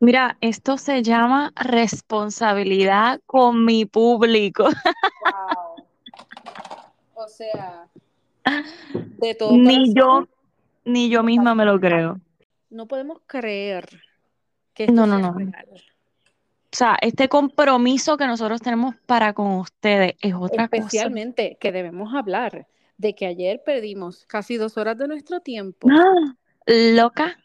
Mira, 0.00 0.36
esto 0.40 0.76
se 0.78 1.02
llama 1.02 1.52
responsabilidad 1.56 3.20
con 3.26 3.64
mi 3.64 3.84
público. 3.84 4.64
Wow. 4.64 5.84
O 7.14 7.28
sea, 7.28 7.88
de 8.92 9.34
todo 9.34 9.56
Ni 9.56 9.92
yo, 9.92 10.28
ni 10.84 11.08
yo 11.10 11.22
misma 11.22 11.54
me 11.54 11.64
lo 11.64 11.78
creo. 11.80 12.20
no 12.70 12.86
podemos 12.86 13.18
creer 13.26 13.88
que 14.74 14.84
esto 14.84 14.94
No, 14.94 15.06
no, 15.06 15.18
sea 15.18 15.30
no. 15.30 15.38
real. 15.38 15.66
O 16.70 16.76
sea, 16.76 16.96
este 17.00 17.28
compromiso 17.28 18.16
que 18.16 18.26
nosotros 18.26 18.60
tenemos 18.60 18.94
para 19.06 19.32
con 19.32 19.52
ustedes 19.54 20.14
es 20.20 20.34
otra 20.34 20.68
cosa. 20.68 20.76
Especialmente 20.82 21.56
que 21.58 21.72
debemos 21.72 22.14
hablar 22.14 22.66
de 22.98 23.14
que 23.14 23.26
ayer 23.26 23.62
perdimos 23.64 24.26
casi 24.26 24.56
dos 24.58 24.76
horas 24.76 24.96
de 24.98 25.08
nuestro 25.08 25.40
tiempo. 25.40 25.88
¡Ah! 25.90 26.34
Loca. 26.66 27.38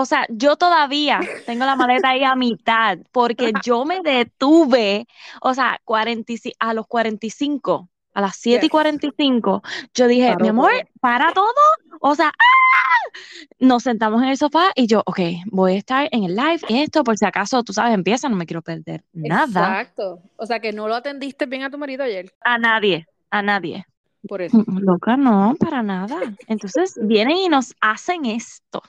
O 0.00 0.06
sea, 0.06 0.26
yo 0.30 0.56
todavía 0.56 1.20
tengo 1.44 1.66
la 1.66 1.76
maleta 1.76 2.08
ahí 2.08 2.24
a 2.24 2.34
mitad 2.34 2.98
porque 3.12 3.52
yo 3.62 3.84
me 3.84 4.00
detuve, 4.00 5.06
o 5.42 5.52
sea, 5.52 5.78
45, 5.84 6.56
a 6.58 6.72
los 6.72 6.86
45, 6.86 7.90
a 8.14 8.20
las 8.22 8.36
7 8.36 8.64
y 8.64 8.68
Yes. 8.68 8.70
45, 8.70 9.62
yo 9.92 10.06
dije, 10.08 10.28
Paró 10.28 10.40
mi 10.40 10.48
amor, 10.48 10.70
todo. 10.70 10.90
para 11.00 11.32
todo. 11.34 11.52
O 12.00 12.14
sea, 12.14 12.28
¡ah! 12.28 13.18
nos 13.58 13.82
sentamos 13.82 14.22
en 14.22 14.30
el 14.30 14.38
sofá 14.38 14.70
y 14.74 14.86
yo, 14.86 15.02
ok, 15.04 15.20
voy 15.46 15.74
a 15.74 15.76
estar 15.76 16.08
en 16.12 16.24
el 16.24 16.34
live 16.34 16.60
y 16.68 16.80
esto, 16.80 17.04
por 17.04 17.18
si 17.18 17.26
acaso, 17.26 17.62
tú 17.62 17.74
sabes, 17.74 17.92
empieza, 17.92 18.30
no 18.30 18.36
me 18.36 18.46
quiero 18.46 18.62
perder 18.62 19.04
nada. 19.12 19.80
Exacto. 19.80 20.22
O 20.36 20.46
sea 20.46 20.60
que 20.60 20.72
no 20.72 20.88
lo 20.88 20.94
atendiste 20.94 21.44
bien 21.44 21.62
a 21.62 21.70
tu 21.70 21.76
marido 21.76 22.04
ayer. 22.04 22.32
A 22.40 22.56
nadie, 22.56 23.06
a 23.30 23.42
nadie. 23.42 23.84
Por 24.26 24.40
eso. 24.40 24.64
Loca, 24.66 25.18
no, 25.18 25.54
para 25.60 25.82
nada. 25.82 26.18
Entonces 26.46 26.98
vienen 27.02 27.36
y 27.36 27.48
nos 27.50 27.74
hacen 27.82 28.24
esto. 28.24 28.82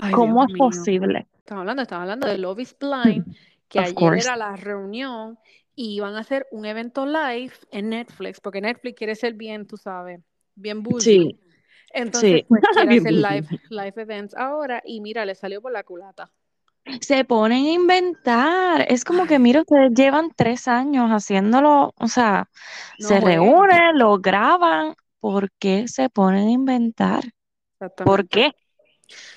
Ay, 0.00 0.14
¿Cómo 0.14 0.42
Dios 0.42 0.44
es 0.44 0.50
mío. 0.50 0.56
posible? 0.56 1.28
Estamos 1.38 1.60
hablando, 1.62 1.82
estamos 1.82 2.02
hablando 2.02 2.26
de 2.26 2.38
Love 2.38 2.60
is 2.60 2.76
Blind, 2.78 3.26
que 3.68 3.80
Of 3.80 3.84
ayer 3.84 3.94
course. 3.94 4.26
era 4.26 4.36
la 4.36 4.56
reunión 4.56 5.38
y 5.74 5.94
iban 5.96 6.14
a 6.16 6.20
hacer 6.20 6.46
un 6.50 6.66
evento 6.66 7.06
live 7.06 7.52
en 7.70 7.90
Netflix, 7.90 8.40
porque 8.40 8.60
Netflix 8.60 8.96
quiere 8.96 9.14
ser 9.14 9.34
bien, 9.34 9.66
tú 9.66 9.76
sabes, 9.76 10.20
bien 10.54 10.82
bougie. 10.82 11.28
Sí, 11.28 11.38
Entonces, 11.90 12.40
sí. 12.40 12.46
pues 12.48 12.64
quiere 12.70 12.92
hacer 12.92 13.14
live, 13.14 13.46
live 13.70 13.94
events 14.02 14.34
ahora 14.36 14.82
y 14.84 15.00
mira, 15.00 15.24
le 15.26 15.34
salió 15.34 15.62
por 15.62 15.72
la 15.72 15.84
culata. 15.84 16.32
Se 17.00 17.24
ponen 17.24 17.66
a 17.66 17.70
inventar. 17.72 18.86
Es 18.88 19.04
como 19.04 19.26
que, 19.26 19.38
mira, 19.38 19.60
ustedes 19.60 19.92
llevan 19.94 20.30
tres 20.34 20.68
años 20.68 21.10
haciéndolo, 21.10 21.92
o 21.96 22.08
sea, 22.08 22.48
No 22.98 23.08
se 23.08 23.20
reúnen, 23.20 23.98
lo 23.98 24.18
graban. 24.18 24.94
¿Por 25.20 25.50
qué 25.58 25.88
se 25.88 26.08
ponen 26.10 26.48
a 26.48 26.52
inventar? 26.52 27.24
¿Por 28.04 28.28
qué? 28.28 28.52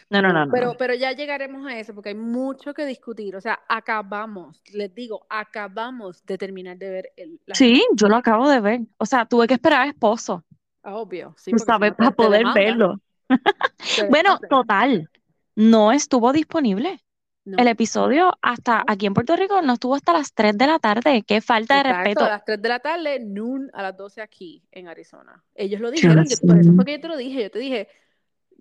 No, 0.09 0.21
no, 0.21 0.33
no, 0.33 0.45
no. 0.45 0.51
Pero, 0.51 0.75
pero 0.77 0.93
ya 0.93 1.11
llegaremos 1.13 1.65
a 1.65 1.77
eso 1.77 1.93
porque 1.93 2.09
hay 2.09 2.15
mucho 2.15 2.73
que 2.73 2.85
discutir. 2.85 3.35
O 3.35 3.41
sea, 3.41 3.59
acabamos, 3.67 4.61
les 4.73 4.93
digo, 4.93 5.25
acabamos 5.29 6.25
de 6.25 6.37
terminar 6.37 6.77
de 6.77 6.89
ver 6.89 7.13
el, 7.15 7.39
la 7.45 7.55
Sí, 7.55 7.83
yo 7.95 8.07
lo 8.07 8.15
acabo 8.15 8.49
de 8.49 8.59
ver. 8.59 8.81
O 8.97 9.05
sea, 9.05 9.25
tuve 9.25 9.47
que 9.47 9.53
esperar 9.55 9.81
a 9.81 9.87
esposo, 9.87 10.43
Obvio, 10.83 11.35
sí, 11.37 11.51
sabes, 11.59 11.93
para 11.93 12.11
poder 12.11 12.39
demanda, 12.39 12.59
verlo. 12.59 13.01
Bueno, 14.09 14.39
total, 14.49 15.09
no 15.55 15.91
estuvo 15.91 16.33
disponible. 16.33 16.99
No. 17.43 17.57
El 17.57 17.67
episodio 17.69 18.37
hasta 18.41 18.83
aquí 18.87 19.07
en 19.07 19.15
Puerto 19.15 19.35
Rico 19.35 19.61
no 19.63 19.73
estuvo 19.73 19.95
hasta 19.95 20.13
las 20.13 20.31
3 20.33 20.55
de 20.57 20.67
la 20.67 20.77
tarde. 20.77 21.23
Qué 21.25 21.41
falta 21.41 21.75
de 21.75 21.79
Exacto, 21.89 22.03
respeto. 22.03 22.25
a 22.25 22.29
las 22.29 22.45
3 22.45 22.61
de 22.61 22.69
la 22.69 22.79
tarde, 22.79 23.19
noon 23.19 23.69
a 23.73 23.81
las 23.81 23.97
12 23.97 24.21
aquí 24.21 24.63
en 24.71 24.87
Arizona. 24.87 25.43
Ellos 25.55 25.81
lo 25.81 25.89
dijeron, 25.89 26.23
yo- 26.29 26.37
por 26.45 26.57
eso 26.59 26.73
fue 26.73 26.85
que 26.85 26.91
yo 26.93 27.01
te 27.01 27.07
lo 27.07 27.17
dije. 27.17 27.41
Yo 27.41 27.51
te 27.51 27.59
dije, 27.59 27.87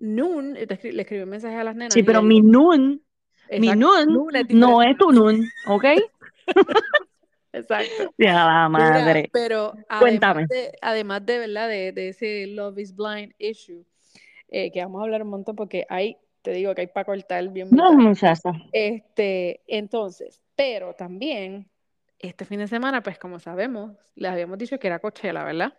noon, 0.01 0.55
y 0.57 0.61
escri- 0.61 0.91
le 0.93 1.03
escribí 1.03 1.23
un 1.23 1.29
mensaje 1.29 1.55
a 1.57 1.63
las 1.63 1.75
nenas. 1.75 1.99
Sí, 1.99 2.01
y 2.01 2.03
pero 2.03 2.21
mi 2.23 2.41
nun, 2.41 3.01
mi 3.55 3.73
noon 3.73 4.35
es 4.35 4.47
no 4.51 4.81
es 4.81 4.97
tu 4.97 5.11
nun, 5.11 5.51
¿ok? 5.67 5.85
Exacto. 7.53 8.13
Ya 8.17 8.45
la 8.45 8.69
Mira, 8.73 9.23
madre. 9.23 9.31
pero 9.31 9.75
además 9.89 10.23
Cuéntame. 10.27 10.47
de, 10.49 10.73
además 10.81 11.25
de, 11.25 11.39
¿verdad? 11.39 11.69
De, 11.69 11.91
de 11.91 12.09
ese 12.09 12.47
Love 12.47 12.79
is 12.79 12.95
Blind 12.95 13.33
issue, 13.39 13.85
eh, 14.49 14.71
que 14.71 14.81
vamos 14.83 15.01
a 15.01 15.05
hablar 15.05 15.23
un 15.23 15.29
montón 15.29 15.55
porque 15.55 15.85
hay, 15.89 16.17
te 16.43 16.51
digo 16.53 16.75
que 16.75 16.81
hay 16.81 16.87
para 16.87 17.05
cortar 17.05 17.47
bien 17.49 17.69
No, 17.71 17.91
muchacha. 17.93 18.51
Este, 18.71 19.61
entonces, 19.67 20.41
pero 20.55 20.93
también, 20.95 21.69
este 22.19 22.45
fin 22.45 22.59
de 22.59 22.67
semana, 22.67 23.03
pues 23.03 23.19
como 23.19 23.39
sabemos, 23.39 23.93
les 24.15 24.31
habíamos 24.31 24.57
dicho 24.57 24.79
que 24.79 24.87
era 24.87 24.99
Coachella, 24.99 25.43
¿verdad? 25.43 25.73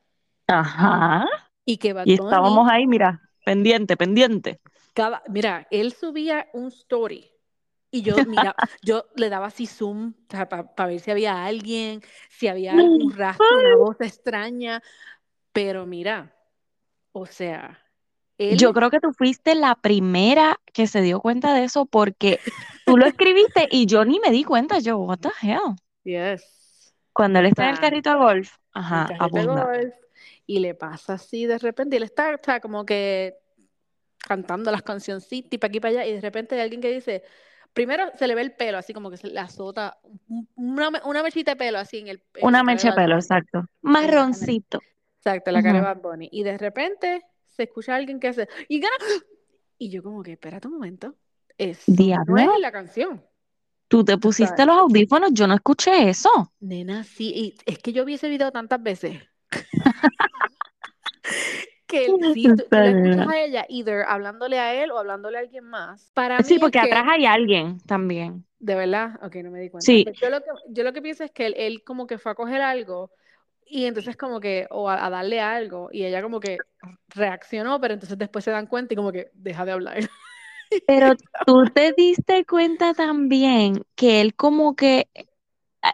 Ajá. 0.47 1.27
Y 1.65 1.78
que 1.78 1.93
Bad 1.93 2.09
Y 2.09 2.15
Bunny, 2.15 2.34
estábamos 2.34 2.69
ahí, 2.71 2.87
mira, 2.87 3.21
pendiente, 3.44 3.97
pendiente. 3.97 4.60
cada, 4.94 5.22
mira, 5.28 5.66
él 5.70 5.92
subía 5.92 6.48
un 6.53 6.69
story 6.69 7.30
y 7.91 8.03
yo, 8.03 8.16
mira, 8.26 8.56
yo 8.82 9.06
le 9.16 9.28
daba 9.28 9.47
así 9.47 9.66
zoom 9.66 10.14
para 10.28 10.86
ver 10.86 11.00
si 11.00 11.10
había 11.10 11.44
alguien, 11.44 12.02
si 12.31 12.48
había 12.48 12.78
algún 12.78 13.12
rastro, 13.12 13.58
una 13.58 13.76
voz 13.76 14.00
extraña, 14.00 14.82
pero 15.52 15.86
mira, 15.86 16.34
o 17.12 17.26
sea, 17.26 17.78
él, 18.38 18.58
Yo 18.58 18.72
creo 18.72 18.91
que 18.91 19.00
tú 19.00 19.12
fuiste 19.12 19.54
la 19.54 19.75
primera 19.75 20.58
que 20.72 20.86
se 20.86 21.00
dio 21.02 21.20
cuenta 21.20 21.54
de 21.54 21.64
eso 21.64 21.86
porque 21.86 22.41
tú 22.86 22.97
lo 22.97 23.06
escribiste 23.06 23.69
y 23.70 23.86
yo 23.86 24.04
ni 24.04 24.20
me 24.20 24.31
di 24.31 24.44
cuenta. 24.44 24.78
Yo, 24.78 24.98
what 24.98 25.19
the 25.19 25.31
hell? 25.42 25.76
yes, 26.04 26.92
Cuando 27.12 27.38
él 27.41 27.47
está 27.47 27.69
en 27.69 27.75
el 27.75 27.81
carrito 27.81 28.10
de 28.10 28.16
golf, 28.16 28.54
ajá, 28.72 29.08
abunda. 29.19 29.64
golf, 29.64 29.94
y 30.47 30.58
le 30.60 30.75
pasa 30.75 31.14
así 31.14 31.47
de 31.47 31.58
repente, 31.58 31.97
y 31.97 31.98
él 31.98 32.03
está, 32.04 32.38
como 32.60 32.84
que 32.84 33.36
cantando 34.19 34.70
las 34.70 34.82
cancioncitas 34.82 35.53
y 35.53 35.58
para 35.58 35.69
aquí 35.70 35.80
para 35.80 35.91
allá, 35.92 36.06
y 36.06 36.14
de 36.14 36.20
repente 36.20 36.54
hay 36.54 36.60
alguien 36.62 36.80
que 36.80 36.92
dice, 36.92 37.22
primero 37.72 38.04
se 38.19 38.26
le 38.26 38.34
ve 38.34 38.42
el 38.42 38.52
pelo, 38.54 38.78
así 38.78 38.92
como 38.92 39.10
que 39.10 39.16
se 39.16 39.28
le 39.28 39.41
azota 39.41 39.98
un- 40.28 40.48
una, 40.54 40.91
me- 40.91 41.00
una 41.04 41.22
mechita 41.22 41.52
de 41.52 41.56
pelo 41.56 41.78
así 41.78 41.98
en 41.98 42.08
el 42.08 42.22
en 42.34 42.47
Una 42.47 42.58
de 42.58 42.64
mecha 42.64 42.91
de 42.91 42.94
pelo, 42.97 43.16
exacto. 43.16 43.66
Marroncito. 43.82 44.81
exacto, 45.19 45.50
la 45.50 45.62
cara 45.62 45.81
de 45.81 45.84
Ujú. 45.86 45.94
Bad 45.94 46.02
Bunny, 46.02 46.28
y 46.32 46.42
de 46.42 46.58
repente 46.58 47.22
se 47.47 47.64
escucha 47.64 47.94
a 47.94 47.97
alguien 47.97 48.20
que 48.20 48.28
hace, 48.28 48.48
y 48.69 48.81
gana, 48.81 48.94
y 49.78 49.91
yo 49.91 50.02
como 50.02 50.22
que, 50.22 50.32
espérate 50.32 50.69
un 50.69 50.75
momento, 50.75 51.16
no 51.88 51.94
Diablo, 51.97 52.54
es 52.54 52.60
la 52.60 52.72
canción, 52.72 53.25
tú 53.88 54.04
te 54.04 54.16
pusiste 54.19 54.62
sabes. 54.62 54.66
los 54.66 54.76
audífonos, 54.78 55.31
yo 55.32 55.47
no 55.47 55.54
escuché 55.54 56.08
eso. 56.08 56.31
Nena, 56.60 57.04
sí, 57.04 57.32
y 57.34 57.54
es 57.66 57.78
que 57.78 57.92
yo 57.92 58.04
vi 58.04 58.14
ese 58.14 58.28
video 58.28 58.50
tantas 58.52 58.82
veces. 58.82 59.20
que 61.86 62.06
sí, 62.32 62.44
tú, 62.44 62.56
tú 62.56 62.64
la 62.70 62.86
escuchas 62.86 63.28
a 63.28 63.40
ella, 63.40 63.66
either 63.68 64.04
hablándole 64.08 64.58
a 64.58 64.82
él 64.82 64.90
o 64.90 64.98
hablándole 64.98 65.38
a 65.38 65.40
alguien 65.40 65.64
más. 65.64 66.10
Para 66.14 66.42
Sí, 66.42 66.58
porque 66.58 66.78
que, 66.78 66.86
atrás 66.86 67.04
hay 67.08 67.26
alguien 67.26 67.78
también. 67.80 68.44
de 68.58 68.74
verdad, 68.74 69.18
ok, 69.22 69.36
no 69.36 69.50
me 69.50 69.60
di 69.60 69.70
cuenta. 69.70 69.86
Sí, 69.86 70.04
Pero 70.04 70.16
yo 70.16 70.30
lo 70.30 70.40
que, 70.40 70.50
yo 70.70 70.84
lo 70.84 70.92
que 70.92 71.02
pienso 71.02 71.24
es 71.24 71.30
que 71.30 71.46
él, 71.46 71.54
él 71.56 71.84
como 71.84 72.06
que 72.06 72.18
fue 72.18 72.32
a 72.32 72.34
coger 72.34 72.62
algo 72.62 73.10
y 73.66 73.86
entonces 73.86 74.16
como 74.16 74.40
que, 74.40 74.66
o 74.70 74.88
a, 74.88 75.06
a 75.06 75.10
darle 75.10 75.40
algo, 75.40 75.88
y 75.92 76.04
ella 76.04 76.22
como 76.22 76.40
que 76.40 76.58
reaccionó, 77.08 77.80
pero 77.80 77.94
entonces 77.94 78.19
después 78.19 78.44
se 78.44 78.50
dan 78.50 78.66
cuenta 78.66 78.92
y 78.92 78.96
como 78.96 79.12
que 79.12 79.30
deja 79.34 79.64
de 79.64 79.72
hablar. 79.72 79.98
pero 80.86 81.14
tú 81.46 81.64
te 81.72 81.92
diste 81.92 82.44
cuenta 82.44 82.94
también 82.94 83.84
que 83.94 84.20
él 84.20 84.34
como 84.34 84.76
que, 84.76 85.08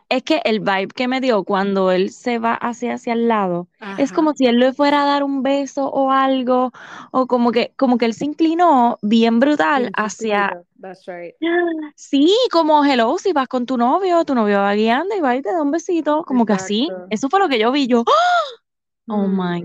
es 0.09 0.23
que 0.23 0.41
el 0.45 0.61
vibe 0.61 0.89
que 0.89 1.09
me 1.09 1.21
dio 1.21 1.45
cuando 1.45 1.91
él 1.93 2.11
se 2.11 2.39
va 2.39 2.55
hacia, 2.55 2.95
hacia 2.95 3.13
el 3.15 3.29
lado, 3.29 3.69
es 3.97 4.13
como 4.13 4.33
si 4.35 4.47
él 4.47 4.59
le 4.59 4.73
fuera 4.73 5.03
a 5.03 5.07
dar 5.07 5.23
un 5.25 5.43
beso 5.43 5.89
o 5.91 6.11
algo, 6.13 6.73
o 7.13 7.27
como 7.27 7.53
que, 7.53 7.73
como 7.77 7.99
que 7.99 8.07
él 8.07 8.15
se 8.15 8.25
inclinó 8.27 8.99
bien 9.03 9.41
brutal 9.41 9.91
hacia, 9.95 10.57
that's 10.81 11.07
right. 11.09 11.35
sí, 11.97 12.37
como 12.53 12.85
hello, 12.85 13.19
si 13.19 13.33
vas 13.33 13.49
con 13.49 13.67
tu 13.67 13.77
novio, 13.79 14.25
tu 14.25 14.35
novio 14.35 14.59
va 14.61 14.75
guiando 14.75 15.15
y 15.17 15.21
va 15.21 15.37
y 15.37 15.43
te 15.43 15.53
da 15.53 15.63
un 15.63 15.71
besito, 15.71 16.25
como 16.25 16.47
que 16.47 16.53
así, 16.55 16.95
eso 17.11 17.29
fue 17.31 17.41
lo 17.41 17.49
que 17.49 17.59
yo 17.59 17.73
vi, 17.73 17.87
yo, 17.89 18.05
oh 19.09 19.27
Mm. 19.27 19.29
my 19.29 19.63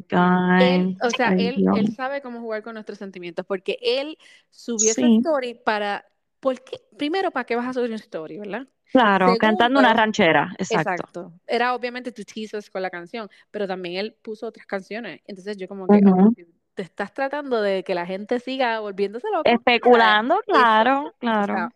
Él, 0.57 0.89
God, 0.89 0.97
o 1.01 1.11
sea, 1.11 1.31
ay 1.31 1.37
él, 1.37 1.67
él 1.71 1.89
sabe 1.89 2.21
cómo 2.21 2.39
jugar 2.41 2.63
con 2.63 2.75
nuestros 2.75 2.99
sentimientos, 2.99 3.45
porque 3.47 3.77
él 3.81 4.17
subió 4.51 4.91
esa 4.93 5.07
sí, 5.07 5.19
story 5.19 5.55
para, 5.55 6.05
porque, 6.39 6.81
primero, 6.97 7.31
¿para 7.31 7.45
qué 7.45 7.55
vas 7.55 7.67
a 7.67 7.73
subir 7.73 7.89
una 7.89 7.97
story, 7.97 8.39
verdad? 8.39 8.67
Claro, 8.93 9.35
cantando 9.37 9.79
una 9.79 9.93
ranchera, 9.93 10.55
exacto. 10.57 11.03
exacto, 11.09 11.33
era 11.47 11.75
obviamente 11.75 12.11
tu 12.11 12.23
teasers 12.23 12.69
con 12.69 12.81
la 12.81 12.89
canción, 12.89 13.29
pero 13.51 13.67
también 13.67 13.97
él 13.97 14.13
puso 14.21 14.47
otras 14.47 14.65
canciones, 14.65 15.21
entonces 15.25 15.57
yo 15.57 15.67
como 15.67 15.89
que, 15.89 16.03
Ujú. 16.07 16.35
ok, 16.35 16.39
te 16.73 16.83
estás 16.83 17.13
tratando 17.13 17.61
de 17.61 17.83
que 17.83 17.95
la 17.95 18.05
gente 18.05 18.39
siga 18.39 18.79
volviéndose 18.79 19.27
loco, 19.33 19.63
mira, 19.81 20.01
Especulando, 20.01 20.41
eso, 20.51 20.73
claro, 20.81 21.13
o 21.37 21.43
claro. 21.43 21.55
sea, 21.55 21.69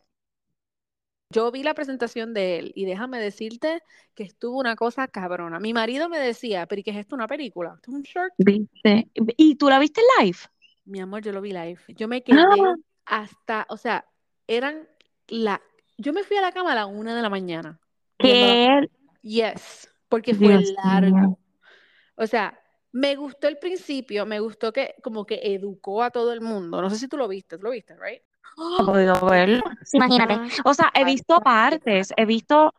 yo 1.29 1.51
vi 1.51 1.63
la 1.63 1.73
presentación 1.73 2.33
de 2.33 2.57
él 2.59 2.71
y 2.75 2.85
déjame 2.85 3.19
decirte 3.19 3.81
que 4.15 4.23
estuvo 4.23 4.59
una 4.59 4.75
cosa 4.75 5.07
cabrona. 5.07 5.59
Mi 5.59 5.73
marido 5.73 6.09
me 6.09 6.19
decía, 6.19 6.65
pero 6.67 6.79
¿y 6.81 6.83
qué 6.83 6.91
es 6.91 6.97
esto? 6.97 7.15
¿Una 7.15 7.27
película? 7.27 7.73
¿Esto 7.75 7.91
es 7.91 7.95
un 7.97 8.03
short? 8.03 8.33
¿Viste? 8.37 9.09
¿Y 9.15 9.55
tú 9.55 9.69
la 9.69 9.79
viste 9.79 10.01
live? 10.19 10.37
Mi 10.85 10.99
amor, 11.01 11.21
yo 11.21 11.31
lo 11.31 11.41
vi 11.41 11.51
live. 11.51 11.79
Yo 11.89 12.07
me 12.07 12.23
quedé 12.23 12.45
Ah, 12.49 12.75
hasta, 13.05 13.65
o 13.69 13.77
sea, 13.77 14.05
eran 14.47 14.87
la, 15.27 15.61
yo 15.97 16.13
me 16.13 16.23
fui 16.23 16.38
a 16.38 16.41
la 16.41 16.51
cama 16.51 16.71
a 16.71 16.75
la 16.75 16.85
una 16.85 17.15
de 17.15 17.21
la 17.21 17.29
mañana 17.29 17.79
que 18.17 18.77
yes, 19.21 19.89
porque 20.09 20.33
fue 20.33 20.57
Dios 20.57 20.71
largo. 20.83 21.39
O 22.15 22.25
sea, 22.25 22.59
me 22.91 23.15
gustó 23.15 23.47
el 23.47 23.57
principio, 23.57 24.25
me 24.25 24.39
gustó 24.39 24.73
que 24.73 24.95
como 25.03 25.25
que 25.25 25.39
educó 25.44 26.03
a 26.03 26.09
todo 26.09 26.33
el 26.33 26.41
mundo. 26.41 26.81
No 26.81 26.89
sé 26.89 26.97
si 26.97 27.07
tú 27.07 27.17
lo 27.17 27.27
viste, 27.27 27.57
¿tú 27.57 27.63
lo 27.63 27.71
viste, 27.71 27.95
right? 27.95 28.21
he 28.79 28.83
podido 28.83 29.19
verlo. 29.25 29.61
Imagínate. 29.94 30.39
O 30.65 30.73
sea, 30.73 30.91
he 30.94 31.05
visto 31.05 31.39
partes, 31.41 32.13
he 32.17 32.25
visto, 32.25 32.73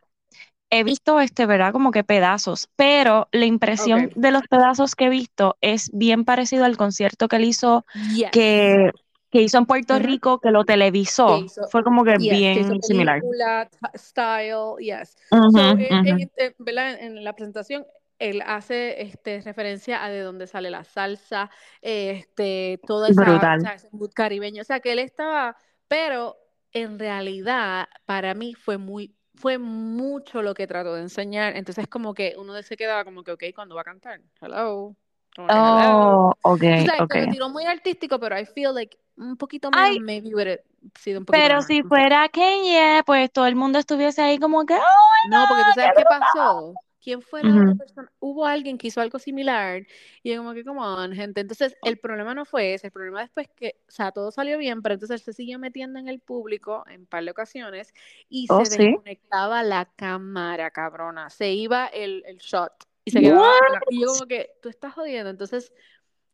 he 0.69 0.83
visto 0.83 1.19
este, 1.19 1.45
¿verdad? 1.45 1.71
Como 1.71 1.91
que 1.91 2.03
pedazos, 2.03 2.69
pero 2.75 3.29
la 3.31 3.45
impresión 3.45 4.05
Ok. 4.07 4.13
de 4.15 4.31
los 4.31 4.41
pedazos 4.47 4.95
que 4.95 5.05
he 5.05 5.09
visto 5.09 5.57
es 5.61 5.89
bien 5.93 6.25
parecido 6.25 6.65
al 6.65 6.77
concierto 6.77 7.27
que 7.27 7.37
él 7.37 7.45
hizo, 7.45 7.85
Yes. 8.15 8.31
que, 8.31 8.91
que 9.31 9.41
hizo 9.41 9.57
en 9.57 9.65
Puerto 9.65 9.95
Ujú. 9.95 10.03
Rico, 10.03 10.39
que 10.39 10.51
lo 10.51 10.63
Que 10.65 10.73
televisó. 10.73 11.39
hizo, 11.43 11.67
Fue 11.69 11.83
como 11.83 12.03
que 12.03 12.17
yes, 12.17 12.19
que 12.19 12.59
bien 12.59 12.81
similar. 12.81 13.19
película, 13.19 13.69
style, 13.95 14.75
yes. 14.79 15.15
So, 15.29 15.59
en, 15.59 15.79
ujú. 15.79 16.07
en- 16.07 16.31
en- 16.37 16.55
¿verdad? 16.57 16.99
En 16.99 17.23
la 17.23 17.33
presentación, 17.33 17.85
él 18.17 18.41
hace 18.45 19.01
este, 19.01 19.41
referencia 19.41 20.03
a 20.03 20.09
de 20.09 20.21
dónde 20.21 20.45
sale 20.47 20.69
la 20.69 20.83
salsa, 20.83 21.49
este, 21.81 22.79
toda 22.85 23.09
esa, 23.09 23.21
o 23.21 23.25
Brutal. 23.25 23.61
sea, 23.61 23.73
ese 23.75 23.89
mood 23.91 24.11
caribeño. 24.13 24.61
O 24.61 24.65
sea, 24.65 24.79
que 24.79 24.91
él 24.91 24.99
estaba, 24.99 25.55
pero 25.87 26.35
en 26.73 26.99
realidad, 26.99 27.87
para 28.05 28.33
mí 28.33 28.53
fue 28.55 28.77
muy, 28.77 29.15
fue 29.35 29.57
mucho 29.57 30.41
lo 30.41 30.53
que 30.53 30.67
trató 30.67 30.95
de 30.95 31.01
enseñar. 31.03 31.55
Entonces, 31.55 31.87
como 31.87 32.13
que 32.13 32.35
uno 32.37 32.61
se 32.61 32.75
quedaba 32.75 33.05
como 33.05 33.23
que, 33.23 33.31
ok, 33.31 33.43
¿cuándo 33.55 33.75
va 33.75 33.81
a 33.81 33.85
cantar? 33.85 34.21
Hello. 34.41 34.95
Como 35.35 35.47
que, 35.47 35.59
hello. 35.59 36.29
Oh, 36.29 36.33
ok, 36.41 36.59
Tú 36.59 36.85
sabes 36.85 37.03
ok. 37.03 37.11
que 37.13 37.21
lo 37.21 37.27
tiró 37.29 37.49
muy 37.49 37.65
artístico, 37.65 38.19
pero 38.19 38.37
I 38.37 38.45
feel 38.45 38.73
like 38.73 38.97
un 39.19 39.37
poquito 39.37 39.69
menos, 39.71 39.89
Ay, 39.89 39.99
maybe 39.99 40.33
hubiera 40.33 40.59
sido 40.99 41.19
un 41.19 41.25
poquito 41.25 41.41
pero 41.47 41.61
si 41.61 41.83
fuera 41.83 42.29
Kanye, 42.29 43.03
pues 43.05 43.31
todo 43.31 43.45
el 43.45 43.55
mundo 43.55 43.79
estuviese 43.79 44.21
ahí 44.21 44.39
como 44.39 44.65
que, 44.65 44.75
oh 44.75 45.29
No, 45.29 45.47
porque 45.47 45.65
tú 45.65 45.71
sabes 45.73 45.91
qué 45.95 46.03
qué 46.03 46.05
pasó. 46.05 46.73
¿Quién 47.01 47.21
fue 47.21 47.43
la 47.43 47.51
otra 47.51 47.65
Ujú. 47.65 47.77
persona? 47.77 48.11
Hubo 48.19 48.45
alguien 48.45 48.77
que 48.77 48.87
hizo 48.87 48.99
algo 48.99 49.19
similar 49.19 49.83
y 50.21 50.35
como 50.35 50.53
que, 50.53 50.65
come 50.65 50.81
on, 50.81 51.13
gente. 51.13 51.39
Entonces, 51.41 51.75
el 51.83 51.97
problema 51.97 52.33
no 52.35 52.43
fue 52.45 52.73
ese. 52.73 52.87
El 52.87 52.91
problema 52.93 53.21
después 53.21 53.47
que, 53.55 53.75
o 53.87 53.91
sea, 53.91 54.11
todo 54.11 54.31
salió 54.31 54.57
bien, 54.57 54.81
pero 54.81 54.95
entonces 54.95 55.21
él 55.21 55.25
se 55.25 55.33
siguió 55.33 55.59
metiendo 55.59 55.97
en 55.99 56.09
el 56.09 56.19
público 56.19 56.83
en 56.89 57.05
par 57.05 57.23
de 57.23 57.31
ocasiones 57.31 57.93
y 58.27 58.47
Oh, 58.49 58.65
se 58.65 58.65
sí. 58.65 58.77
desconectaba 58.77 59.63
la 59.63 59.85
cámara, 59.95 60.71
cabrona. 60.71 61.29
Se 61.29 61.51
iba 61.53 61.87
el, 61.87 62.23
el 62.25 62.37
shot 62.37 62.73
y 63.05 63.11
se 63.11 63.21
quedaba. 63.21 63.55
Y 63.89 64.01
yo 64.01 64.07
como 64.07 64.25
que, 64.27 64.49
tú 64.61 64.67
estás 64.69 64.93
jodiendo. 64.93 65.29
Entonces, 65.29 65.71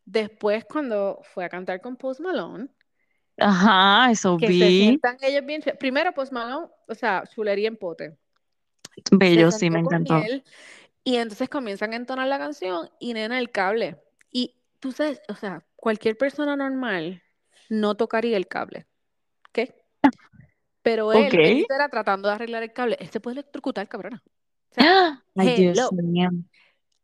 después 0.05 0.65
cuando 0.65 1.21
fue 1.23 1.45
a 1.45 1.49
cantar 1.49 1.81
con 1.81 1.95
Post 1.97 2.21
Malone, 2.21 2.69
Ajá, 3.37 4.11
eso 4.11 4.37
que 4.37 4.47
se 4.47 4.53
vi. 4.53 4.79
sientan 4.79 5.17
ellos 5.21 5.45
bien. 5.45 5.61
Primero, 5.77 6.13
Post 6.13 6.31
Malone, 6.31 6.67
o 6.87 6.95
sea, 6.95 7.23
chulería 7.33 7.67
en 7.67 7.75
pote. 7.77 8.17
Se 8.95 9.15
Bello, 9.15 9.51
sí, 9.51 9.69
me 9.69 9.79
encantó. 9.79 10.17
él 10.17 10.43
y 11.03 11.17
entonces 11.17 11.49
comienzan 11.49 11.93
a 11.93 11.97
entonar 11.97 12.27
la 12.27 12.39
canción 12.39 12.89
y 12.99 13.13
nena 13.13 13.37
el 13.39 13.51
cable. 13.51 14.01
Y 14.31 14.55
tú 14.79 14.91
sabes, 14.91 15.21
o 15.27 15.35
sea, 15.35 15.63
cualquier 15.75 16.17
persona 16.17 16.55
normal 16.55 17.21
no 17.69 17.95
tocaría 17.95 18.37
el 18.37 18.47
cable, 18.47 18.87
¿ok? 19.49 19.69
Pero 20.81 21.13
él, 21.13 21.25
Ok. 21.25 21.33
Benito 21.33 21.73
era 21.73 21.89
tratando 21.89 22.27
de 22.27 22.35
arreglar 22.35 22.63
el 22.63 22.71
cable. 22.73 22.97
Él 22.99 23.09
se 23.09 23.19
puede 23.19 23.35
electrocutar, 23.35 23.87
cabrona. 23.87 24.23
O 24.71 24.73
sea. 24.75 25.23
Ay, 25.35 25.71
Dios 25.73 25.91
mío. 25.93 26.29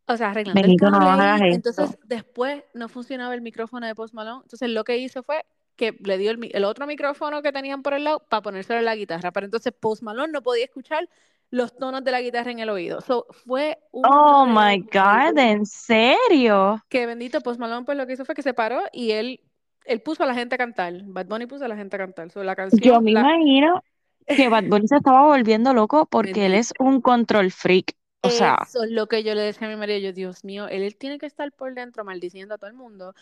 O 0.07 0.17
sea, 0.17 0.31
arreglando 0.31 0.59
el 0.59 0.65
Benito, 0.65 0.89
no 0.89 0.99
cable 0.99 1.49
esto. 1.49 1.69
Entonces, 1.69 1.99
después 2.03 2.63
no 2.73 2.89
funcionaba 2.89 3.33
el 3.33 3.41
micrófono 3.41 3.87
de 3.87 3.95
Post 3.95 4.13
Malone. 4.13 4.41
Entonces, 4.43 4.69
lo 4.69 4.83
que 4.83 4.97
hizo 4.97 5.23
fue 5.23 5.45
que 5.75 5.97
le 6.03 6.17
dio 6.17 6.31
el, 6.31 6.49
el 6.51 6.63
otro 6.65 6.85
micrófono 6.85 7.41
que 7.41 7.51
tenían 7.51 7.81
por 7.81 7.93
el 7.93 8.03
lado 8.03 8.19
para 8.29 8.41
ponérselo 8.41 8.79
en 8.79 8.85
la 8.85 8.95
guitarra. 8.95 9.31
Pero 9.31 9.45
entonces 9.45 9.73
Post 9.79 10.03
Malone 10.03 10.31
no 10.31 10.41
podía 10.41 10.65
escuchar 10.65 11.07
los 11.51 11.75
tonos 11.75 12.03
de 12.03 12.11
la 12.11 12.21
guitarra 12.21 12.51
en 12.51 12.59
el 12.59 12.69
oído. 12.69 13.01
So, 13.01 13.25
fue 13.29 13.77
un 13.91 14.03
Oh 14.05 14.45
my. 14.45 14.79
God, 14.79 15.37
¿en 15.37 15.65
serio? 15.65 16.81
Que 16.89 17.05
bendito 17.05 17.41
Post 17.41 17.59
Malone, 17.59 17.85
pues 17.85 17.97
lo 17.97 18.07
que 18.07 18.13
hizo 18.13 18.25
fue 18.25 18.35
que 18.35 18.41
se 18.41 18.53
paró 18.53 18.81
y 18.93 19.11
él, 19.11 19.41
él 19.85 20.01
puso 20.01 20.23
a 20.23 20.25
la 20.25 20.33
gente 20.33 20.55
a 20.55 20.57
cantar. 20.57 20.93
Bad 21.03 21.27
Bunny 21.27 21.45
puso 21.45 21.65
a 21.65 21.67
la 21.67 21.75
gente 21.75 21.97
a 21.97 21.99
cantar. 21.99 22.31
So, 22.31 22.43
la 22.43 22.53
Yo 22.53 22.55
canción, 22.55 23.03
me 23.03 23.11
la 23.11 23.19
imagino 23.21 23.83
que 24.25 24.47
Bad 24.49 24.63
Bunny 24.65 24.87
se 24.87 24.95
estaba 24.95 25.23
volviendo 25.23 25.73
loco 25.73 26.05
porque 26.05 26.45
él 26.45 26.53
es 26.53 26.73
un 26.79 27.01
control 27.01 27.51
freak. 27.51 27.95
O 28.21 28.29
sea, 28.29 28.57
Eso 28.61 28.83
es 28.83 28.91
lo 28.91 29.07
que 29.07 29.23
yo 29.23 29.33
le 29.33 29.41
decía 29.41 29.67
a 29.67 29.71
mi 29.71 29.77
marido. 29.77 29.99
Yo, 29.99 30.13
Dios 30.13 30.43
mío, 30.43 30.67
él, 30.67 30.95
tiene 30.95 31.17
que 31.17 31.25
estar 31.25 31.51
por 31.51 31.73
dentro 31.73 32.03
maldiciendo 32.03 32.55
a 32.55 32.57
todo 32.57 32.69
el 32.69 32.75
mundo, 32.75 33.15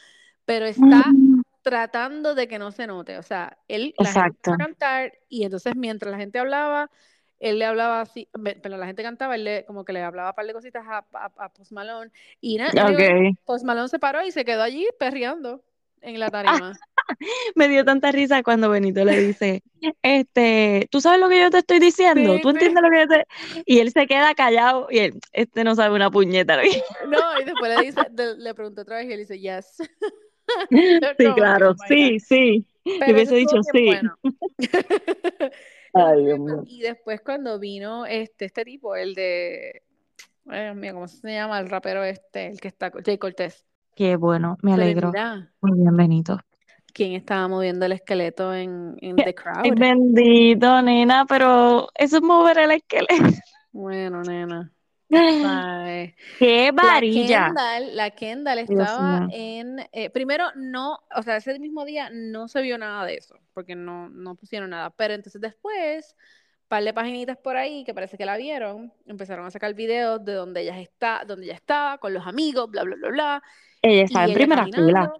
pero 0.45 0.65
está 0.65 1.05
tratando 1.61 2.35
de 2.35 2.47
que 2.47 2.59
no 2.59 2.71
se 2.71 2.87
note. 2.87 3.17
O 3.17 3.23
sea, 3.23 3.57
él, 3.67 3.93
la 3.97 4.11
gente 4.11 4.19
exacto. 4.19 4.51
empezó 4.51 4.53
a 4.53 4.57
cantar 4.57 5.13
y 5.29 5.43
entonces 5.43 5.75
mientras 5.75 6.11
la 6.11 6.17
gente 6.17 6.39
hablaba, 6.39 6.91
él 7.39 7.59
le 7.59 7.65
hablaba 7.65 8.01
así, 8.01 8.27
pero 8.61 8.77
la 8.77 8.85
gente 8.85 9.03
cantaba, 9.03 9.35
él 9.35 9.45
le, 9.45 9.65
como 9.65 9.85
que 9.85 9.93
le 9.93 10.03
hablaba 10.03 10.31
un 10.31 10.35
par 10.35 10.45
de 10.45 10.53
cositas 10.53 10.85
a, 10.85 11.05
a, 11.13 11.31
a 11.37 11.49
Post 11.53 11.71
Malone. 11.71 12.11
Y 12.41 12.57
nada, 12.57 12.85
anyway, 12.85 13.29
Ok. 13.31 13.39
Post 13.45 13.65
Malone 13.65 13.87
se 13.87 13.99
paró 13.99 14.25
y 14.25 14.31
se 14.31 14.43
quedó 14.43 14.63
allí 14.63 14.87
perreando 14.99 15.63
en 16.01 16.19
la 16.19 16.27
Ah, 16.27 16.31
tarima. 16.31 16.79
me 17.55 17.67
dio 17.67 17.83
tanta 17.85 18.11
risa 18.11 18.43
cuando 18.43 18.69
Benito 18.69 19.03
le 19.05 19.17
dice, 19.19 19.63
este, 20.01 20.87
¿tú 20.91 21.01
sabes 21.01 21.19
lo 21.19 21.29
que 21.29 21.39
yo 21.39 21.49
te 21.49 21.59
estoy 21.59 21.79
diciendo? 21.79 22.35
Sí, 22.35 22.41
¿Tú 22.41 22.49
sí. 22.49 22.55
entiendes 22.55 22.83
lo 22.83 22.89
que 22.89 22.99
yo 22.99 23.07
te...? 23.07 23.63
Y 23.65 23.79
él 23.79 23.91
se 23.91 24.07
queda 24.07 24.33
callado 24.35 24.87
y 24.89 24.99
él, 24.99 25.19
este 25.33 25.63
no 25.63 25.75
sabe 25.75 25.95
una 25.95 26.11
puñeta. 26.11 26.57
lo 26.57 26.63
que-". 26.63 26.83
No, 27.07 27.39
y 27.41 27.45
después 27.45 27.77
le 27.77 27.85
dice, 27.85 28.01
le 28.37 28.53
preguntó 28.53 28.81
otra 28.81 28.97
vez 28.97 29.09
y 29.09 29.13
él 29.13 29.19
dice, 29.19 29.39
yes. 29.39 29.77
Sí, 31.17 31.33
claro, 31.35 31.71
oh 31.71 31.75
sí, 31.87 32.19
sí. 32.19 32.65
Le 32.83 32.99
Pero 32.99 33.13
hubiese 33.13 33.35
dicho 33.35 33.61
sí. 33.71 33.85
bueno. 33.85 34.17
Ay. 35.93 36.25
Y 36.65 36.81
después 36.81 37.21
cuando 37.21 37.59
vino 37.59 38.05
este, 38.05 38.45
este 38.45 38.63
tipo, 38.63 38.95
el 38.95 39.15
de, 39.15 39.83
ay 40.47 40.63
Dios 40.65 40.75
mío, 40.75 40.93
¿cómo 40.93 41.07
se 41.07 41.31
llama? 41.33 41.59
El 41.59 41.69
rapero 41.69 42.03
este, 42.03 42.47
el 42.47 42.59
que 42.59 42.67
está, 42.67 42.91
Jay 43.03 43.17
Cortés. 43.17 43.65
Qué 43.95 44.15
bueno, 44.15 44.57
me 44.61 44.71
Pero 44.71 44.83
alegro. 44.83 45.07
mira, 45.09 45.51
Muy 45.61 45.77
bien, 45.79 45.95
Benito. 45.97 46.39
¿Quién 46.91 47.13
estaba 47.13 47.47
moviendo 47.47 47.85
el 47.85 47.93
esqueleto 47.93 48.53
en, 48.53 48.97
en 49.01 49.15
The 49.23 49.33
Ay, 49.63 49.73
Crowd? 49.73 49.75
bendito, 49.75 50.81
nena, 50.81 51.25
pero 51.25 51.89
eso 51.95 52.17
es 52.17 52.23
mover 52.23 52.59
el 52.59 52.71
esqueleto. 52.71 53.37
Bueno, 53.71 54.23
nena. 54.23 54.71
Ay. 55.11 56.15
Qué 56.39 56.71
La 56.81 56.83
varilla. 56.83 57.47
Kendall, 57.47 57.95
la 57.95 58.11
Kendall 58.11 58.59
estaba 58.59 59.27
en, 59.31 59.79
eh, 59.91 60.09
primero 60.11 60.45
no, 60.55 60.99
o 61.15 61.23
sea, 61.23 61.37
ese 61.37 61.57
mismo 61.59 61.85
día 61.85 62.09
no 62.11 62.47
se 62.47 62.61
vio 62.61 62.77
nada 62.77 63.05
de 63.05 63.15
eso, 63.15 63.35
porque 63.53 63.75
no, 63.75 64.09
no 64.09 64.35
pusieron 64.35 64.69
nada, 64.71 64.91
pero 64.91 65.13
entonces 65.15 65.41
después, 65.41 66.15
par 66.67 66.83
de 66.83 66.93
paginitas 66.93 67.37
por 67.37 67.57
ahí 67.57 67.83
que 67.83 67.93
parece 67.93 68.17
que 68.17 68.25
la 68.25 68.37
vieron, 68.37 68.93
empezaron 69.07 69.45
a 69.45 69.51
sacar 69.51 69.73
videos 69.73 70.23
de 70.23 70.33
donde 70.33 70.61
ella 70.61 70.79
está, 70.79 71.23
donde 71.25 71.45
ella 71.45 71.55
estaba, 71.55 71.97
con 71.97 72.13
los 72.13 72.27
amigos, 72.27 72.69
bla, 72.69 72.83
bla, 72.83 72.95
bla, 72.95 73.09
bla, 73.09 73.43
Ella 73.81 74.01
y 74.01 74.05
está 74.05 74.23
en 74.23 74.29
ella 74.29 74.35
primera 74.35 74.65
fila, 74.65 75.13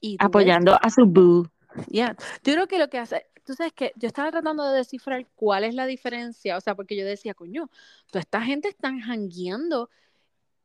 y 0.00 0.16
tú 0.16 0.22
ves, 0.24 0.26
apoyando 0.28 0.78
a 0.80 0.90
su 0.90 1.04
boo. 1.06 1.46
ya, 1.88 2.16
yo 2.44 2.54
creo 2.54 2.66
que 2.68 2.78
lo 2.78 2.88
que 2.88 2.98
hace, 2.98 3.26
tú 3.44 3.54
sabes 3.54 3.72
que 3.72 3.92
yo 3.96 4.06
estaba 4.08 4.30
tratando 4.30 4.64
de 4.70 4.78
descifrar 4.78 5.26
cuál 5.34 5.64
es 5.64 5.74
la 5.74 5.86
diferencia, 5.86 6.56
o 6.56 6.60
sea, 6.60 6.74
porque 6.74 6.96
yo 6.96 7.04
decía, 7.04 7.34
coño, 7.34 7.70
toda 8.10 8.20
esta 8.20 8.40
gente 8.42 8.68
están 8.68 9.00
jangueando 9.00 9.90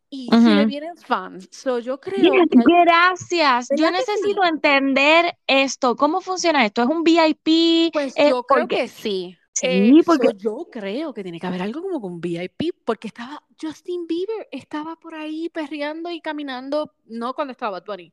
y 0.10 0.30
si 0.30 0.46
le 0.54 0.60
Ujú. 0.62 0.68
vienen 0.68 0.98
fans. 0.98 1.48
So, 1.52 1.80
yo 1.80 2.00
creo 2.32 2.32
que 2.32 2.46
Gracias. 2.86 3.68
Yo 3.76 3.86
¿Verdad 3.86 4.00
que 4.06 4.12
necesito 4.12 4.42
sí? 4.44 4.48
entender 4.50 5.36
esto. 5.48 5.96
¿Cómo 5.96 6.22
funciona 6.22 6.64
esto? 6.66 6.84
¿Es 6.84 6.88
un 6.88 7.04
VIP? 7.04 7.92
Pues 7.92 8.14
¿Es 8.16 8.30
yo 8.30 8.44
creo 8.44 8.62
porque- 8.68 8.76
que 8.76 8.88
sí. 8.88 9.38
Sí, 9.56 9.68
Eh, 9.68 10.02
porque- 10.06 10.28
so, 10.30 10.34
yo 10.34 10.68
creo 10.72 11.14
que 11.14 11.24
tiene 11.24 11.40
que 11.40 11.46
haber 11.48 11.62
algo 11.62 11.82
como 11.82 12.02
con 12.02 12.20
VIP, 12.22 12.74
porque 12.86 13.08
estaba 13.08 13.44
Justin 13.62 14.08
Bieber, 14.08 14.48
estaba 14.52 14.96
por 14.96 15.14
ahí 15.16 15.48
perreando 15.50 16.10
y 16.12 16.22
caminando, 16.22 16.94
no 17.06 17.34
cuando 17.36 17.52
estaba 17.52 17.80
Bunny, 17.82 18.12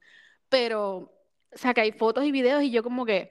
pero, 0.50 0.96
o 0.98 1.58
sea, 1.58 1.74
que 1.74 1.80
hay 1.82 1.92
fotos 1.92 2.24
y 2.24 2.32
videos 2.32 2.62
y 2.62 2.70
yo 2.70 2.82
como 2.82 3.06
que, 3.06 3.30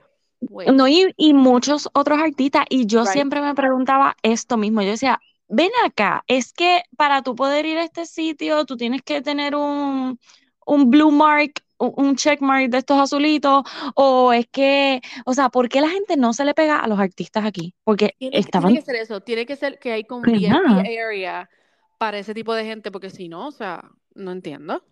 No, 0.73 0.87
y, 0.87 1.13
y 1.17 1.33
muchos 1.33 1.89
otros 1.93 2.19
artistas. 2.19 2.65
Y 2.69 2.85
yo 2.85 3.01
Right. 3.01 3.11
siempre 3.11 3.41
me 3.41 3.53
preguntaba 3.55 4.15
esto 4.23 4.57
mismo. 4.57 4.81
Yo 4.81 4.91
decía, 4.91 5.19
ven 5.47 5.71
acá, 5.85 6.23
es 6.27 6.53
que 6.53 6.83
para 6.97 7.21
tú 7.23 7.35
poder 7.35 7.65
ir 7.65 7.77
a 7.77 7.83
este 7.83 8.05
sitio, 8.05 8.65
tú 8.65 8.77
tienes 8.77 9.01
que 9.01 9.21
tener 9.21 9.55
un, 9.55 10.19
un 10.65 10.89
blue 10.89 11.11
mark, 11.11 11.53
un, 11.77 12.15
check 12.15 12.41
mark 12.41 12.69
de 12.69 12.77
estos 12.77 12.99
azulitos, 12.99 13.63
o 13.95 14.33
es 14.33 14.47
que, 14.51 15.01
o 15.25 15.33
sea, 15.33 15.49
¿por 15.49 15.69
qué 15.69 15.81
la 15.81 15.89
gente 15.89 16.17
no 16.17 16.33
se 16.33 16.45
le 16.45 16.53
pega 16.53 16.79
a 16.79 16.87
los 16.87 16.99
artistas 16.99 17.45
aquí? 17.45 17.73
Porque 17.83 18.15
tiene, 18.17 18.35
que- 18.35 18.39
estaban, 18.39 18.71
tiene 18.71 18.79
que 18.81 18.85
ser 18.85 18.95
eso, 18.97 19.21
tiene 19.21 19.45
que 19.45 19.55
ser 19.55 19.79
que 19.79 19.91
hay 19.91 20.03
como. 20.03 20.23
VIP 20.23 20.99
area 20.99 21.49
para 21.97 22.19
ese 22.19 22.33
tipo 22.33 22.53
de 22.53 22.65
gente, 22.65 22.91
porque 22.91 23.09
si 23.09 23.27
no, 23.27 23.47
o 23.47 23.51
sea, 23.51 23.89
no 24.15 24.31
entiendo. 24.31 24.83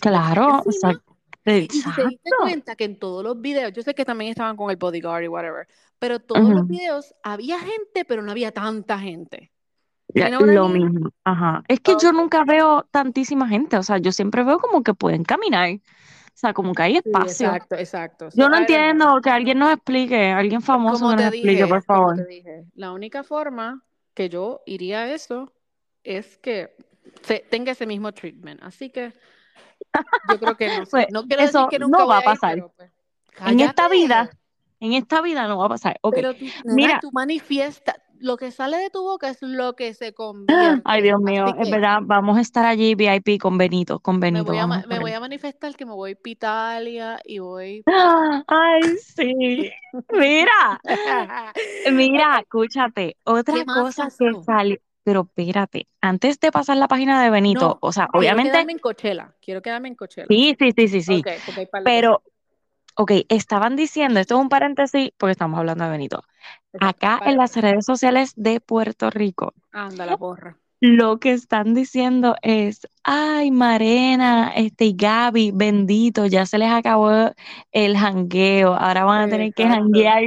claro, 0.00 0.62
sí, 0.70 0.78
¿no? 0.82 1.15
Exacto, 1.46 1.78
Y 1.78 1.94
te 1.94 2.04
diste 2.04 2.30
exacto. 2.30 2.42
cuenta 2.42 2.76
que 2.76 2.84
en 2.84 2.98
todos 2.98 3.22
los 3.24 3.40
videos, 3.40 3.72
yo 3.72 3.82
sé 3.82 3.94
que 3.94 4.04
también 4.04 4.30
estaban 4.30 4.56
con 4.56 4.70
el 4.70 4.76
bodyguard 4.76 5.24
y 5.24 5.28
whatever, 5.28 5.68
pero 5.98 6.18
todos 6.20 6.52
los 6.52 6.62
Ujú. 6.62 6.68
videos 6.68 7.14
había 7.22 7.58
gente, 7.58 8.04
pero 8.04 8.22
no 8.22 8.30
había 8.30 8.52
tanta 8.52 8.98
gente. 8.98 9.52
Ya, 10.08 10.30
Lo 10.30 10.68
mismo, 10.68 11.10
ajá. 11.24 11.62
Es 11.68 11.80
que 11.80 11.92
yo 11.92 12.08
Ok. 12.08 12.14
nunca 12.14 12.44
veo 12.44 12.86
tantísima 12.90 13.48
gente, 13.48 13.76
o 13.76 13.82
sea, 13.82 13.98
yo 13.98 14.12
siempre 14.12 14.44
veo 14.44 14.58
como 14.58 14.82
que 14.82 14.94
pueden 14.94 15.24
caminar, 15.24 15.70
o 15.74 15.80
sea, 16.34 16.54
como 16.54 16.74
que 16.74 16.82
hay 16.82 16.92
Sí, 16.94 17.00
espacio. 17.10 17.48
exacto, 17.48 17.74
exacto. 17.76 18.30
So, 18.30 18.36
Yo 18.38 18.48
no 18.48 18.56
know. 18.56 18.60
entiendo, 18.60 19.20
que 19.22 19.30
alguien 19.30 19.58
nos 19.58 19.72
explique, 19.72 20.30
alguien 20.30 20.62
famoso 20.62 21.00
Como 21.00 21.10
que 21.10 21.16
nos 21.16 21.24
te 21.24 21.28
explique, 21.30 21.58
dije, 21.58 21.68
por 21.68 21.82
favor. 21.84 22.16
te 22.16 22.26
dije, 22.26 22.64
la 22.74 22.92
única 22.92 23.22
forma 23.24 23.84
que 24.14 24.28
yo 24.28 24.62
iría 24.66 25.00
a 25.00 25.12
eso 25.12 25.52
es 26.02 26.38
que 26.38 26.74
se, 27.22 27.40
tenga 27.50 27.72
ese 27.72 27.86
mismo 27.86 28.12
treatment. 28.12 28.60
Así 28.62 28.90
que 28.90 29.12
yo 30.30 30.38
creo 30.38 30.56
que 30.56 30.68
no. 30.68 30.84
Pues, 30.90 31.06
No 31.10 31.26
quiero 31.26 31.42
eso 31.42 31.58
decir 31.58 31.70
que 31.70 31.78
nunca 31.78 31.98
no 31.98 32.06
va 32.06 32.16
a 32.16 32.20
ir, 32.20 32.24
pasar. 32.24 32.70
pues, 32.76 32.90
En 33.46 33.60
esta 33.60 33.88
vida. 33.88 34.30
En 34.78 34.92
esta 34.92 35.22
vida 35.22 35.48
no 35.48 35.58
va 35.58 35.66
a 35.66 35.70
pasar. 35.70 35.98
Pero 36.14 36.34
tú, 36.34 36.44
nena, 36.44 36.74
Mira. 36.74 36.98
tú 37.00 37.10
manifiesta, 37.12 37.96
lo 38.18 38.36
que 38.36 38.50
sale 38.50 38.76
de 38.78 38.90
tu 38.90 39.02
boca 39.02 39.28
es 39.28 39.38
lo 39.40 39.74
que 39.74 39.94
se 39.94 40.12
convierte. 40.14 40.82
Ay, 40.84 41.02
Dios 41.02 41.20
mío, 41.20 41.46
es 41.58 41.70
verdad, 41.70 41.98
vamos 42.02 42.38
a 42.38 42.40
estar 42.40 42.66
allí 42.66 42.94
VIP 42.94 43.40
con 43.40 43.58
Benito, 43.58 44.00
con 44.00 44.18
me 44.18 44.42
voy 44.42 44.58
a, 44.58 44.66
me 44.66 44.98
voy 44.98 45.12
manifestar 45.20 45.74
que 45.74 45.84
me 45.84 45.92
voy 45.92 46.14
para 46.14 46.30
Italia 46.30 47.18
y 47.24 47.38
voy. 47.38 47.84
Ay, 48.46 48.82
sí. 48.98 49.70
Mira, 50.12 50.80
mira, 51.92 52.38
escúchate. 52.40 53.16
¿Qué 53.24 53.30
Otra 53.30 53.64
cosa 53.64 54.08
que 54.16 54.32
salió, 54.44 54.76
pero 55.06 55.20
espérate, 55.20 55.86
antes 56.00 56.40
de 56.40 56.50
pasar 56.50 56.78
la 56.78 56.88
página 56.88 57.22
de 57.22 57.30
Benito, 57.30 57.60
No, 57.68 57.78
o 57.80 57.92
sea, 57.92 58.08
quiero 58.08 58.18
obviamente, 58.18 58.50
quedarme 58.50 58.72
en 58.72 58.78
Coachella. 58.80 59.36
Quiero 59.40 59.62
quedarme 59.62 59.86
en 59.86 59.94
Coachella. 59.94 60.26
sí, 60.28 60.56
sí, 60.58 60.72
sí, 60.76 60.88
sí, 60.88 61.00
sí, 61.00 61.18
Ok, 61.20 61.28
porque 61.46 61.60
hay 61.60 61.66
par 61.66 61.84
de 61.84 61.84
cosas. 61.84 61.84
pero, 61.84 62.22
ok, 62.96 63.12
estaban 63.28 63.76
diciendo, 63.76 64.18
esto 64.18 64.34
es 64.34 64.40
un 64.40 64.48
paréntesis 64.48 65.10
porque 65.16 65.30
estamos 65.30 65.60
hablando 65.60 65.84
de 65.84 65.90
Benito. 65.90 66.24
Acá 66.80 67.20
en 67.24 67.36
las 67.36 67.54
redes 67.54 67.84
sociales 67.86 68.32
de 68.34 68.60
Puerto 68.60 69.08
Rico, 69.10 69.54
anda 69.70 70.06
la 70.06 70.16
porra. 70.16 70.58
Lo 70.80 71.18
que 71.18 71.32
están 71.32 71.72
diciendo 71.74 72.36
es, 72.42 72.86
ay, 73.02 73.50
Marena, 73.50 74.52
este, 74.54 74.86
y 74.86 74.96
Gaby, 74.96 75.52
bendito, 75.54 76.26
ya 76.26 76.44
se 76.44 76.58
les 76.58 76.70
acabó 76.70 77.32
el 77.72 77.96
jangueo, 77.96 78.74
ahora 78.74 79.04
van 79.04 79.22
a 79.22 79.30
tener 79.30 79.54
que 79.54 79.66
janguear 79.66 80.22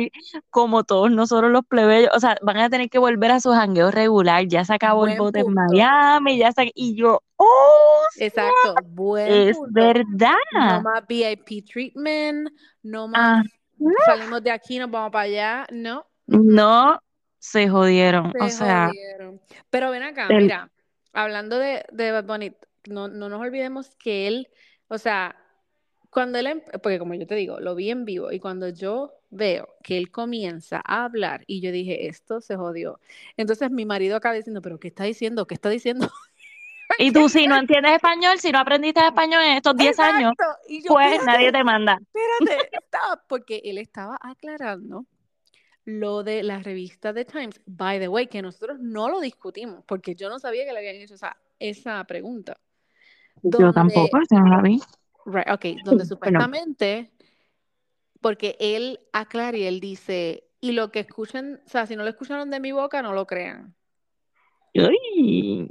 como 0.49 0.83
todos 0.83 1.11
nosotros 1.11 1.51
los 1.51 1.65
plebeyos, 1.65 2.09
o 2.15 2.19
sea, 2.19 2.37
van 2.41 2.57
a 2.57 2.69
tener 2.69 2.89
que 2.89 2.97
volver 2.97 3.31
a 3.31 3.39
su 3.39 3.51
jangueo 3.51 3.91
regular, 3.91 4.47
ya 4.47 4.65
se 4.65 4.73
acabó 4.73 5.07
el 5.07 5.17
bote 5.17 5.41
en. 5.41 5.53
Miami, 5.53 6.37
ya 6.37 6.51
se, 6.51 6.71
y 6.73 6.95
yo, 6.95 7.21
oh, 7.35 8.03
Exacto. 8.17 8.75
Buen 8.87 9.31
es 9.31 9.57
punto. 9.57 9.79
No 9.79 9.87
verdad. 9.87 10.81
más 10.81 11.03
VIP 11.07 11.65
treatment, 11.65 12.49
no 12.81 13.09
Ah, 13.13 13.43
más 13.77 13.93
salimos 14.05 14.43
de 14.43 14.51
aquí, 14.51 14.79
nos 14.79 14.89
vamos 14.89 15.11
para 15.11 15.23
allá. 15.25 15.67
No. 15.71 16.05
no 16.25 16.99
se 17.39 17.67
jodieron, 17.69 18.33
o 18.39 18.49
Se 18.49 18.49
sea, 18.49 18.91
jodieron. 18.91 19.41
Pero 19.69 19.91
ven 19.91 20.03
acá, 20.03 20.31
el- 20.31 20.33
mira, 20.33 20.71
hablando 21.13 21.57
de, 21.57 21.83
de 21.91 22.11
Bad 22.11 22.25
Bunny, 22.25 22.55
no, 22.87 23.07
no 23.07 23.29
nos 23.29 23.41
olvidemos 23.41 23.95
que 23.95 24.27
él, 24.27 24.49
o 24.87 24.97
sea, 24.97 25.35
cuando 26.11 26.37
él, 26.39 26.47
em- 26.47 26.61
porque 26.83 26.99
como 26.99 27.15
yo 27.15 27.27
te 27.27 27.35
digo, 27.35 27.59
lo 27.59 27.75
vi 27.75 27.89
en 27.91 28.05
vivo 28.05 28.31
y 28.31 28.39
cuando 28.39 28.69
yo 28.69 29.13
veo 29.31 29.67
que 29.83 29.97
él 29.97 30.11
comienza 30.11 30.81
a 30.85 31.05
hablar 31.05 31.43
y 31.47 31.61
yo 31.61 31.71
dije, 31.71 32.07
esto 32.07 32.41
se 32.41 32.55
jodió. 32.55 32.99
Entonces 33.37 33.71
mi 33.71 33.85
marido 33.85 34.15
acaba 34.17 34.35
diciendo, 34.35 34.61
pero 34.61 34.79
¿qué 34.79 34.89
está 34.89 35.03
diciendo? 35.05 35.47
¿Qué 35.47 35.55
está 35.55 35.69
diciendo? 35.69 36.09
y 36.97 37.11
tú 37.11 37.29
si 37.29 37.47
no 37.47 37.55
entiendes 37.59 37.93
español, 37.93 38.39
si 38.39 38.51
no 38.51 38.59
aprendiste 38.59 38.99
español 39.05 39.41
en 39.43 39.57
estos 39.57 39.75
10 39.77 39.99
años, 39.99 40.33
yo, 40.83 40.93
pues 40.93 41.23
nadie 41.23 41.51
te 41.51 41.63
manda. 41.63 41.99
espérate, 42.13 42.69
stop, 42.85 43.21
porque 43.27 43.61
él 43.63 43.77
estaba 43.77 44.17
aclarando 44.21 45.05
lo 45.89 46.23
de 46.23 46.43
la 46.43 46.59
revista 46.59 47.13
The 47.13 47.25
Times, 47.25 47.61
by 47.65 47.99
the 47.99 48.07
way, 48.07 48.27
que 48.27 48.41
nosotros 48.41 48.79
no 48.79 49.09
lo 49.09 49.19
discutimos, 49.21 49.83
porque 49.87 50.15
yo 50.15 50.29
no 50.29 50.39
sabía 50.39 50.65
que 50.65 50.73
le 50.73 50.79
habían 50.79 50.95
hecho 50.97 51.15
esa, 51.15 51.37
esa 51.59 52.03
pregunta. 52.05 52.57
Yo 53.43 53.71
tampoco, 53.73 54.17
Donde, 54.17 54.25
yo 54.31 54.39
no 54.39 54.47
la 54.49 54.61
vi. 54.61 54.79
right, 55.25 55.47
ok, 55.49 55.65
donde 55.83 56.05
supuestamente, 56.05 57.11
porque 58.21 58.55
él 58.59 58.99
aclara 59.13 59.57
y 59.57 59.63
él 59.63 59.79
dice, 59.79 60.43
y 60.61 60.73
lo 60.73 60.91
que 60.91 60.99
escuchen, 61.01 61.61
o 61.65 61.69
sea, 61.69 61.85
si 61.87 61.95
no 61.95 62.03
lo 62.03 62.09
escucharon 62.09 62.49
de 62.49 62.59
mi 62.59 62.71
boca, 62.71 63.01
no 63.01 63.13
lo 63.13 63.25
crean. 63.27 63.75
uy, 64.75 65.69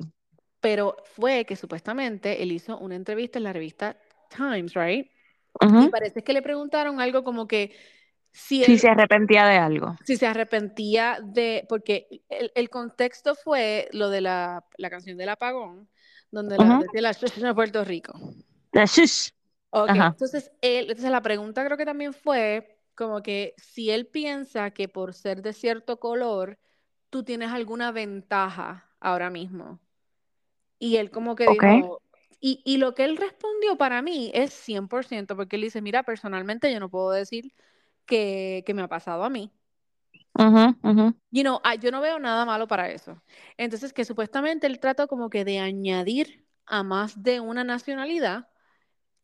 Pero 0.60 0.96
fue 1.04 1.44
que 1.44 1.56
supuestamente 1.56 2.42
él 2.42 2.52
hizo 2.52 2.78
una 2.78 2.96
entrevista 2.96 3.38
en 3.38 3.44
la 3.44 3.52
revista 3.52 3.96
Times, 4.37 4.75
right? 4.75 5.10
Y 5.76 5.88
ujú, 5.88 5.90
parece 5.90 6.25
que 6.25 6.32
le 6.34 6.42
preguntaron 6.42 7.00
algo 7.00 7.25
como 7.25 7.48
que 7.48 7.75
si 8.32 8.78
se 8.78 8.88
arrepentía 8.88 9.47
de 9.47 9.56
algo. 9.58 9.97
si 10.04 10.16
se 10.16 10.26
arrepentía 10.26 11.18
de, 11.23 11.66
porque 11.68 12.23
el, 12.28 12.52
el 12.54 12.70
contexto 12.70 13.35
fue 13.35 13.88
lo 13.92 14.11
de 14.11 14.20
la, 14.20 14.64
la 14.76 14.90
canción 14.90 15.16
del 15.16 15.28
apagón, 15.28 15.88
donde 16.30 16.58
la 16.58 16.80
la 16.92 17.14
Xuxa 17.14 17.47
de 17.47 17.54
Puerto 17.54 17.85
Rico. 17.85 18.18
La 18.73 18.85
shush. 18.85 19.30
Entonces 19.73 20.50
él, 20.61 20.90
entonces 20.90 21.11
la 21.11 21.20
pregunta 21.20 21.64
creo 21.64 21.76
que 21.76 21.85
también 21.85 22.12
fue 22.14 22.78
como 22.94 23.23
que 23.23 23.54
si 23.58 23.90
él 23.90 24.06
piensa 24.06 24.70
que 24.70 24.88
por 24.88 25.14
ser 25.14 25.42
de 25.42 25.52
cierto 25.52 26.00
color, 26.00 26.58
tú 27.11 27.23
tienes 27.23 27.50
alguna 27.52 27.92
ventaja 27.92 28.90
ahora 29.00 29.30
mismo. 29.30 29.80
Y 30.78 30.97
él 30.97 31.11
como 31.11 31.35
que 31.35 31.47
dijo, 31.49 32.02
y, 32.40 32.62
y 32.64 32.78
lo 32.78 32.94
que 32.94 33.04
él 33.04 33.16
respondió 33.16 33.76
para 33.76 34.02
mí 34.02 34.30
es 34.35 34.52
100%, 34.52 35.37
porque 35.37 35.56
él 35.56 35.62
dice, 35.62 35.82
mira, 35.82 36.02
personalmente 36.02 36.73
yo 36.73 36.80
no 36.80 36.88
puedo 36.88 37.11
decir 37.11 37.52
que, 38.08 38.64
que 38.66 38.74
me 38.74 38.82
ha 38.82 38.88
pasado 38.88 39.22
a 39.22 39.30
mí. 39.30 39.52
Ujú, 40.34 40.74
ujú. 40.82 41.14
You 41.30 41.42
know, 41.42 41.60
ah, 41.62 41.74
yo 41.74 41.90
no 41.92 42.00
veo 42.00 42.18
nada 42.18 42.44
malo 42.44 42.66
para 42.66 42.90
eso. 42.90 43.22
Entonces, 43.56 43.92
que 43.92 44.04
supuestamente 44.04 44.66
él 44.66 44.80
trató 44.80 45.06
como 45.06 45.28
que 45.30 45.44
de 45.44 45.60
añadir 45.60 46.46
a 46.66 46.82
más 46.82 47.22
de 47.22 47.38
una 47.40 47.64
nacionalidad 47.64 48.48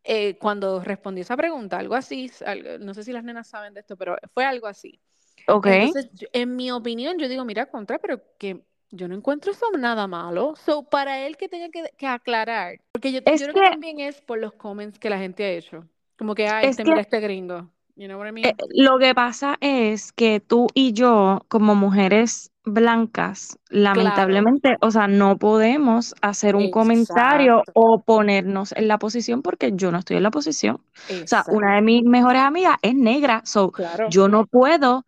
eh, 0.04 0.36
cuando 0.38 0.80
respondió 0.80 1.22
esa 1.22 1.36
pregunta, 1.36 1.78
algo 1.78 1.94
así, 1.94 2.30
algo- 2.44 2.78
no 2.78 2.92
sé 2.92 3.04
si 3.04 3.12
las 3.12 3.24
nenas 3.24 3.48
saben 3.48 3.72
de 3.72 3.80
esto, 3.80 3.96
pero 3.96 4.18
fue 4.34 4.44
algo 4.44 4.66
así. 4.66 5.00
Ok. 5.48 5.66
Entonces, 5.66 6.10
yo- 6.12 6.28
en 6.32 6.54
mi 6.56 6.70
opinión, 6.70 7.18
yo 7.18 7.26
digo, 7.26 7.44
mira, 7.46 7.66
contra, 7.66 7.98
pero 7.98 8.22
que 8.38 8.66
yo 8.90 9.08
no 9.08 9.14
encuentro 9.14 9.52
eso 9.52 9.66
nada 9.78 10.06
malo. 10.06 10.54
So, 10.56 10.82
para 10.82 11.26
él 11.26 11.38
que 11.38 11.48
tenga 11.48 11.70
que, 11.70 11.90
que 11.96 12.06
aclarar, 12.06 12.80
porque 12.92 13.12
yo, 13.12 13.20
yo 13.20 13.24
creo 13.24 13.54
que 13.54 13.60
que, 13.60 13.70
también 13.70 14.00
es 14.00 14.20
por 14.20 14.38
los 14.38 14.52
comments 14.52 14.98
que 14.98 15.08
la 15.08 15.18
gente 15.18 15.42
ha 15.42 15.50
hecho. 15.50 15.88
Como 16.18 16.34
que, 16.34 16.46
ay, 16.48 16.66
es 16.66 16.70
este, 16.72 16.82
que 16.82 16.90
mira 16.90 17.00
este 17.00 17.20
gringo. 17.20 17.70
You 17.96 18.08
know 18.08 18.18
what 18.18 18.26
I 18.26 18.32
mean? 18.32 18.44
eh, 18.44 18.54
lo 18.74 18.98
que 18.98 19.14
pasa 19.14 19.56
es 19.60 20.12
que 20.12 20.40
tú 20.40 20.66
y 20.74 20.92
yo, 20.92 21.44
como 21.48 21.74
mujeres 21.74 22.50
blancas, 22.64 23.58
Claro, 23.68 23.82
lamentablemente, 23.82 24.76
o 24.80 24.90
sea, 24.90 25.06
no 25.06 25.38
podemos 25.38 26.14
hacer 26.22 26.56
un 26.56 26.70
comentario 26.70 27.62
o 27.74 28.02
ponernos 28.02 28.72
en 28.72 28.88
la 28.88 28.98
posición 28.98 29.42
porque 29.42 29.72
yo 29.74 29.92
no 29.92 29.98
estoy 29.98 30.16
en 30.16 30.22
la 30.24 30.30
posición. 30.30 30.76
O 30.76 31.26
sea, 31.26 31.44
una 31.50 31.76
de 31.76 31.82
mis 31.82 32.02
mejores 32.04 32.42
amigas 32.42 32.76
es 32.82 32.94
negra, 32.94 33.42
so 33.44 33.70
Claro. 33.70 34.08
yo 34.10 34.28
no 34.28 34.46
puedo 34.46 35.04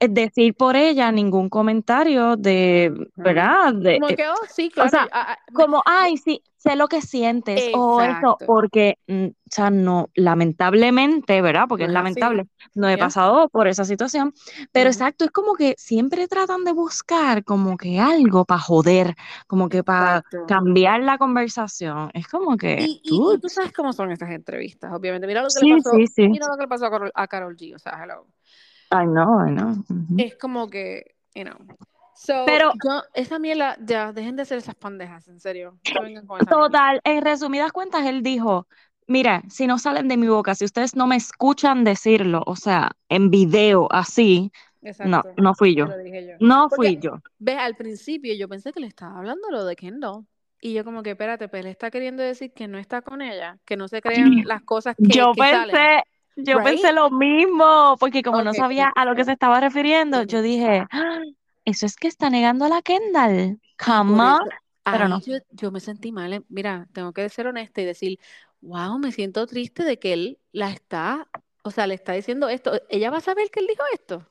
decir 0.00 0.54
por 0.54 0.76
ella 0.76 1.10
ningún 1.12 1.48
comentario 1.48 2.36
de. 2.36 2.92
¿verdad? 3.16 3.74
De, 3.74 3.96
Como 3.96 4.08
eh, 4.08 4.16
que, 4.16 4.28
oh, 4.28 4.34
sí, 4.48 4.68
o 4.68 4.72
claro. 4.74 4.90
sea, 4.90 5.04
y- 5.04 5.08
ah, 5.12 5.26
ah, 5.32 5.38
como, 5.52 5.82
ay, 5.84 6.16
sí, 6.16 6.42
sé 6.58 6.76
lo 6.76 6.88
que 6.88 7.00
sientes 7.02 7.68
o 7.74 8.00
eso, 8.02 8.08
exacto. 8.10 8.46
porque, 8.46 8.98
mm, 9.06 9.26
o 9.26 9.32
sea, 9.50 9.70
no, 9.70 10.10
lamentablemente, 10.14 11.40
¿verdad? 11.40 11.64
Porque 11.68 11.84
es 11.84 11.90
lamentable, 11.90 12.46
no 12.74 12.88
he 12.88 12.96
Yeah. 12.96 13.06
pasado 13.06 13.48
por 13.48 13.68
esa 13.68 13.84
situación, 13.84 14.34
pero 14.72 14.90
Ujú. 14.90 14.96
exacto, 14.96 15.24
es 15.24 15.30
como 15.30 15.54
que 15.54 15.74
siempre 15.78 16.28
tratan 16.28 16.64
de 16.64 16.72
buscar 16.72 17.44
como 17.44 17.76
que 17.76 17.98
algo 18.00 18.44
para 18.44 18.60
joder, 18.60 19.14
como 19.46 19.68
que 19.68 19.82
para 19.84 20.18
Exacto. 20.18 20.46
cambiar 20.48 21.02
la 21.02 21.16
conversación. 21.18 22.10
Es 22.14 22.26
como 22.28 22.56
que, 22.56 22.76
Y, 22.80 23.00
y, 23.04 23.16
y 23.16 23.18
tú 23.20 23.48
dudes. 23.48 23.54
sabes 23.54 23.72
cómo 23.72 23.92
son 23.92 24.10
estas 24.12 24.30
entrevistas, 24.30 24.92
obviamente. 24.92 25.26
Mira 25.26 25.42
lo 25.42 25.48
que 25.48 25.60
le 25.60 25.66
pasó, 25.76 25.90
sí, 25.92 26.28
mira 26.28 26.46
lo 26.48 26.56
que 26.56 26.62
le 26.62 26.68
pasó 26.68 26.86
a 26.86 26.90
Carol, 26.90 27.12
a 27.14 27.26
Karol 27.28 27.56
G, 27.56 27.74
o 27.74 27.78
sea, 27.78 27.98
hello. 28.02 28.26
I 28.90 29.04
know, 29.04 29.38
I 29.46 29.50
know. 29.50 29.84
ujú. 29.90 30.16
Es 30.18 30.36
como 30.36 30.68
que, 30.68 31.14
you 31.34 31.44
know. 31.44 31.56
So, 32.26 32.34
Pero 32.44 32.72
yo, 32.72 33.02
esa 33.14 33.38
miela, 33.38 33.76
ya, 33.80 34.12
dejen 34.12 34.36
de 34.36 34.42
hacer 34.42 34.58
esas 34.58 34.74
pendejas, 34.74 35.28
en 35.28 35.40
serio. 35.40 35.78
No 35.92 36.26
con. 36.26 36.46
Total, 36.48 37.00
en 37.04 37.22
resumidas 37.24 37.72
cuentas, 37.72 38.06
él 38.06 38.22
dijo, 38.22 38.66
mira, 39.06 39.42
si 39.48 39.66
no 39.66 39.78
salen 39.78 40.08
de 40.08 40.16
mi 40.16 40.28
boca, 40.28 40.54
si 40.54 40.64
ustedes 40.64 40.96
no 40.96 41.06
me 41.06 41.16
escuchan 41.16 41.84
decirlo, 41.84 42.42
o 42.46 42.56
sea, 42.56 42.92
en 43.08 43.30
video 43.30 43.88
así, 43.90 44.50
no, 45.02 45.22
Exacto. 45.22 45.36
no 45.36 45.54
fui 45.54 45.74
Te 45.74 45.82
yo, 45.82 45.94
yo. 46.26 46.36
no 46.38 46.68
Porque, 46.68 46.90
fui 46.90 46.98
yo. 47.00 47.20
ves, 47.38 47.56
al 47.58 47.76
principio 47.76 48.34
yo 48.34 48.48
pensé 48.48 48.72
que 48.72 48.80
le 48.80 48.86
estaba 48.86 49.18
hablando 49.18 49.50
lo 49.50 49.64
de 49.64 49.76
Kendall. 49.76 50.26
Y 50.60 50.72
yo 50.74 50.84
como 50.84 51.02
que, 51.02 51.10
espérate, 51.10 51.48
pero 51.48 51.60
él 51.62 51.66
está 51.70 51.90
queriendo 51.90 52.22
decir 52.22 52.52
que 52.52 52.66
no 52.68 52.78
está 52.78 53.02
con 53.02 53.22
ella, 53.22 53.58
que 53.64 53.76
no 53.76 53.86
se 53.88 54.00
crean 54.00 54.40
las 54.42 54.62
cosas 54.62 54.96
que, 55.02 55.28
Yo 55.28 55.34
que 55.34 55.44
salen. 55.44 55.88
pensé, 55.88 56.02
yo 56.36 56.60
Right? 56.60 56.62
pensé 56.62 56.92
lo 56.92 57.10
mismo, 57.10 57.96
porque 58.00 58.22
como 58.22 58.42
no 58.42 58.52
Ok, 58.52 58.54
sabía 58.54 58.88
a 58.94 59.04
lo 59.04 59.14
que 59.14 59.24
se 59.24 59.32
estaba 59.32 59.60
refiriendo, 59.60 60.22
yo 60.24 60.42
dije. 60.42 60.86
"Ah, 60.90 61.20
eso 61.68 61.86
es 61.86 61.96
que 61.96 62.08
está 62.08 62.30
negando 62.30 62.64
a 62.64 62.68
la 62.68 62.82
Kendall, 62.82 63.60
eso, 63.76 64.38
pero 64.84 65.08
no. 65.08 65.20
yo, 65.20 65.36
yo 65.50 65.70
me 65.70 65.80
sentí 65.80 66.12
mal. 66.12 66.44
Mira, 66.48 66.88
tengo 66.92 67.12
que 67.12 67.28
ser 67.28 67.46
honesta 67.46 67.82
y 67.82 67.84
decir, 67.84 68.18
wow, 68.60 68.98
me 68.98 69.12
siento 69.12 69.46
triste 69.46 69.84
de 69.84 69.98
que 69.98 70.14
él 70.14 70.38
la 70.52 70.70
está, 70.70 71.28
o 71.62 71.70
sea, 71.70 71.86
le 71.86 71.94
está 71.94 72.12
diciendo 72.12 72.48
esto. 72.48 72.72
¿Ella 72.88 73.10
va 73.10 73.18
a 73.18 73.22
saber 73.22 73.50
que 73.50 73.60
él 73.60 73.66
dijo 73.66 73.82
esto? 73.92 74.26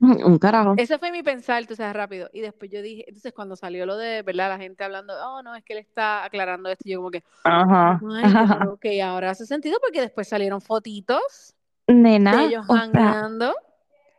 Un 0.00 0.38
carajo. 0.38 0.74
Ese 0.76 0.98
fue 0.98 1.10
mi 1.10 1.22
pensar, 1.22 1.64
tú 1.66 1.74
sabes, 1.74 1.94
rápido. 1.94 2.28
Y 2.34 2.40
después 2.40 2.70
yo 2.70 2.82
dije, 2.82 3.04
entonces 3.06 3.32
cuando 3.32 3.56
salió 3.56 3.86
lo 3.86 3.96
de, 3.96 4.20
¿verdad? 4.22 4.50
La 4.50 4.58
gente 4.58 4.84
hablando, 4.84 5.14
oh, 5.26 5.42
no, 5.42 5.54
es 5.54 5.64
que 5.64 5.72
él 5.72 5.78
está 5.78 6.24
aclarando 6.24 6.68
esto. 6.68 6.82
Y 6.86 6.92
yo 6.92 6.98
como 6.98 7.10
que, 7.10 7.24
Ajá. 7.44 7.98
ok, 8.70 8.84
ahora 9.02 9.30
hace 9.30 9.46
sentido 9.46 9.78
porque 9.80 10.02
después 10.02 10.28
salieron 10.28 10.60
fotitos 10.60 11.54
de 11.86 12.16
ellos 12.16 12.64
o 12.68 12.76
sea, 12.76 13.30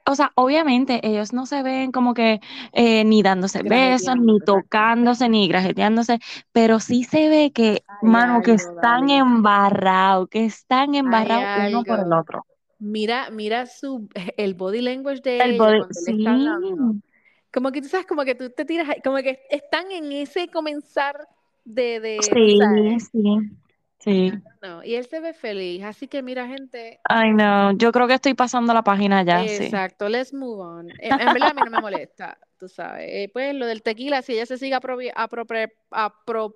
O 0.07 0.15
sea, 0.15 0.31
obviamente 0.35 0.99
ellos 1.03 1.33
no 1.33 1.45
se 1.45 1.63
ven 1.63 1.91
como 1.91 2.13
que 2.13 2.39
eh, 2.73 3.03
ni 3.03 3.23
dándose 3.23 3.63
besos, 3.63 4.15
ni 4.17 4.39
tocándose, 4.39 5.29
ni 5.29 5.47
grajeteándose, 5.47 6.19
pero 6.51 6.79
sí 6.79 7.03
se 7.03 7.27
ve 7.27 7.51
que, 7.51 7.83
Hay 7.87 8.09
mano, 8.09 8.41
que 8.43 8.53
están 8.53 9.09
embarrados, 9.09 10.29
que 10.29 10.45
están 10.45 10.93
embarrados 10.93 11.69
uno 11.69 11.83
por 11.83 11.99
el 11.99 12.13
otro. 12.13 12.45
Mira, 12.77 13.29
mira 13.31 13.65
su, 13.65 14.07
el 14.37 14.53
body 14.53 14.81
language 14.81 15.21
de 15.21 15.39
El 15.39 15.51
ella 15.55 15.63
body, 15.63 15.81
sí. 15.91 16.11
está 16.17 16.31
hablando. 16.31 16.95
Como 17.51 17.71
que 17.71 17.81
tú 17.81 17.87
sabes, 17.87 18.05
como 18.05 18.23
que 18.23 18.35
tú 18.35 18.49
te 18.49 18.65
tiras, 18.65 18.87
como 19.03 19.17
que 19.17 19.39
están 19.49 19.89
en 19.89 20.11
ese 20.11 20.49
comenzar 20.49 21.15
de, 21.63 21.99
de 21.99 22.19
Sí, 22.21 22.59
sí, 23.11 23.39
sí. 24.05 24.31
no, 24.61 24.83
y 24.83 24.95
él 24.95 25.05
se 25.05 25.19
ve 25.19 25.33
feliz, 25.33 25.83
así 25.83 26.07
que 26.07 26.21
mira, 26.23 26.47
gente, 26.47 26.99
Ay, 27.07 27.33
no, 27.33 27.71
yo 27.73 27.91
creo 27.91 28.07
que 28.07 28.15
estoy 28.15 28.33
pasando 28.33 28.73
la 28.73 28.83
página 28.83 29.23
ya, 29.23 29.47
sí. 29.47 29.65
exacto, 29.65 30.09
let's 30.09 30.33
move 30.33 30.61
on. 30.61 30.89
En, 30.99 31.19
en 31.19 31.33
verdad 31.33 31.49
a 31.51 31.53
mí 31.53 31.61
no 31.63 31.71
me 31.71 31.79
molesta, 31.79 32.37
tú 32.59 32.67
sabes. 32.67 33.05
Eh, 33.09 33.29
pues 33.33 33.53
lo 33.55 33.65
del 33.65 33.81
tequila, 33.83 34.21
si 34.21 34.33
ella 34.33 34.45
se 34.45 34.57
sigue 34.57 34.75
apropri- 34.75 35.13
apropri- 35.13 35.71
apro- 35.91 36.55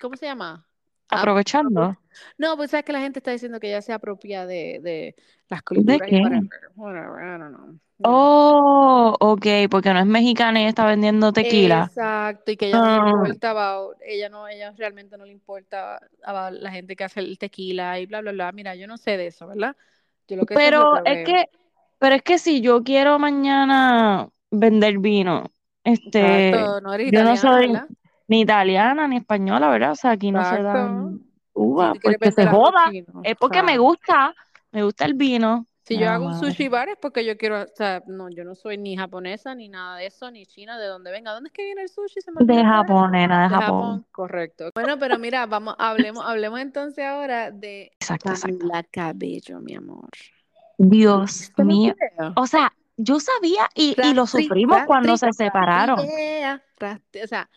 ¿cómo 0.00 0.16
se 0.16 0.26
llama? 0.26 0.66
Aprovechando. 1.08 1.96
No, 2.38 2.56
pues 2.56 2.70
sabes 2.70 2.84
que 2.84 2.92
la 2.92 3.00
gente 3.00 3.18
está 3.18 3.30
diciendo 3.30 3.60
que 3.60 3.68
ella 3.68 3.82
se 3.82 3.92
apropia 3.92 4.46
de, 4.46 4.80
de 4.82 5.16
las 5.48 5.62
culturas 5.62 6.08
y 6.08 6.10
qué? 6.10 6.20
whatever. 6.20 6.70
Whatever, 6.76 7.22
I 7.22 7.38
don't 7.38 7.54
know. 7.54 7.80
Oh, 8.02 9.16
ok, 9.20 9.46
porque 9.70 9.92
no 9.92 9.98
es 10.00 10.06
mexicana 10.06 10.62
y 10.62 10.66
está 10.66 10.86
vendiendo 10.86 11.32
tequila. 11.32 11.90
Exacto, 11.90 12.50
y 12.50 12.56
que 12.56 12.66
ella 12.68 12.80
no 12.80 12.90
le 12.90 12.98
Ah. 12.98 13.10
importa 13.10 13.50
about- 13.50 13.96
ella 14.04 14.28
no, 14.28 14.48
ella 14.48 14.72
realmente 14.76 15.16
no 15.18 15.24
le 15.26 15.32
importa 15.32 16.00
a 16.22 16.50
la 16.50 16.70
gente 16.70 16.96
que 16.96 17.04
hace 17.04 17.20
el 17.20 17.38
tequila 17.38 17.98
y 18.00 18.06
bla 18.06 18.20
bla 18.20 18.32
bla. 18.32 18.52
Mira, 18.52 18.74
yo 18.74 18.86
no 18.86 18.96
sé 18.96 19.16
de 19.16 19.26
eso, 19.28 19.46
¿verdad? 19.46 19.76
Yo 20.28 20.36
lo 20.36 20.46
que 20.46 20.54
es 20.54 20.60
Pero 20.60 21.00
es 21.04 21.18
veo. 21.18 21.24
que, 21.24 21.46
pero 21.98 22.14
es 22.16 22.22
que 22.22 22.38
si 22.38 22.60
yo 22.60 22.82
quiero 22.82 23.18
mañana 23.18 24.28
vender 24.50 24.98
vino, 24.98 25.52
este, 25.84 26.52
Exacto, 26.52 26.80
no 26.80 26.96
yo 27.04 27.24
no 27.24 27.36
italiana, 27.36 27.36
soy 27.36 27.68
¿verdad? 27.68 27.90
Ni 28.28 28.40
italiana 28.40 29.06
ni 29.08 29.16
española, 29.18 29.68
¿verdad? 29.68 29.92
O 29.92 29.96
sea, 29.96 30.12
aquí 30.12 30.30
no 30.30 30.44
se 30.44 30.62
dan 30.62 31.18
Si 31.18 31.24
uvas, 31.54 31.94
tú 31.94 32.00
pues 32.02 32.16
quieres 32.18 32.36
que 32.36 32.42
se 32.42 32.48
joda. 32.48 32.90
Es 33.22 33.36
porque 33.36 33.62
me 33.62 33.78
gusta, 33.78 34.34
me 34.72 34.82
gusta 34.82 35.04
el 35.04 35.14
vino. 35.14 35.66
Si 35.86 35.94
yo 35.94 36.06
Nada 36.06 36.14
hago 36.16 36.26
un 36.26 36.34
sushi 36.34 36.66
bar 36.66 36.88
es 36.88 36.96
porque 37.00 37.24
yo 37.24 37.38
quiero, 37.38 37.62
o 37.62 37.66
sea, 37.72 38.02
no, 38.08 38.28
yo 38.28 38.42
no 38.42 38.56
soy 38.56 38.76
ni 38.76 38.96
japonesa 38.96 39.54
ni 39.54 39.68
nada 39.68 39.98
de 39.98 40.06
eso, 40.06 40.32
ni 40.32 40.44
china, 40.44 40.80
de 40.80 40.88
donde 40.88 41.12
venga. 41.12 41.32
¿Dónde 41.32 41.46
es 41.46 41.52
que 41.52 41.64
viene 41.64 41.82
el 41.82 41.88
sushi? 41.88 42.20
Se 42.20 42.32
me 42.32 42.40
olvidó 42.40 42.56
De. 42.56 42.64
Japón, 42.64 43.12
nena, 43.12 43.44
de 43.44 43.48
De 43.48 43.54
Japón. 43.54 43.66
Japón, 43.66 44.06
correcto. 44.10 44.70
Bueno, 44.74 44.98
pero 44.98 45.16
mira, 45.20 45.46
vamos, 45.46 45.76
hablemos, 45.78 46.24
hablemos 46.26 46.58
entonces 46.58 47.04
ahora 47.04 47.52
de 47.52 47.92
Exacto, 48.00 48.30
exacto. 48.30 48.58
Camila 48.58 48.82
Cabello, 48.82 49.60
mi 49.60 49.76
amor. 49.76 50.08
Dios 50.76 51.38
¿Viste 51.38 51.62
los 51.62 51.66
mío. 51.66 51.94
O 52.34 52.48
sea, 52.48 52.72
yo 52.96 53.20
sabía 53.20 53.68
y, 53.76 53.94
y 54.02 54.12
lo 54.12 54.26
sufrimos 54.26 54.82
cuando 54.86 55.16
se 55.16 55.32
separaron. 55.32 56.00
o 56.00 57.26
sea, 57.28 57.48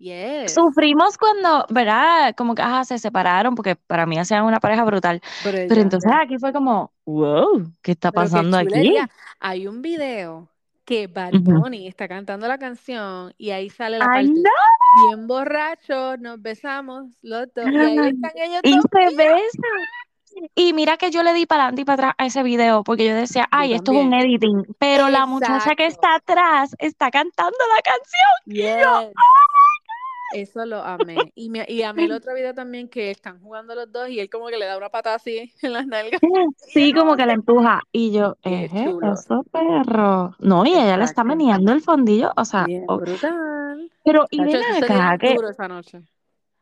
yes. 0.00 0.54
Sufrimos 0.54 1.16
cuando, 1.16 1.66
¿verdad? 1.70 2.34
Como 2.36 2.54
que, 2.54 2.62
ajá, 2.62 2.84
se 2.84 2.98
separaron 2.98 3.54
porque 3.54 3.76
para 3.76 4.06
mí 4.06 4.18
hacían 4.18 4.44
una 4.44 4.58
pareja 4.58 4.84
brutal. 4.84 5.20
Pero 5.44 5.80
entonces 5.80 6.10
aquí 6.12 6.38
fue 6.38 6.52
como, 6.52 6.92
wow, 7.04 7.70
¿qué 7.82 7.92
está 7.92 8.10
qué 8.10 8.14
pasando 8.16 8.56
aquí? 8.56 8.96
Hay 9.38 9.66
un 9.66 9.80
video 9.82 10.48
que 10.84 11.06
Bad 11.06 11.34
está 11.86 12.08
cantando 12.08 12.48
la 12.48 12.58
canción 12.58 13.32
y 13.38 13.50
ahí 13.50 13.70
sale 13.70 13.98
la 13.98 14.06
¡Ay, 14.10 14.26
parte 14.26 14.40
no! 14.40 15.08
bien 15.08 15.28
borracho, 15.28 16.16
nos 16.16 16.42
besamos 16.42 17.06
los 17.22 17.46
dos 17.54 17.64
y 17.70 17.76
ahí 17.76 17.96
están 18.14 18.32
ellos 18.34 18.60
Y 18.64 18.72
se 18.72 19.16
besan. 19.16 20.50
Y 20.54 20.72
mira 20.72 20.96
que 20.96 21.10
yo 21.10 21.22
le 21.22 21.32
di 21.32 21.46
para 21.46 21.64
adelante 21.64 21.82
y 21.82 21.84
para 21.84 21.94
atrás 21.94 22.14
a 22.18 22.26
ese 22.26 22.42
video 22.42 22.82
porque 22.82 23.06
yo 23.06 23.14
decía, 23.14 23.42
Yo 23.42 23.48
ay, 23.52 23.74
esto 23.74 23.92
es 23.92 23.98
un 23.98 24.14
editing. 24.14 24.64
Pero 24.78 25.08
la 25.08 25.26
muchacha 25.26 25.74
que 25.76 25.86
está 25.86 26.16
atrás 26.16 26.74
está 26.78 27.10
cantando 27.10 27.58
la 27.76 27.82
canción. 27.82 28.32
Yes. 28.46 29.12
Eso 30.34 30.64
lo 30.64 30.82
amé. 30.82 31.16
Y, 31.34 31.50
me, 31.50 31.64
y 31.68 31.82
amé 31.82 32.04
el 32.04 32.12
otro 32.12 32.34
video 32.34 32.54
también 32.54 32.88
que 32.88 33.10
están 33.10 33.40
jugando 33.40 33.74
los 33.74 33.90
dos 33.90 34.08
y 34.08 34.20
él 34.20 34.30
como 34.30 34.46
que 34.48 34.56
le 34.58 34.66
da 34.66 34.76
una 34.76 34.88
patada 34.88 35.16
así 35.16 35.52
en 35.62 35.72
las 35.72 35.86
nalgas. 35.86 36.20
Sí, 36.56 36.92
como 36.92 37.16
que 37.16 37.26
la 37.26 37.32
empuja. 37.32 37.80
Y 37.92 38.12
yo, 38.12 38.36
chulo. 38.44 39.12
eso 39.12 39.44
perro. 39.50 40.34
No, 40.38 40.64
y 40.64 40.70
ella 40.70 40.96
le 40.96 41.04
está 41.04 41.24
meneando 41.24 41.72
el 41.72 41.80
fondillo. 41.80 42.32
O 42.36 42.44
sea, 42.44 42.64
Bien 42.64 42.86
brutal. 42.86 43.90
pero 44.04 44.26
y 44.30 44.38
ven 44.38 44.48
eso 44.48 44.72
se 44.78 44.84
acá, 44.84 44.94
dieron 44.94 45.18
¿qué, 45.18 45.34
duro 45.34 45.48
esa 45.50 45.68
noche. 45.68 46.02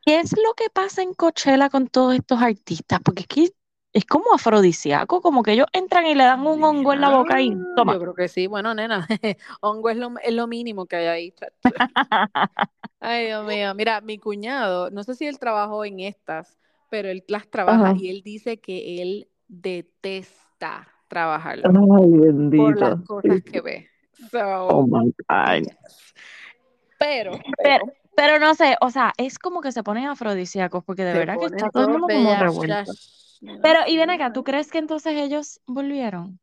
qué 0.05 0.19
es 0.19 0.31
lo 0.33 0.53
que 0.55 0.69
pasa 0.71 1.01
en 1.01 1.13
Coachella 1.13 1.69
con 1.69 1.87
todos 1.87 2.15
estos 2.15 2.41
artistas? 2.41 2.99
Porque 3.03 3.21
es 3.21 3.27
que 3.27 3.49
es 3.91 4.05
como 4.05 4.33
afrodisíaco, 4.33 5.21
como 5.21 5.41
que 5.41 5.53
ellos 5.53 5.67
entran 5.73 6.05
y 6.05 6.15
le 6.15 6.23
dan 6.23 6.45
un 6.45 6.63
hongo 6.63 6.93
en 6.93 7.01
la 7.01 7.09
boca 7.09 7.41
y 7.41 7.55
toma. 7.75 7.93
Yo 7.93 7.99
creo 7.99 8.13
que 8.13 8.27
sí. 8.27 8.47
Bueno, 8.47 8.73
nena, 8.73 9.07
hongo 9.61 9.89
es 9.89 9.97
lo, 9.97 10.11
es 10.23 10.33
lo 10.33 10.47
mínimo 10.47 10.85
que 10.85 10.97
hay 10.97 11.07
ahí. 11.07 11.33
Ay, 12.99 13.27
Dios 13.27 13.45
mío. 13.47 13.73
Mira, 13.75 14.01
mi 14.01 14.19
cuñado, 14.19 14.91
no 14.91 15.03
sé 15.03 15.15
si 15.15 15.25
él 15.25 15.39
trabajó 15.39 15.85
en 15.85 16.01
estas, 16.01 16.59
pero 16.89 17.09
él 17.09 17.23
las 17.27 17.49
trabaja 17.49 17.89
Ajá. 17.89 17.95
y 17.97 18.09
él 18.09 18.21
dice 18.23 18.59
que 18.59 19.01
él 19.01 19.27
detesta 19.47 20.87
trabajarlo 21.07 21.63
Ay, 21.65 22.57
por 22.57 22.79
las 22.79 23.01
cosas 23.01 23.41
que 23.41 23.61
ve. 23.61 23.89
So, 24.31 24.67
Oh 24.67 24.85
my 24.85 25.11
God. 25.27 25.63
yes. 25.63 26.13
Pero, 26.99 27.31
Pero, 27.31 27.41
pero, 27.57 27.85
pero 28.15 28.39
no 28.39 28.53
sé, 28.53 28.75
o 28.81 28.89
sea, 28.89 29.13
es 29.17 29.39
como 29.39 29.61
que 29.61 29.71
se 29.71 29.81
ponen 29.81 30.07
afrodisíacos, 30.07 30.83
porque 30.83 31.05
de 31.05 31.13
se 31.13 31.19
verdad 31.19 31.37
que 31.39 31.45
está 31.45 31.69
todo 31.69 31.83
el 31.83 31.87
todos 31.87 32.01
mundo 32.01 32.13
como 32.13 32.35
revuelto. 32.35 32.91
Pero, 33.61 33.79
y 33.87 33.97
ven 33.97 34.09
acá, 34.09 34.33
¿tú 34.33 34.43
crees 34.43 34.71
que 34.71 34.77
entonces 34.79 35.13
ellos 35.15 35.61
volvieron? 35.67 36.39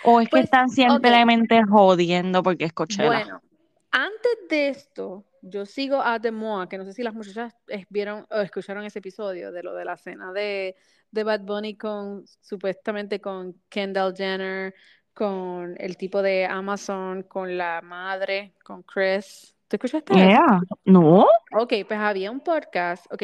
¿O 0.00 0.20
es 0.20 0.30
que 0.30 0.40
Pues, 0.40 0.46
están 0.46 0.70
simplemente 0.70 1.62
jodiendo 1.64 2.42
porque 2.42 2.64
es 2.66 2.72
Coachella? 2.72 3.22
bueno, 3.22 3.42
antes 3.90 4.32
de 4.48 4.68
esto, 4.68 5.24
yo 5.42 5.66
sigo 5.66 6.00
a 6.02 6.20
The 6.20 6.32
Moa, 6.32 6.68
que 6.68 6.78
no 6.78 6.84
sé 6.84 6.92
si 6.94 7.02
las 7.02 7.14
muchachas 7.14 7.54
vieron 7.90 8.26
o 8.30 8.40
escucharon 8.40 8.84
ese 8.84 8.98
episodio 9.00 9.52
de 9.52 9.62
lo 9.62 9.74
de 9.74 9.84
la 9.84 9.96
cena 9.96 10.32
de, 10.32 10.76
de 11.10 11.24
Bad 11.24 11.40
Bunny 11.42 11.76
con, 11.76 12.24
supuestamente 12.40 13.20
con 13.20 13.60
Kendall 13.68 14.14
Jenner, 14.16 14.74
con 15.14 15.74
el 15.78 15.96
tipo 15.96 16.22
de 16.22 16.46
Amazon, 16.46 17.22
con 17.24 17.56
la 17.58 17.80
madre, 17.82 18.54
con 18.64 18.82
Chris. 18.82 19.54
¿Tú 19.68 19.76
escuchaste 19.76 20.14
eso? 20.14 20.24
Yeah. 20.26 20.60
¿No? 20.84 21.26
Ok, 21.58 21.74
pues 21.86 22.00
había 22.00 22.30
un 22.30 22.40
podcast. 22.40 23.04
Ok, 23.12 23.22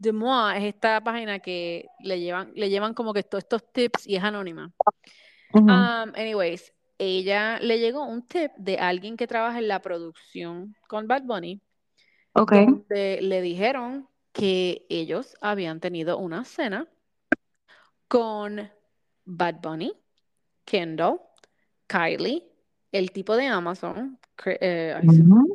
The 0.00 0.12
Moa 0.12 0.56
es 0.58 0.64
esta 0.64 1.02
página 1.02 1.38
que 1.38 1.88
le 2.00 2.20
llevan, 2.20 2.52
le 2.54 2.68
llevan 2.68 2.92
como 2.92 3.14
que 3.14 3.22
todos 3.22 3.44
estos 3.44 3.72
tips 3.72 4.06
y 4.06 4.16
es 4.16 4.22
anónima. 4.22 4.72
Um, 5.54 6.12
anyways, 6.14 6.74
ella 6.98 7.58
le 7.60 7.78
llegó 7.78 8.04
un 8.04 8.26
tip 8.26 8.52
de 8.58 8.76
alguien 8.78 9.16
que 9.16 9.26
trabaja 9.26 9.58
en 9.58 9.68
la 9.68 9.80
producción 9.80 10.76
con 10.86 11.06
Bad 11.06 11.22
Bunny, 11.22 11.62
Ok. 12.32 12.52
donde 12.52 13.20
le 13.22 13.40
dijeron 13.40 14.06
que 14.32 14.84
ellos 14.90 15.34
habían 15.40 15.80
tenido 15.80 16.18
una 16.18 16.44
cena 16.44 16.86
con 18.08 18.70
Bad 19.24 19.60
Bunny, 19.62 19.94
Kendall, 20.66 21.20
Kylie, 21.86 22.44
el 22.92 23.12
tipo 23.12 23.34
de 23.34 23.46
Amazon, 23.46 24.18
eh, 24.46 24.94
ay, 24.96 25.06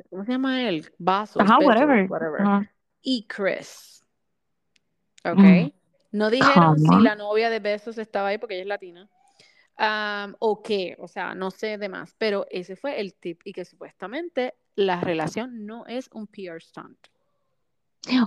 ¿cómo 0.10 0.26
se 0.26 0.32
llama 0.32 0.68
él? 0.68 0.90
Vasos, 0.98 1.42
Ajá, 1.44 1.60
whatever. 1.60 2.10
whatever. 2.10 2.70
Y 3.02 3.26
Chris. 3.28 4.04
¿Ok? 5.24 5.74
No 6.12 6.30
dijeron 6.30 6.78
si 6.80 7.00
la 7.00 7.16
novia 7.16 7.50
de 7.50 7.60
Besos 7.60 7.98
estaba 7.98 8.30
ahí 8.30 8.38
porque 8.38 8.56
ella 8.56 8.64
es 8.64 8.68
latina. 8.68 9.10
am, 9.78 10.36
o 10.40 10.62
qué, 10.62 10.96
o 11.00 11.08
sea, 11.08 11.34
no 11.34 11.50
sé 11.50 11.78
de 11.78 11.90
más, 11.90 12.14
pero 12.18 12.46
ese 12.52 12.76
fue 12.76 13.00
el 13.00 13.16
tip 13.16 13.42
y 13.46 13.54
que 13.54 13.66
supuestamente 13.66 14.54
la 14.76 15.00
relación 15.02 15.66
no 15.66 15.86
es 15.88 16.10
un 16.14 16.28
PR 16.28 16.60
stunt. 16.60 16.98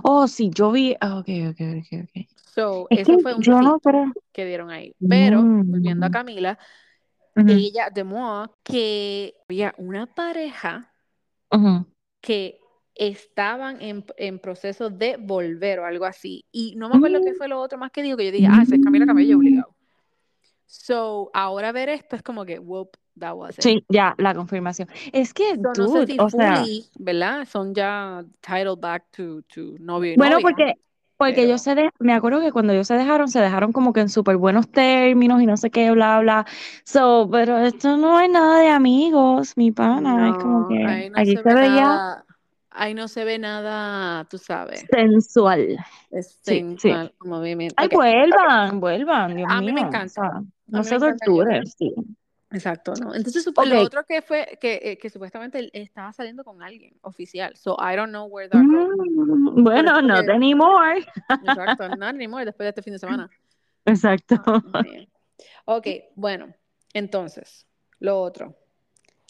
Oh, 0.03 0.27
sí, 0.27 0.49
yo 0.53 0.71
vi. 0.71 0.95
ah, 0.99 1.17
Ok, 1.19 1.27
ok, 1.49 1.61
ok, 1.79 2.03
ok. 2.03 2.27
So, 2.55 2.87
Es 2.89 3.01
eso 3.01 3.17
que 3.17 3.23
fue 3.23 3.33
un 3.35 3.41
yo 3.41 3.61
no 3.61 3.79
tip 3.79 3.83
creo. 3.83 4.13
que 4.31 4.45
dieron 4.45 4.69
ahí. 4.71 4.95
Pero, 5.07 5.41
volviendo 5.43 6.05
a 6.05 6.09
Mm. 6.09 6.11
Camila, 7.35 7.57
Ujú, 7.57 7.67
ella 7.67 7.89
demostró 7.93 8.55
que 8.63 9.35
había 9.47 9.73
una 9.77 10.07
pareja 10.07 10.91
ujú. 11.51 11.85
que 12.21 12.59
estaban 12.95 13.81
en, 13.81 14.05
en 14.17 14.39
proceso 14.39 14.89
de 14.89 15.17
volver 15.17 15.79
o 15.79 15.85
algo 15.85 16.05
así. 16.05 16.45
Y 16.51 16.75
no 16.75 16.89
me 16.89 16.95
acuerdo 16.95 17.19
qué 17.23 17.33
fue 17.33 17.47
lo 17.47 17.59
otro 17.59 17.77
más 17.77 17.91
que 17.91 18.01
dijo, 18.01 18.17
que 18.17 18.25
yo 18.25 18.31
dije, 18.31 18.47
ah, 18.49 18.61
ese 18.63 18.75
es 18.75 18.81
Camila 18.81 19.05
Cabello 19.05 19.37
obligado. 19.37 19.75
So, 20.67 21.29
ahora 21.33 21.71
ver 21.71 21.89
esto 21.89 22.15
es 22.15 22.23
como 22.23 22.45
que, 22.45 22.57
whoop, 22.59 22.97
that 23.19 23.35
was 23.35 23.57
it. 23.57 23.63
Sí, 23.63 23.85
ya, 23.89 24.15
la 24.17 24.33
confirmación. 24.33 24.87
Es 25.13 25.33
que, 25.33 25.55
So, 25.55 25.61
no 25.61 25.73
sé 25.75 25.99
dude, 25.99 26.07
si 26.07 26.19
o 26.19 26.29
sea, 26.29 26.55
fully, 26.55 26.85
¿verdad? 26.99 27.47
Son 27.47 27.73
ya 27.73 28.23
titled 28.41 28.79
back 28.79 29.05
to, 29.11 29.41
to 29.43 29.75
novio 29.79 30.13
y 30.13 30.17
bueno, 30.17 30.37
novia, 30.37 30.43
porque, 30.49 30.75
porque 31.17 31.43
pero 31.43 31.43
ellos 31.43 31.61
se 31.61 31.75
de- 31.75 31.89
me 31.99 32.13
acuerdo 32.13 32.41
que 32.41 32.51
cuando 32.51 32.73
ellos 32.73 32.87
se 32.87 32.95
dejaron, 32.95 33.27
se 33.29 33.39
dejaron 33.41 33.71
como 33.73 33.93
que 33.93 34.01
en 34.01 34.09
súper 34.09 34.37
buenos 34.37 34.69
términos 34.69 35.41
y 35.41 35.45
no 35.45 35.57
sé 35.57 35.69
qué, 35.71 35.91
bla, 35.91 36.19
bla. 36.19 36.45
So, 36.85 37.29
pero 37.31 37.57
esto 37.59 37.97
no 37.97 38.19
es 38.19 38.29
nada 38.29 38.59
de 38.59 38.69
amigos, 38.69 39.53
mi 39.57 39.71
pana. 39.71 40.29
Es 40.29 40.37
como 40.37 40.65
no, 40.65 40.67
que 40.67 40.75
ahí 40.83 41.09
no 41.09 41.17
aquí 41.21 41.25
se 41.25 41.43
se 41.43 41.43
ve 41.43 41.55
veía 41.55 41.85
nada, 41.85 42.25
ahí 42.69 42.93
no 42.93 43.07
se 43.07 43.23
ve 43.25 43.39
nada, 43.39 44.25
tú 44.25 44.37
sabes, 44.37 44.85
sensual. 44.91 45.77
es 46.09 46.39
Sí, 46.41 46.65
sí. 46.77 46.89
sensual 46.89 47.13
movimiento. 47.19 47.75
Ay, 47.77 47.89
vuelvan, 47.91 48.79
vuelvan, 48.79 49.35
Dios 49.35 49.49
A 49.49 49.61
mí 49.61 49.71
me 49.73 49.81
mío. 49.81 49.87
O 49.87 49.87
encanta, 49.87 50.09
sea, 50.09 50.41
no 50.67 50.83
se 50.83 50.99
torturen, 50.99 51.65
sí. 51.67 51.93
Exacto, 52.51 52.93
¿no? 52.95 53.13
Entonces, 53.13 53.45
sup- 53.45 53.57
Ok. 53.57 53.65
lo 53.67 53.81
otro 53.81 54.03
que 54.05 54.21
fue 54.21 54.57
que, 54.61 54.79
eh, 54.81 54.97
que 54.97 55.09
supuestamente 55.09 55.59
él 55.59 55.69
estaba 55.73 56.13
saliendo 56.13 56.43
con 56.43 56.61
alguien 56.61 56.95
oficial. 57.01 57.55
So, 57.57 57.75
I 57.79 57.95
don't 57.95 58.09
know 58.09 58.25
where 58.27 58.47
that. 58.49 58.61
Mm, 58.61 59.63
bueno, 59.63 59.93
porque, 59.99 60.31
anymore. 60.31 61.05
exacto, 61.43 61.89
not 61.97 62.13
anymore 62.15 62.45
después 62.45 62.65
de 62.65 62.69
este 62.69 62.81
fin 62.83 62.93
de 62.93 62.99
semana. 62.99 63.29
Exacto. 63.85 64.35
Mío. 64.83 65.07
Ok, 65.65 65.87
bueno, 66.15 66.53
entonces, 66.93 67.67
lo 67.99 68.21
otro. 68.21 68.55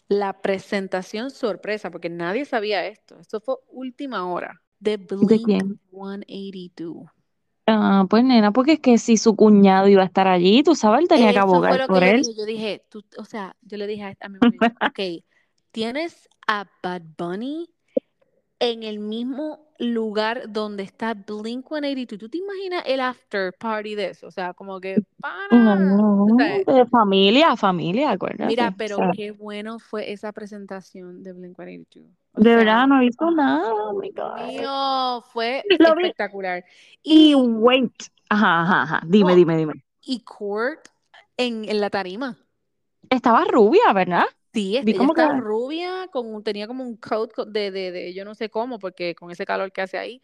La 0.07 0.41
presentación 0.41 1.31
sorpresa, 1.31 1.89
porque 1.89 2.09
nadie 2.09 2.45
sabía 2.45 2.85
esto. 2.85 3.17
Esto 3.19 3.39
fue 3.41 3.55
última 3.69 4.31
hora. 4.31 4.61
De 4.79 4.97
Blink 4.97 5.29
¿De 5.29 5.41
quién? 5.41 5.79
182. 5.89 7.09
Ah, 7.67 8.05
pues 8.09 8.23
nena, 8.23 8.51
porque 8.51 8.73
es 8.73 8.79
que 8.79 8.97
si 8.99 9.17
su 9.17 9.35
cuñado 9.35 9.87
iba 9.87 10.03
a 10.03 10.05
estar 10.05 10.27
allí, 10.27 10.61
tú 10.63 10.75
sabes, 10.75 11.01
él 11.01 11.07
tenía 11.07 11.33
que 11.33 11.39
fue 11.39 11.39
abogar 11.39 11.79
lo 11.79 11.87
por 11.87 12.03
que 12.03 12.03
yo 12.03 12.13
él. 12.13 12.21
dije. 12.21 12.33
Yo 12.35 12.45
dije, 12.45 12.85
tú, 12.89 13.03
o 13.17 13.25
sea, 13.25 13.55
yo 13.61 13.77
le 13.77 13.87
dije 13.87 14.03
a, 14.03 14.15
a 14.25 14.29
mi 14.29 14.39
marido, 14.41 14.73
ok, 14.79 14.99
tienes 15.71 16.29
a 16.47 16.69
Bad 16.83 17.01
Bunny 17.17 17.69
en 18.59 18.83
el 18.83 18.99
mismo 18.99 19.67
lugar 19.79 20.51
donde 20.51 20.83
está 20.83 21.13
Blink 21.13 21.67
182. 21.67 22.19
¿Tú 22.19 22.29
te 22.29 22.37
imaginas 22.37 22.83
el 22.87 22.99
after 23.01 23.53
party 23.53 23.95
de 23.95 24.09
eso? 24.11 24.27
O 24.27 24.31
sea, 24.31 24.53
como 24.53 24.79
que 24.81 25.03
para. 25.19 25.75
No, 25.75 26.25
O 26.25 26.35
sea, 26.35 26.63
de 26.65 26.85
familia, 26.87 27.55
familia, 27.55 28.11
acuérdate. 28.11 28.45
mira, 28.45 28.69
O 28.69 28.75
pero 28.77 28.97
sea, 28.97 29.11
qué 29.11 29.31
bueno 29.31 29.79
fue 29.79 30.11
esa 30.11 30.31
presentación 30.31 31.23
de 31.23 31.33
Blink 31.33 31.55
182. 31.55 32.11
O 32.33 32.41
de 32.41 32.55
sea, 32.55 32.55
verdad 32.55 32.87
no 32.87 33.01
hizo 33.03 33.29
ah, 33.29 33.31
nada, 33.31 33.73
oh 33.75 33.93
my 33.93 34.11
God. 34.11 34.41
mío, 34.47 35.21
fue 35.33 35.65
Lo 35.77 35.93
espectacular. 35.93 36.65
Y 37.03 37.33
Y, 37.33 37.35
wait. 37.35 37.93
Ajá, 38.29 38.61
ajá, 38.63 38.81
ajá. 38.83 39.01
Dime, 39.07 39.35
no, 39.35 39.35
dime, 39.35 39.57
dime. 39.57 39.85
y 40.01 40.21
Court 40.23 40.87
en, 41.37 41.65
en 41.69 41.81
la 41.81 41.89
tarima. 41.89 42.37
Estaba 43.09 43.45
rubia, 43.45 43.93
¿verdad? 43.93 44.25
Sí, 44.55 44.77
es- 44.77 44.87
Vi 44.87 44.93
ella 44.93 45.07
como 45.07 45.15
que. 45.15 45.25
rubia, 45.33 46.07
con, 46.11 46.43
tenía 46.43 46.67
como 46.67 46.83
un 46.83 46.97
coat 46.97 47.31
co- 47.33 47.45
de, 47.45 47.71
de, 47.71 47.91
de 47.91 48.13
yo 48.13 48.25
no 48.25 48.35
sé 48.35 48.49
cómo, 48.49 48.79
porque 48.79 49.15
con 49.15 49.31
ese 49.31 49.45
calor 49.45 49.71
que 49.73 49.81
hace 49.81 49.97
ahí. 49.97 50.21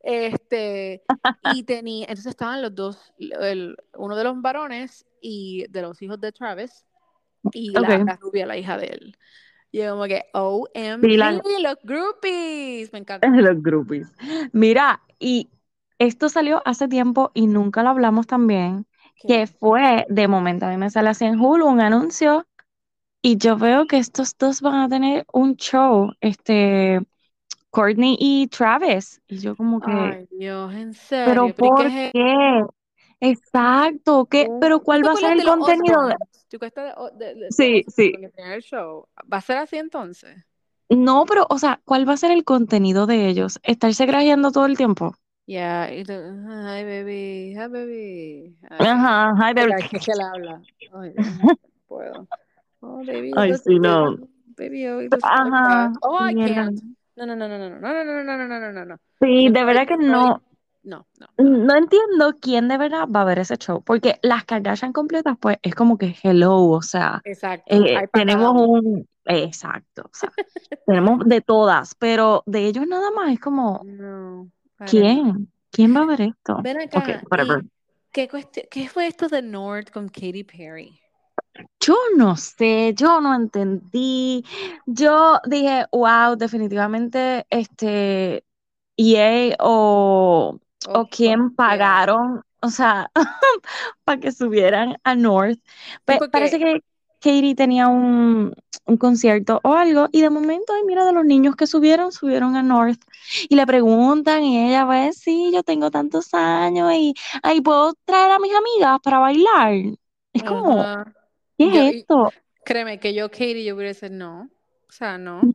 Este, 0.00 1.04
y 1.40 1.64
tenía, 1.64 2.04
entonces 2.06 2.28
estaban 2.28 2.62
los 2.62 2.74
dos, 2.74 3.12
el, 3.18 3.76
uno 3.96 4.16
de 4.16 4.24
los 4.24 4.40
varones 4.42 5.06
y 5.22 5.66
de 5.70 5.82
los 5.82 6.02
hijos 6.02 6.20
de 6.20 6.32
Travis, 6.32 6.86
y 7.52 7.78
la, 7.80 8.04
rubia, 8.20 8.46
la 8.46 8.56
hija 8.58 8.78
de 8.78 8.86
él. 8.88 9.18
Y 9.72 9.80
yo 9.80 9.92
como 9.92 10.06
que, 10.06 10.24
Sí, 11.00 11.16
la, 11.16 11.32
OMG, 11.32 11.60
los 11.62 11.76
groupies, 11.84 12.92
me 12.92 13.00
encanta. 13.00 13.32
los 13.42 13.62
groupies. 13.62 14.08
Mira, 14.52 15.02
y 15.18 15.50
esto 15.98 16.28
salió 16.28 16.62
hace 16.66 16.88
tiempo 16.88 17.30
y 17.34 17.46
nunca 17.46 17.82
lo 17.82 17.90
hablamos 17.90 18.26
también, 18.26 18.86
que 19.26 19.46
¿Qué? 19.60 19.60
fue, 19.60 20.06
de 20.08 20.28
momento 20.28 20.66
a 20.66 20.70
mí 20.70 20.76
me 20.76 20.90
sale 20.90 21.10
así 21.10 21.24
en 21.24 21.40
Hulu 21.40 21.66
un 21.66 21.80
anuncio 21.80 22.46
y 23.22 23.36
yo 23.38 23.56
veo 23.58 23.86
que 23.86 23.98
estos 23.98 24.36
dos 24.38 24.60
van 24.60 24.76
a 24.76 24.88
tener 24.88 25.26
un 25.32 25.56
show, 25.56 26.12
este, 26.20 27.00
Courtney 27.70 28.16
y 28.20 28.48
Travis. 28.48 29.22
Y 29.28 29.38
yo 29.40 29.56
como 29.56 29.80
que, 29.82 30.16
Ay, 30.16 30.26
Dios, 30.30 30.72
en 30.74 30.94
¿pero 31.22 31.50
serio, 31.50 31.54
pero 31.54 31.68
¿y 31.68 31.72
por 31.72 31.86
qué 31.86 31.86
es 31.86 32.12
qué? 32.12 32.64
Exacto, 33.20 34.26
¿qué? 34.26 34.52
un- 34.52 34.60
¿Pero 34.60 34.82
¿Tú 34.82 34.82
cuál 34.82 35.06
va 35.06 35.12
a 35.12 35.16
ser 35.16 35.32
el 35.32 35.44
contenido 35.44 35.98
Sí, 37.48 37.84
sí. 37.88 38.20
El 38.36 38.62
show? 38.62 39.08
¿Va 39.32 39.38
a 39.38 39.40
ser 39.40 39.58
así 39.58 39.76
entonces? 39.76 40.36
No, 40.90 41.24
pero, 41.24 41.46
o 41.48 41.58
sea, 41.58 41.80
¿cuál 41.86 42.06
va 42.06 42.12
a 42.12 42.16
ser 42.18 42.30
el 42.30 42.44
contenido 42.44 43.06
de 43.06 43.26
ellos? 43.28 43.58
¿Estarse 43.62 44.04
grajeando 44.04 44.52
todo 44.52 44.66
el 44.66 44.76
tiempo? 44.76 45.14
Ya, 45.46 45.90
y 45.94 46.04
tú, 46.04 46.12
hi 46.12 46.84
baby, 46.84 47.54
hi 47.56 47.68
baby. 47.68 48.58
Ajá, 48.70 49.34
hi, 49.50 49.54
baby. 49.54 49.72
que 50.04 50.12
él 50.12 50.20
habla. 50.20 50.62
Ay, 50.92 51.12
no 51.14 51.48
puedo. 51.86 52.28
Oh, 52.80 53.04
baby, 53.04 53.32
Ay, 53.36 53.54
sí, 53.54 53.78
no. 53.78 54.16
Baby, 54.56 54.88
oh, 54.88 55.00
Ajá. 55.22 55.92
Oh, 56.02 56.18
I 56.18 56.34
can't. 56.34 56.80
No, 57.16 57.26
no, 57.26 57.34
no, 57.34 57.48
no, 57.48 57.58
no, 57.58 57.68
no, 57.68 57.80
no, 57.80 58.04
no, 58.04 58.36
no, 58.36 58.58
no, 58.60 58.72
no, 58.72 58.84
no. 58.84 58.96
Sí, 59.20 59.48
de 59.50 59.64
verdad 59.64 59.86
que 59.88 59.96
no, 59.96 60.40
no, 60.84 61.06
no, 61.18 61.28
no. 61.36 61.74
entiendo 61.74 62.36
quién 62.40 62.68
de 62.68 62.78
verdad 62.78 63.08
va 63.08 63.22
a 63.22 63.24
ver 63.24 63.40
ese 63.40 63.56
show, 63.56 63.82
porque 63.82 64.18
las 64.22 64.44
Kardashian 64.44 64.92
completas, 64.92 65.36
pues, 65.40 65.58
es 65.62 65.74
como 65.74 65.98
que 65.98 66.14
hello, 66.22 66.56
o 66.56 66.82
sea, 66.82 67.20
Exacto, 67.24 67.64
eh, 67.66 68.08
tenemos 68.12 68.54
un, 68.54 69.08
exacto, 69.24 70.02
o 70.04 70.10
sea, 70.12 70.32
tenemos 70.86 71.26
de 71.26 71.40
todas, 71.40 71.96
pero 71.96 72.44
de 72.46 72.66
ellos 72.66 72.86
nada 72.86 73.10
más 73.10 73.32
es 73.32 73.40
como, 73.40 73.82
No. 73.84 74.48
¿quién? 74.86 75.50
¿Quién 75.70 75.94
va 75.94 76.02
a 76.02 76.06
ver 76.06 76.20
esto? 76.22 76.58
Ven 76.62 76.80
acá, 76.80 77.22
whatever. 77.30 77.64
¿y 77.64 77.68
qué, 78.12 78.28
qué 78.70 78.88
fue 78.88 79.08
esto 79.08 79.28
de 79.28 79.42
Nord 79.42 79.90
con 79.90 80.08
Katy 80.08 80.44
Perry? 80.44 81.00
Yo 81.80 81.96
no 82.16 82.36
sé, 82.36 82.94
yo 82.94 83.20
no 83.20 83.34
entendí. 83.34 84.44
Yo 84.86 85.40
dije, 85.46 85.86
wow, 85.92 86.36
definitivamente, 86.36 87.46
este, 87.50 88.44
EA 88.96 89.56
o, 89.60 90.58
O, 90.86 91.08
quién 91.08 91.54
yeah. 91.56 91.56
pagaron, 91.56 92.42
o 92.60 92.70
sea, 92.70 93.10
para 94.04 94.20
que 94.20 94.32
subieran 94.32 94.98
a 95.04 95.14
North. 95.14 95.60
Sí, 96.06 96.18
parece 96.30 96.58
que 96.58 96.82
Katie 97.20 97.54
tenía 97.54 97.88
un, 97.88 98.54
un 98.86 98.96
concierto 98.98 99.60
o 99.64 99.74
algo, 99.74 100.08
y 100.12 100.22
de 100.22 100.30
momento, 100.30 100.72
ay, 100.74 100.82
mira, 100.86 101.04
de 101.04 101.12
los 101.12 101.24
niños 101.24 101.56
que 101.56 101.66
subieron, 101.66 102.12
subieron 102.12 102.56
a 102.56 102.62
North. 102.62 103.00
Y 103.48 103.56
le 103.56 103.66
preguntan, 103.66 104.42
y 104.44 104.68
ella 104.68 104.84
va 104.84 105.02
a 105.02 105.06
decir, 105.06 105.52
yo 105.52 105.62
tengo 105.62 105.90
tantos 105.90 106.34
años, 106.34 106.92
y 106.94 107.14
ahí 107.42 107.60
puedo 107.60 107.94
traer 108.04 108.30
a 108.32 108.38
mis 108.38 108.54
amigas 108.54 108.98
para 109.02 109.18
bailar. 109.20 109.72
Es 110.32 110.42
como, 110.44 110.80
ajá, 110.80 111.17
¿qué 111.58 111.70
yo, 111.70 111.82
es 111.90 111.90
y 111.90 112.08
esto? 112.08 112.34
créeme 112.64 113.00
que 113.00 113.14
yo, 113.14 113.30
Katy, 113.30 113.64
yo 113.64 113.74
hubiera 113.76 113.92
dicho 113.92 114.08
no, 114.10 114.50
o 114.88 114.92
sea, 114.92 115.18
no, 115.18 115.54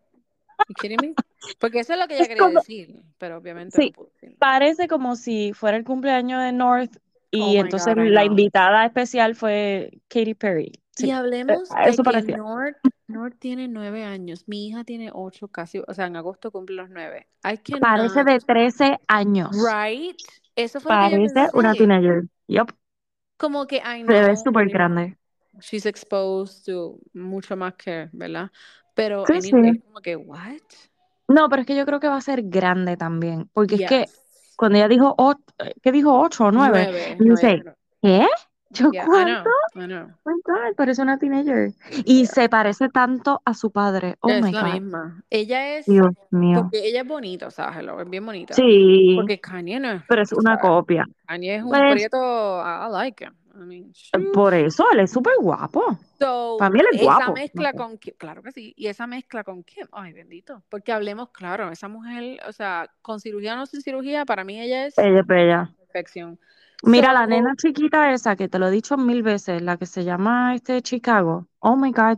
me? 0.99 1.17
Porque 1.59 1.79
eso 1.81 1.93
es 1.93 1.99
lo 1.99 2.07
que 2.07 2.15
ella 2.15 2.27
Es 2.27 2.27
quería 2.27 2.45
como, 2.45 2.49
decir, 2.49 3.03
pero 3.17 3.37
obviamente 3.37 3.81
no 3.81 3.87
sí, 3.87 3.95
parece 4.37 4.87
como 4.87 5.15
si 5.15 5.53
fuera 5.53 5.77
el 5.77 5.83
cumpleaños 5.83 6.41
de 6.43 6.51
North 6.53 6.97
Oh 7.37 7.53
y 7.53 7.57
my 7.57 7.73
entonces 7.73 7.95
God, 7.95 7.97
la 7.97 8.25
know. 8.25 8.25
invitada 8.25 8.85
especial 8.85 9.35
fue 9.35 10.01
Katy 10.09 10.35
Perry. 10.35 10.71
Y 10.97 11.09
Sí, 11.09 11.11
eh, 11.47 11.59
hablemos 11.61 11.77
de 11.83 11.99
que 11.99 12.03
parecía. 12.03 12.37
Nord, 12.37 12.75
Nord 13.07 13.35
tiene 13.39 13.67
nueve 13.67 14.03
años, 14.03 14.47
mi 14.47 14.67
hija 14.67 14.83
tiene 14.83 15.11
ocho 15.13 15.47
casi, 15.47 15.79
o 15.87 15.93
sea, 15.93 16.07
en 16.07 16.15
agosto 16.15 16.51
cumple 16.51 16.75
los 16.77 16.89
nueve. 16.89 17.27
I 17.43 17.57
Parece 17.79 18.23
cannot, 18.23 18.23
de 18.23 18.39
13 18.39 18.99
años. 19.07 19.75
right? 19.75 20.17
Eso 20.55 20.79
fue 20.79 20.93
lo 20.93 20.99
que 20.99 21.11
yo 21.11 21.19
Parece 21.25 21.49
una 21.53 21.75
teenager. 21.75 22.23
Yup. 22.47 22.71
Como 23.37 23.67
que 23.67 23.77
I 23.77 24.03
Se 24.07 24.13
ve 24.21 24.35
súper 24.37 24.69
grande. 24.69 25.17
She's 25.59 25.85
exposed 25.85 26.65
to 26.65 26.97
mucho 27.13 27.55
más 27.55 27.73
que, 27.75 28.09
¿verdad? 28.11 28.51
Pero 28.93 29.25
Sí, 29.25 29.33
es 29.37 29.45
sí. 29.45 29.51
como 29.51 30.01
que, 30.01 30.15
what? 30.15 30.59
No, 31.27 31.49
pero 31.49 31.61
es 31.61 31.67
que 31.67 31.75
yo 31.75 31.85
creo 31.85 31.99
que 31.99 32.07
va 32.07 32.17
a 32.17 32.21
ser 32.21 32.43
grande 32.43 32.97
también. 32.97 33.49
Porque 33.53 33.75
es 33.75 33.89
que 33.89 34.05
cuando 34.55 34.77
ella 34.77 34.87
dijo, 34.87 35.15
¿qué 35.81 35.91
dijo? 35.91 36.11
¿8 36.21 36.45
o 36.45 36.51
9? 36.51 36.87
Nueve, 36.91 37.17
Y 37.19 37.23
no, 37.25 37.35
dice, 37.35 37.57
ya, 37.57 37.63
no. 37.63 37.73
¿qué? 38.01 38.27
¿Yo 38.69 38.91
Yeah, 38.91 39.03
I 39.03 39.05
cuánto? 39.07 39.43
know, 39.75 39.83
I 39.83 39.87
know. 39.87 40.07
Oh 40.23 40.31
my 40.31 40.41
God, 40.43 40.75
parece 40.75 41.01
una 41.01 41.17
teenager. 41.19 41.71
Y 42.05 42.23
Yeah. 42.23 42.25
se 42.27 42.49
parece 42.49 42.89
tanto 42.89 43.39
a 43.45 43.53
su 43.53 43.71
padre. 43.71 44.15
Oh 44.21 44.29
Es 44.29 44.43
my 44.43 44.51
la 44.51 44.63
God. 44.63 44.71
misma. 44.73 45.23
Ella 45.29 45.77
es, 45.77 45.85
Dios 45.85 46.09
mío. 46.31 46.61
porque 46.63 46.87
ella 46.87 47.01
es 47.01 47.07
bonita, 47.07 47.47
o 47.47 47.51
sea, 47.51 47.71
hello, 47.77 48.01
es 48.01 48.09
bien 48.09 48.25
bonita. 48.25 48.55
Sí, 48.55 49.13
Porque 49.15 49.39
Kanye 49.39 49.79
no 49.79 49.91
es, 49.91 50.01
pero 50.07 50.23
es 50.23 50.33
una 50.33 50.55
sabes, 50.55 50.61
copia. 50.61 51.05
Kanye 51.27 51.57
es 51.57 51.63
un 51.63 51.69
Pues 51.69 51.93
prieto, 51.93 52.61
I 52.61 52.91
like 52.91 53.23
him. 53.23 53.33
I 53.53 53.65
mean, 53.65 53.91
shoot. 53.93 54.33
por 54.33 54.53
eso 54.53 54.85
él 54.91 55.01
es 55.01 55.11
súper 55.11 55.33
guapo. 55.39 55.99
So, 56.19 56.57
Para 56.57 56.71
mí 56.71 56.79
él 56.79 56.87
es 56.93 57.01
esa 57.01 57.05
guapo. 57.05 57.33
Mezcla 57.33 57.73
con 57.73 57.97
Kim, 57.97 58.13
claro 58.17 58.41
que 58.41 58.51
sí, 58.51 58.73
y 58.75 58.87
esa 58.87 59.05
mezcla 59.05 59.43
con 59.43 59.63
Kim, 59.63 59.87
ay 59.91 60.13
bendito, 60.13 60.63
porque 60.69 60.91
hablemos 60.91 61.29
claro, 61.29 61.69
esa 61.71 61.87
mujer, 61.87 62.39
o 62.47 62.51
sea, 62.51 62.89
con 63.01 63.19
cirugía 63.19 63.53
o 63.53 63.57
no 63.57 63.65
sin 63.65 63.81
cirugía, 63.81 64.25
para 64.25 64.43
mí 64.43 64.59
ella 64.59 64.87
es 64.87 64.97
Ella 64.97 65.21
bella. 65.25 65.75
perfección. 65.79 66.39
Mira, 66.85 67.13
la 67.13 67.25
nena 67.27 67.53
chiquita 67.55 68.11
esa 68.11 68.35
que 68.35 68.49
te 68.49 68.59
lo 68.59 68.67
he 68.67 68.71
dicho 68.71 68.97
mil 68.97 69.23
veces, 69.23 69.61
la 69.61 69.77
que 69.77 69.85
se 69.85 70.03
llama 70.03 70.53
este 70.53 70.81
Chicago. 70.81 71.47
Oh 71.59 71.77
my 71.77 71.91
God. 71.91 72.17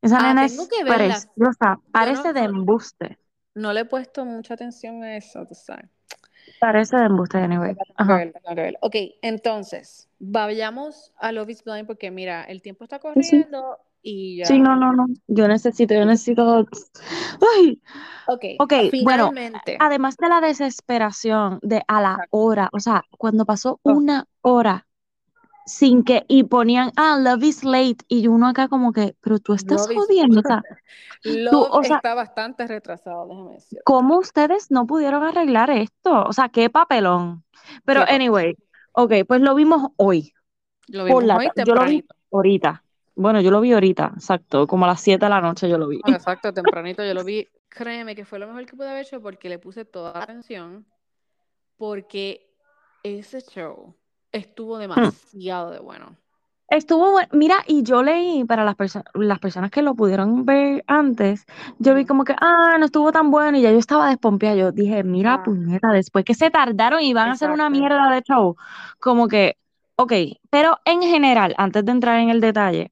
Esa 0.00 0.18
ah, 0.18 0.22
nena 0.22 0.44
es 0.46 0.68
preciosa. 0.84 1.78
Parece 1.92 2.28
no, 2.28 2.32
de 2.34 2.40
embuste. 2.40 3.18
no 3.54 3.72
le 3.72 3.80
he 3.80 3.84
puesto 3.84 4.24
mucha 4.24 4.54
atención 4.54 5.04
a 5.04 5.16
eso, 5.16 5.46
tú 5.46 5.54
sabes. 5.54 5.88
Parece 6.62 6.96
de 6.96 7.06
embuste, 7.06 7.38
que 7.40 7.48
verla. 7.48 8.78
Ok, 8.82 8.94
entonces, 9.20 10.08
vayamos 10.20 11.12
a 11.18 11.32
Love 11.32 11.50
is 11.50 11.64
Blind 11.64 11.86
porque 11.88 12.12
mira, 12.12 12.44
el 12.44 12.62
tiempo 12.62 12.84
está 12.84 13.00
Sí, 13.00 13.22
sí. 13.24 13.30
corriendo 13.30 13.78
y 14.02 14.36
Sí, 14.44 14.58
ya. 14.58 14.58
no, 14.60 14.76
no, 14.76 14.92
no. 14.92 15.06
Yo 15.26 15.48
necesito, 15.48 15.92
yo 15.94 16.04
necesito. 16.04 16.66
Ay. 17.56 17.80
Ok, 18.28 18.44
Ok, 18.60 18.72
bueno, 19.02 19.30
finalmente. 19.30 19.76
además 19.80 20.16
de 20.16 20.28
la 20.28 20.40
desesperación 20.40 21.58
de 21.62 21.82
a 21.88 22.00
la 22.00 22.26
hora, 22.30 22.70
o 22.72 22.78
sea, 22.78 23.02
cuando 23.18 23.44
pasó 23.44 23.80
Oh, 23.82 23.92
una 23.92 24.26
hora 24.42 24.86
sin 25.66 26.04
que, 26.04 26.24
y 26.28 26.44
ponían, 26.44 26.92
ah, 26.96 27.18
Love 27.20 27.44
is 27.44 27.64
late, 27.64 27.98
y 28.08 28.26
uno 28.28 28.48
acá 28.48 28.68
como 28.68 28.92
que, 28.92 29.14
pero 29.20 29.38
tú 29.38 29.54
estás 29.54 29.82
Love 29.82 29.92
is 29.92 29.98
jodiendo, 29.98 30.40
o 30.40 30.42
sea, 30.42 30.62
tú, 31.22 31.30
Love 31.30 31.68
o 31.70 31.84
sea, 31.84 31.96
está 31.96 32.14
bastante 32.14 32.66
retrasado, 32.66 33.26
déjame 33.26 33.52
decirte. 33.52 33.82
¿cómo 33.84 34.18
ustedes 34.18 34.70
no 34.70 34.86
pudieron 34.86 35.22
arreglar 35.22 35.70
esto? 35.70 36.24
O 36.24 36.32
sea, 36.32 36.48
qué 36.48 36.70
papelón. 36.70 37.44
Pero 37.84 38.04
Qué 38.04 38.12
anyway, 38.12 38.56
ok, 38.92 39.12
pues 39.26 39.40
lo 39.40 39.54
vimos 39.54 39.90
hoy, 39.96 40.32
Lo 40.88 41.04
vimos 41.04 41.24
la, 41.24 41.36
hoy 41.36 41.48
yo 41.64 41.74
lo 41.74 41.84
vi 41.84 42.04
ahorita. 42.32 42.84
Bueno, 43.14 43.40
yo 43.40 43.50
lo 43.50 43.60
vi 43.60 43.72
ahorita, 43.72 44.12
exacto, 44.14 44.66
como 44.66 44.86
a 44.86 44.88
las 44.88 45.00
7 45.00 45.24
de 45.24 45.30
la 45.30 45.40
noche 45.40 45.68
yo 45.68 45.78
lo 45.78 45.86
vi. 45.86 46.00
Bueno, 46.02 46.16
exacto, 46.16 46.52
tempranito 46.52 47.04
yo 47.04 47.14
lo 47.14 47.24
vi. 47.24 47.46
Créeme 47.68 48.14
que 48.14 48.24
fue 48.24 48.38
lo 48.38 48.46
mejor 48.46 48.66
que 48.66 48.76
pude 48.76 48.90
haber 48.90 49.04
hecho 49.06 49.20
porque 49.20 49.48
le 49.48 49.58
puse 49.58 49.84
toda 49.84 50.12
la 50.12 50.24
atención. 50.24 50.86
Porque 51.76 52.54
ese 53.02 53.40
show 53.40 53.96
estuvo 54.32 54.78
Hmm. 54.78 54.78
demasiado 54.78 55.70
de 55.70 55.80
bueno. 55.80 56.16
Estuvo 56.68 57.10
bueno. 57.12 57.28
Mira, 57.32 57.56
y 57.66 57.82
yo 57.82 58.02
leí 58.02 58.44
para 58.44 58.64
las 58.64 58.74
personas, 58.76 59.04
las 59.14 59.38
personas 59.40 59.70
que 59.70 59.82
lo 59.82 59.94
pudieron 59.94 60.46
ver 60.46 60.82
antes, 60.86 61.44
yo 61.78 61.94
vi 61.94 62.06
como 62.06 62.24
que, 62.24 62.34
ah, 62.40 62.76
no 62.78 62.86
estuvo 62.86 63.12
tan 63.12 63.30
bueno 63.30 63.58
y 63.58 63.62
ya 63.62 63.70
yo 63.70 63.78
estaba 63.78 64.08
despompeada. 64.08 64.56
Yo 64.56 64.72
dije, 64.72 65.04
mira, 65.04 65.36
Ah, 65.36 65.42
puñeta, 65.42 65.88
después 65.92 66.24
que 66.24 66.34
se 66.34 66.50
tardaron 66.50 67.02
y 67.02 67.12
van 67.12 67.28
a 67.28 67.32
hacer 67.32 67.50
una 67.50 67.68
mierda 67.68 68.10
de 68.10 68.22
show, 68.22 68.56
como 68.98 69.28
que, 69.28 69.58
ok, 69.96 70.12
pero 70.50 70.78
en 70.86 71.02
general, 71.02 71.54
antes 71.58 71.84
de 71.84 71.92
entrar 71.92 72.18
en 72.20 72.30
el 72.30 72.40
detalle, 72.40 72.90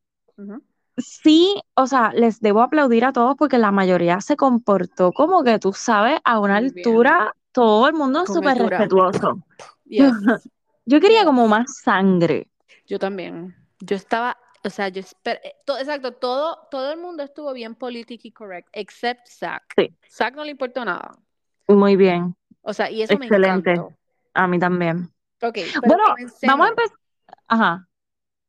sí, 0.97 1.55
o 1.75 1.87
sea, 1.87 2.13
les 2.13 2.41
debo 2.41 2.63
aplaudir 2.63 3.05
a 3.05 3.13
todos 3.13 3.37
porque 3.39 3.59
la 3.59 3.73
mayoría 3.73 4.21
se 4.21 4.37
comportó 4.37 5.13
como 5.13 5.43
que 5.45 5.59
tú 5.59 5.73
sabes, 5.73 6.21
a 6.25 6.39
una 6.41 6.57
Muy 6.57 6.71
bien. 6.71 6.77
altura, 6.77 7.35
todo 7.53 7.89
el 7.89 7.95
mundo 7.95 8.27
súper 8.27 8.59
respetuoso. 8.59 9.39
Yes. 9.87 10.13
Yo 10.91 11.01
quería 11.01 11.25
como 11.25 11.47
más 11.47 11.77
sangre. 11.85 12.49
Yo 12.87 12.99
también. 12.99 13.55
Yo 13.79 13.95
estaba, 13.95 14.37
o 14.65 14.71
sea, 14.71 14.89
yo 14.89 15.01
espero, 15.01 15.39
exacto, 15.79 16.13
todo, 16.13 16.67
todo 16.71 16.93
el 16.93 16.99
mundo 16.99 17.23
estuvo 17.23 17.53
bien 17.53 17.77
politically 17.77 18.33
correct, 18.33 18.69
except 18.73 19.29
Zack. 19.29 19.73
Sí. 19.77 19.95
Zack 20.11 20.35
no 20.35 20.45
le 20.45 20.51
importó 20.51 20.85
nada. 20.85 21.13
Muy 21.69 21.95
bien, 21.95 22.35
O 22.63 22.73
sea, 22.73 22.91
y 22.91 23.03
eso 23.03 23.13
excelente. 23.15 23.71
me 23.71 23.77
encantó. 23.77 23.97
A 24.35 24.47
mí 24.49 24.59
también. 24.59 25.09
Ok, 25.43 25.59
Bueno, 25.87 26.03
vamos 26.43 26.67
a 26.67 26.71
empezar. 26.71 26.97
Ajá. 27.47 27.89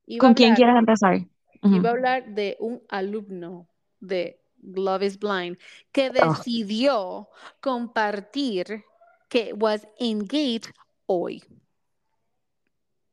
Iba 0.08 0.20
¿Con 0.26 0.34
quién 0.34 0.56
quieres 0.56 0.76
empezar? 0.76 1.20
Iba 1.62 1.90
a 1.90 1.92
hablar 1.92 2.26
de 2.26 2.58
un 2.60 2.82
alumno 2.90 3.68
de 4.00 4.42
Love 4.64 5.04
is 5.04 5.20
Blind 5.20 5.58
que 5.92 6.10
Oh. 6.10 6.34
decidió 6.34 7.30
compartir 7.62 8.84
que 9.30 9.54
was 9.54 9.88
engaged 10.00 10.72
hoy. 11.06 11.44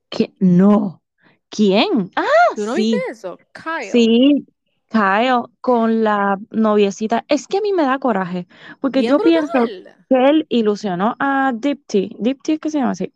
¿Qué? 0.08 0.32
No. 0.38 1.02
¿Quién? 1.50 2.10
Ah, 2.16 2.24
¿Tú 2.56 2.64
no 2.66 2.74
sí. 2.74 2.92
viste 2.92 3.10
eso? 3.10 3.38
Kyle. 3.52 3.90
Sí, 3.90 4.46
Kyle 4.90 5.44
con 5.60 6.04
la 6.04 6.38
noviecita. 6.50 7.24
Es 7.28 7.46
que 7.46 7.58
a 7.58 7.60
mí 7.60 7.72
me 7.72 7.84
da 7.84 7.98
coraje, 7.98 8.46
porque 8.80 9.00
Bien 9.00 9.12
yo 9.12 9.18
pienso 9.18 9.64
que 10.08 10.28
él 10.28 10.46
ilusionó 10.48 11.16
a 11.18 11.52
Dipti. 11.54 12.16
Dipti 12.18 12.52
es 12.52 12.60
que 12.60 12.70
se 12.70 12.78
llama 12.78 12.92
así. 12.92 13.12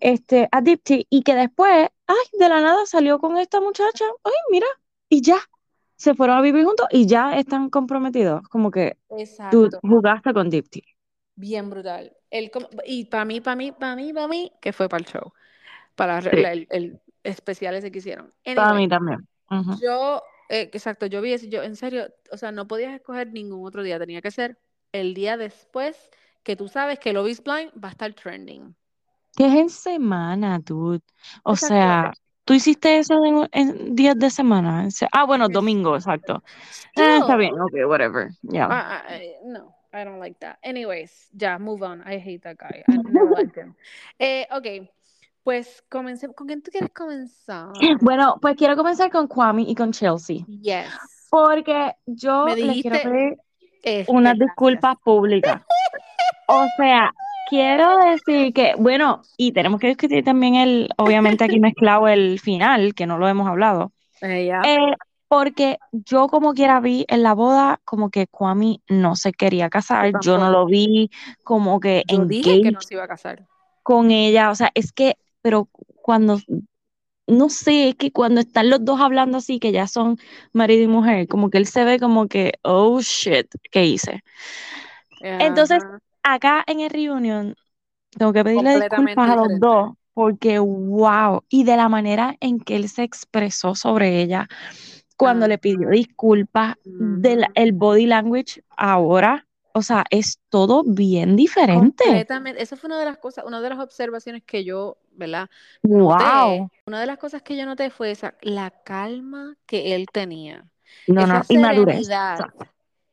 Este, 0.00 0.48
a 0.50 0.60
Dipti, 0.60 1.06
y 1.10 1.22
que 1.22 1.34
después, 1.34 1.88
ay, 2.06 2.38
de 2.38 2.48
la 2.48 2.60
nada 2.60 2.86
salió 2.86 3.18
con 3.18 3.36
esta 3.36 3.60
muchacha. 3.60 4.04
Ay, 4.24 4.32
mira, 4.50 4.66
y 5.08 5.20
ya. 5.22 5.38
Se 5.96 6.14
fueron 6.14 6.38
a 6.38 6.40
vivir 6.40 6.64
juntos 6.64 6.86
y 6.90 7.06
ya 7.06 7.36
están 7.36 7.68
comprometidos. 7.68 8.42
Como 8.48 8.70
que 8.70 8.96
tú 9.08 9.18
Exacto. 9.18 9.80
jugaste 9.82 10.32
con 10.32 10.48
Dipti. 10.48 10.82
Bien 11.34 11.68
brutal. 11.68 12.16
Él 12.30 12.50
com- 12.50 12.66
y 12.86 13.04
para 13.06 13.24
mí, 13.26 13.40
para 13.40 13.56
mí, 13.56 13.72
para 13.72 13.96
mí, 13.96 14.12
para 14.12 14.28
mí, 14.28 14.52
que 14.62 14.72
fue 14.72 14.88
para 14.88 15.02
el 15.02 15.06
show. 15.10 15.32
Para 16.00 16.22
Sí. 16.22 16.30
el, 16.32 16.66
el 16.70 17.00
especial 17.24 17.74
ese 17.74 17.92
que 17.92 17.98
hicieron. 17.98 18.32
Para 18.42 18.70
Anyway, 18.70 18.84
mí 18.84 18.88
también. 18.88 19.28
Yo, 19.82 20.22
eh, 20.48 20.70
exacto, 20.72 21.04
yo 21.04 21.20
vi 21.20 21.34
eso, 21.34 21.44
yo, 21.46 21.62
en 21.62 21.76
serio, 21.76 22.08
o 22.32 22.38
sea, 22.38 22.52
no 22.52 22.66
podías 22.66 22.94
escoger 22.94 23.30
ningún 23.32 23.66
otro 23.66 23.82
día, 23.82 23.98
tenía 23.98 24.22
que 24.22 24.30
ser 24.30 24.56
el 24.92 25.12
día 25.12 25.36
después 25.36 26.10
que 26.42 26.56
tú 26.56 26.68
sabes 26.68 26.98
que 26.98 27.10
is 27.10 27.42
Blind 27.42 27.70
va 27.72 27.88
a 27.88 27.90
estar 27.90 28.14
trending. 28.14 28.74
Que 29.36 29.44
es 29.46 29.54
en 29.54 29.68
semana, 29.68 30.58
dude. 30.58 31.02
O 31.44 31.54
sea, 31.54 32.14
tú 32.46 32.54
hiciste 32.54 32.98
eso 32.98 33.14
en, 33.22 33.46
en 33.52 33.94
días 33.94 34.16
de 34.16 34.30
semana. 34.30 34.88
Ah, 35.12 35.24
bueno, 35.24 35.46
Es- 35.46 35.52
domingo, 35.52 35.96
exacto. 35.96 36.42
Eh, 36.96 37.18
está 37.18 37.36
bien, 37.36 37.52
ok, 37.60 37.74
whatever. 37.86 38.30
Ya. 38.42 38.64
Ah, 38.70 39.02
ah, 39.06 39.16
eh, 39.16 39.36
no, 39.44 39.76
I 39.92 40.04
don't 40.04 40.18
like 40.18 40.38
that. 40.40 40.56
Anyways, 40.62 41.28
ya, 41.32 41.58
move 41.58 41.82
on. 41.82 42.00
I 42.06 42.18
hate 42.18 42.40
that 42.40 42.56
guy. 42.56 42.82
I 42.88 42.96
never 42.96 43.30
liked 43.30 43.56
him. 43.56 43.74
Eh, 44.18 44.46
ok, 44.50 44.88
pues 45.42 45.82
comencemos. 45.88 46.36
¿Con 46.36 46.46
quién 46.46 46.62
tú 46.62 46.70
quieres 46.70 46.90
comenzar? 46.94 47.68
Bueno, 48.00 48.36
pues 48.40 48.56
quiero 48.56 48.76
comenzar 48.76 49.10
con 49.10 49.26
Kwame 49.26 49.62
y 49.62 49.74
con 49.74 49.92
Chelsea. 49.92 50.38
Yes. 50.60 50.86
Porque 51.30 51.94
yo 52.06 52.46
Me 52.46 52.56
les 52.56 52.82
quiero 52.82 52.96
dijiste- 52.96 53.08
pedir 53.10 53.38
Este, 53.82 54.12
unas 54.12 54.36
gracias. 54.36 54.46
disculpas 54.48 54.96
públicas. 55.04 55.62
O 56.48 56.66
sea, 56.76 57.12
quiero 57.48 57.96
decir 57.98 58.52
que, 58.52 58.74
bueno, 58.76 59.22
y 59.36 59.52
tenemos 59.52 59.80
que 59.80 59.86
discutir 59.88 60.24
también 60.24 60.56
el, 60.56 60.88
obviamente 60.98 61.44
aquí 61.44 61.60
mezclado 61.60 62.08
el 62.08 62.40
final, 62.40 62.94
que 62.94 63.06
no 63.06 63.16
lo 63.18 63.28
hemos 63.28 63.46
hablado. 63.48 63.92
Eh. 64.22 64.50
Eh, 64.64 64.76
porque 65.28 65.78
yo 65.92 66.26
como 66.26 66.52
quiera 66.54 66.80
vi 66.80 67.06
en 67.08 67.22
la 67.22 67.34
boda 67.34 67.80
como 67.84 68.10
que 68.10 68.26
Kwame 68.26 68.80
no 68.88 69.14
se 69.14 69.32
quería 69.32 69.70
casar, 69.70 70.12
yo 70.22 70.36
no 70.38 70.50
lo 70.50 70.66
vi 70.66 71.08
como 71.44 71.78
que 71.78 72.02
Yo 72.08 72.24
dije 72.24 72.60
que 72.62 72.72
no 72.72 72.80
se 72.80 72.94
iba 72.94 73.04
a 73.04 73.08
casar. 73.08 73.46
con 73.84 74.10
ella, 74.10 74.50
o 74.50 74.54
sea, 74.56 74.72
es 74.74 74.92
que, 74.92 75.16
pero 75.42 75.68
cuando, 76.02 76.38
no 77.26 77.48
sé, 77.50 77.90
es 77.90 77.96
que 77.96 78.12
cuando 78.12 78.40
están 78.40 78.70
los 78.70 78.84
dos 78.84 79.00
hablando 79.00 79.38
así, 79.38 79.60
que 79.60 79.72
ya 79.72 79.86
son 79.86 80.18
marido 80.52 80.84
y 80.84 80.88
mujer, 80.88 81.28
como 81.28 81.50
que 81.50 81.58
él 81.58 81.66
se 81.66 81.84
ve 81.84 82.00
como 82.00 82.28
que, 82.28 82.54
oh 82.62 83.00
shit, 83.00 83.48
¿qué 83.70 83.86
hice? 83.86 84.22
Entonces, 85.38 85.82
acá 86.22 86.64
en 86.66 86.80
el 86.80 86.90
reunion, 86.90 87.54
tengo 88.18 88.32
que 88.32 88.44
pedirle 88.44 88.74
disculpas 88.76 89.30
a 89.30 89.36
los 89.36 89.46
diferente. 89.48 89.60
dos, 89.60 89.92
porque 90.14 90.58
wow, 90.58 91.44
y 91.48 91.64
de 91.64 91.76
la 91.76 91.88
manera 91.88 92.36
en 92.40 92.60
que 92.60 92.76
él 92.76 92.88
se 92.88 93.02
expresó 93.04 93.74
sobre 93.74 94.22
ella, 94.22 94.48
cuando 95.16 95.48
le 95.48 95.58
pidió 95.58 95.90
disculpas, 95.90 96.76
del 96.98 97.40
Ujú. 97.40 97.52
el 97.54 97.72
body 97.72 98.06
language 98.06 98.62
ahora, 98.76 99.46
o 99.72 99.82
sea, 99.82 100.04
es 100.10 100.40
todo 100.50 100.82
bien 100.84 101.36
diferente. 101.36 102.04
Completamente. 102.04 102.62
Esa 102.62 102.76
fue 102.76 102.88
una 102.88 102.98
de 102.98 103.04
las 103.04 103.18
cosas, 103.18 103.44
una 103.46 103.60
de 103.60 103.70
las 103.70 103.78
observaciones 103.78 104.42
que 104.44 104.64
yo, 104.64 104.98
¿verdad? 105.20 105.48
Wow. 105.82 106.08
Noté. 106.08 106.68
Una 106.86 107.00
de 107.00 107.06
las 107.06 107.18
cosas 107.18 107.42
que 107.42 107.56
yo 107.56 107.64
noté 107.64 107.90
fue 107.90 108.10
esa, 108.10 108.34
la 108.42 108.70
calma 108.70 109.54
que 109.66 109.94
él 109.94 110.06
tenía. 110.12 110.64
No, 111.06 111.20
esa 111.22 111.38
no, 111.38 111.44
y 111.48 111.58
madurez. 111.58 112.08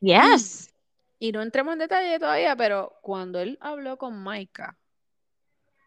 Yes. 0.00 0.74
Y 1.20 1.30
no 1.32 1.42
entremos 1.42 1.74
en 1.74 1.80
detalle 1.80 2.18
todavía, 2.18 2.56
pero 2.56 2.98
cuando 3.02 3.38
él 3.40 3.58
habló 3.60 3.96
con 3.98 4.16
Maika, 4.20 4.76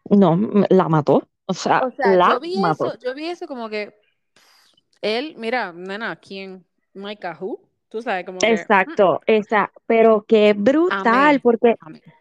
No, 0.08 0.38
la 0.70 0.88
mató. 0.88 1.28
O 1.46 1.54
sea, 1.54 1.80
o 1.80 1.90
sea, 1.90 2.12
la 2.14 2.30
yo 2.30 2.40
vi 2.40 2.58
mató. 2.58 2.86
eso, 2.86 2.98
yo 2.98 3.14
vi 3.14 3.26
eso 3.26 3.46
como 3.46 3.68
que 3.68 3.94
él, 5.02 5.34
mira, 5.36 5.72
nena, 5.72 6.16
¿quién? 6.16 6.64
Maika, 6.94 7.36
who? 7.38 7.60
Tú 7.88 8.00
sabes, 8.00 8.24
como 8.24 8.38
que, 8.38 8.46
mm, 8.46 8.50
Exacto, 8.50 9.20
esa, 9.26 9.70
pero 9.86 10.24
qué 10.26 10.54
brutal, 10.54 11.40
porque, 11.40 11.76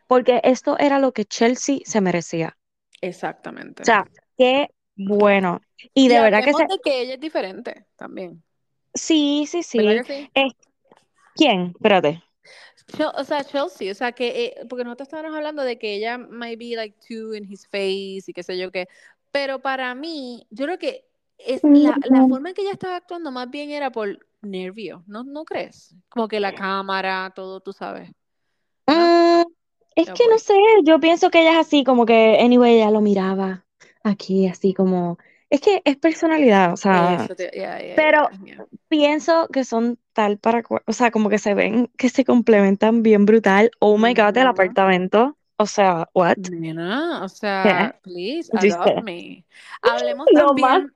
porque 0.07 0.41
esto 0.43 0.77
era 0.77 0.99
lo 0.99 1.13
que 1.13 1.23
Chelsea 1.23 1.79
se 1.85 2.01
merecía. 2.01 2.57
Exactamente. 3.01 3.83
O 3.83 3.85
sea, 3.85 4.07
qué 4.37 4.69
bueno. 4.95 5.61
Y 5.93 6.05
Y 6.05 6.07
de 6.09 6.19
verdad 6.19 6.43
que 6.43 6.53
se, 6.53 6.63
de 6.63 6.79
que 6.83 7.01
ella 7.01 7.13
es 7.15 7.19
diferente 7.19 7.85
también, 7.95 8.43
sí, 8.93 9.45
sí, 9.47 9.79
¿verdad 9.79 10.05
sí. 10.05 10.29
Es- 10.33 10.53
¿quién? 11.35 11.71
Espérate. 11.75 12.23
Chel- 12.97 13.11
o 13.15 13.23
sea, 13.23 13.43
Chelsea, 13.43 13.91
o 13.91 13.95
sea, 13.95 14.11
que, 14.11 14.45
eh, 14.45 14.65
porque 14.69 14.83
nosotros 14.83 15.07
estábamos 15.07 15.35
hablando 15.35 15.63
de 15.63 15.77
que 15.77 15.95
ella 15.95 16.17
might 16.17 16.59
be 16.59 16.75
like 16.75 16.95
too 17.07 17.33
in 17.33 17.51
his 17.51 17.65
face 17.67 18.23
y 18.27 18.33
qué 18.33 18.43
sé 18.43 18.57
yo 18.57 18.71
qué, 18.71 18.87
pero 19.31 19.61
para 19.61 19.95
mí, 19.95 20.45
yo 20.49 20.65
creo 20.65 20.77
que 20.77 21.07
es 21.37 21.61
la, 21.63 21.97
la 22.03 22.27
forma 22.27 22.49
en 22.49 22.55
que 22.55 22.61
ella 22.61 22.71
estaba 22.73 22.95
actuando 22.97 23.31
más 23.31 23.49
bien 23.49 23.71
era 23.71 23.91
por 23.91 24.19
nervio, 24.41 25.03
¿no, 25.07 25.23
no 25.23 25.45
crees? 25.45 25.95
Como 26.09 26.27
que 26.27 26.39
la 26.39 26.53
cámara, 26.53 27.31
todo, 27.35 27.61
tú 27.61 27.73
sabes. 27.73 28.11
¿no? 28.87 28.93
Mm, 28.93 29.43
es 30.01 30.09
Ya 30.09 30.13
que 30.13 30.23
no 30.31 30.37
voy. 30.37 30.39
sé, 30.39 30.53
yo 30.85 30.99
pienso 30.99 31.29
que 31.29 31.41
ella 31.41 31.53
es 31.53 31.67
así, 31.67 31.83
como 31.83 32.05
que, 32.05 32.37
anyway, 32.39 32.75
ella 32.77 32.91
lo 32.91 33.01
miraba 33.01 33.65
aquí, 34.03 34.47
así 34.47 34.73
como, 34.73 35.17
es 35.49 35.61
que 35.61 35.81
es 35.85 35.97
personalidad, 35.97 36.73
o 36.73 36.77
sea, 36.77 37.31
te- 37.35 37.51
ya, 37.53 37.79
ya, 37.81 37.95
pero 37.95 38.29
ya. 38.45 38.67
pienso 38.89 39.47
que 39.49 39.65
son 39.65 39.99
tal 40.13 40.37
para, 40.39 40.63
o 40.87 40.93
sea, 40.93 41.11
como 41.11 41.29
que 41.29 41.39
se 41.39 41.53
ven, 41.55 41.87
que 41.97 42.09
se 42.09 42.25
complementan 42.25 43.03
bien 43.03 43.25
brutal. 43.25 43.71
Oh 43.79 43.97
my 43.97 44.13
God, 44.13 44.37
el 44.37 44.47
Ujú. 44.47 44.47
apartamento, 44.47 45.37
o 45.57 45.65
sea, 45.67 46.09
what? 46.13 46.37
Nena, 46.37 47.23
o 47.23 47.27
sea, 47.29 47.99
please 48.03 48.49
adopt 48.55 48.97
me. 48.97 49.45
Hablemos 49.81 50.31
Lo 50.33 50.53
más, 50.53 50.81
también. 50.81 50.93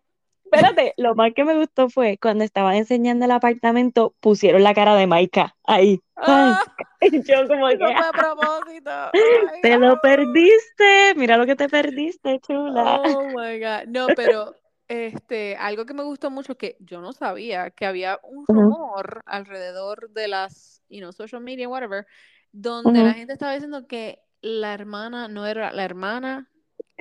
Espérate, 0.55 0.93
lo 0.97 1.15
más 1.15 1.33
que 1.33 1.43
me 1.43 1.55
gustó 1.55 1.89
fue 1.89 2.17
cuando 2.21 2.43
estaban 2.43 2.75
enseñando 2.75 3.25
el 3.25 3.31
apartamento, 3.31 4.15
pusieron 4.19 4.63
la 4.63 4.73
cara 4.73 4.95
de 4.95 5.07
Maika 5.07 5.55
ahí. 5.63 6.01
Ay, 6.15 6.25
¡Ah! 6.27 6.63
y 7.01 7.23
yo 7.23 7.47
como 7.47 7.67
que, 7.67 7.77
fue 7.77 7.93
a 7.93 8.11
propósito. 8.11 8.91
Oh 9.13 9.61
te 9.61 9.77
lo 9.77 9.99
perdiste, 10.01 11.13
mira 11.15 11.37
lo 11.37 11.45
que 11.45 11.55
te 11.55 11.69
perdiste, 11.69 12.39
chula. 12.39 13.01
Oh 13.05 13.23
my 13.35 13.59
God. 13.59 13.87
No, 13.87 14.07
pero 14.15 14.55
este, 14.87 15.55
algo 15.55 15.85
que 15.85 15.93
me 15.93 16.03
gustó 16.03 16.29
mucho 16.29 16.57
que 16.57 16.77
yo 16.79 17.01
no 17.01 17.13
sabía 17.13 17.71
que 17.71 17.85
había 17.85 18.19
un 18.23 18.45
rumor 18.47 19.21
alrededor 19.25 20.09
de 20.11 20.27
las, 20.27 20.83
you 20.89 20.99
know, 20.99 21.11
social 21.11 21.41
media, 21.41 21.67
whatever, 21.67 22.05
donde 22.51 23.03
la 23.03 23.13
gente 23.13 23.33
estaba 23.33 23.53
diciendo 23.53 23.87
que 23.87 24.19
la 24.41 24.73
hermana 24.73 25.27
no 25.27 25.45
era 25.45 25.73
la 25.73 25.83
hermana, 25.83 26.49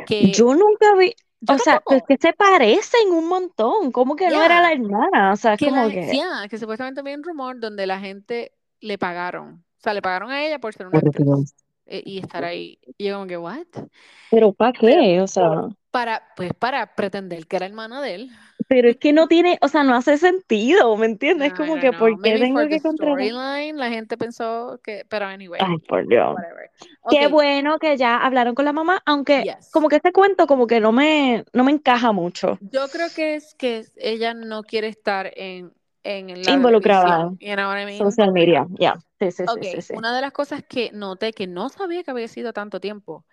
que 0.07 0.33
Yo 0.33 0.55
nunca 0.55 0.95
vi, 0.97 1.14
o 1.48 1.59
sea, 1.59 1.80
pues 1.87 2.02
tampoco. 2.02 2.09
que 2.09 2.16
se 2.18 2.33
parecen 2.33 3.11
un 3.12 3.28
montón, 3.28 3.92
como 3.92 4.16
que 4.16 4.30
no 4.30 4.42
era 4.42 4.61
la 4.62 4.72
hermana, 4.72 5.33
o 5.33 5.37
sea, 5.37 5.57
que 5.57 5.70
la 5.70 5.85
como 5.85 5.88
gen- 5.88 6.00
que, 6.00 6.48
que 6.48 6.59
supuestamente 6.59 7.00
había 7.00 7.16
un 7.16 7.22
rumor 7.24 7.61
donde 7.61 7.87
la 7.87 8.00
gente 8.00 8.52
le 8.80 8.98
pagaron. 8.98 9.64
O 9.78 9.80
sea, 9.83 9.94
le 9.94 10.02
pagaron 10.02 10.30
a 10.30 10.44
ella 10.46 10.59
por 10.59 10.74
ser 10.74 10.87
una 10.87 11.00
actriz 11.00 11.54
eh, 11.87 12.02
y 12.04 12.18
estar 12.18 12.44
ahí. 12.44 12.78
Y 12.98 13.07
yo 13.07 13.14
como 13.14 13.26
que, 13.26 13.37
¿what? 13.38 13.66
Pero 14.28 14.52
¿para 14.52 14.72
qué? 14.72 15.20
O 15.20 15.26
sea, 15.26 15.68
para, 15.94 16.24
pues, 16.35 16.52
para 16.52 16.96
pretender 16.96 17.46
que 17.46 17.54
era 17.54 17.66
hermana 17.66 18.02
de 18.02 18.16
él. 18.16 18.30
Pero 18.66 18.88
es 18.88 18.96
que 18.96 19.12
no 19.12 19.28
tiene, 19.28 19.59
o 19.61 19.68
sea, 19.68 19.85
no 19.85 19.94
hace 19.94 20.18
sentido, 20.18 20.96
¿me 20.96 21.07
entiendes? 21.07 21.52
No, 21.52 21.57
como 21.57 21.76
no, 21.76 21.80
que, 21.80 21.92
no. 21.92 21.98
¿por 22.00 22.11
qué 22.20 22.30
Maybe 22.30 22.40
tengo 22.40 22.59
for 22.59 22.68
que 22.68 22.80
storyline, 22.80 23.76
la 23.76 23.90
gente 23.90 24.18
pensó 24.18 24.80
que, 24.83 25.07
pero 25.09 25.26
anyway, 25.26 25.61
Ay, 25.62 25.78
por 25.87 26.04
Dios. 26.09 26.35
whatever. 26.35 26.70
Qué 27.09 27.28
bueno 27.28 27.78
que 27.78 27.96
ya 27.96 28.16
hablaron 28.16 28.57
con 28.57 28.64
la 28.64 28.72
mamá, 28.72 29.02
aunque 29.07 29.44
yes. 29.44 29.70
como 29.70 29.88
que 29.88 29.94
este 29.94 30.11
cuento 30.11 30.48
como 30.48 30.66
que 30.66 30.80
no 30.80 30.90
me, 30.90 31.44
no 31.52 31.62
me 31.62 31.70
encaja 31.70 32.11
mucho. 32.11 32.59
Yo 32.72 32.88
creo 32.88 33.07
que 33.14 33.37
es 33.37 33.54
que 33.54 33.85
ella 33.94 34.35
no 34.35 34.64
quiere 34.64 34.88
estar 34.88 35.30
en, 35.37 35.72
en 36.02 36.42
la 36.42 36.50
Involucrada 36.50 37.04
televisión, 37.04 37.38
you 37.38 37.54
know 37.54 37.68
what 37.70 37.80
I 37.80 37.85
mean? 37.85 37.98
Social 37.98 38.33
media, 38.33 38.66
ya. 38.80 38.96
Sí, 39.20 39.30
sí, 39.30 39.44
sí, 39.44 39.44
Ok, 39.46 39.62
sí, 39.62 39.80
sí. 39.80 39.94
una 39.96 40.12
de 40.12 40.22
las 40.22 40.33
cosas 40.33 40.64
que 40.68 40.90
noté 40.92 41.33
que 41.33 41.46
no 41.46 41.68
sabía 41.68 42.02
que 42.02 42.11
había 42.11 42.26
sido 42.26 42.52
tanto 42.52 42.80
tiempo, 42.80 43.24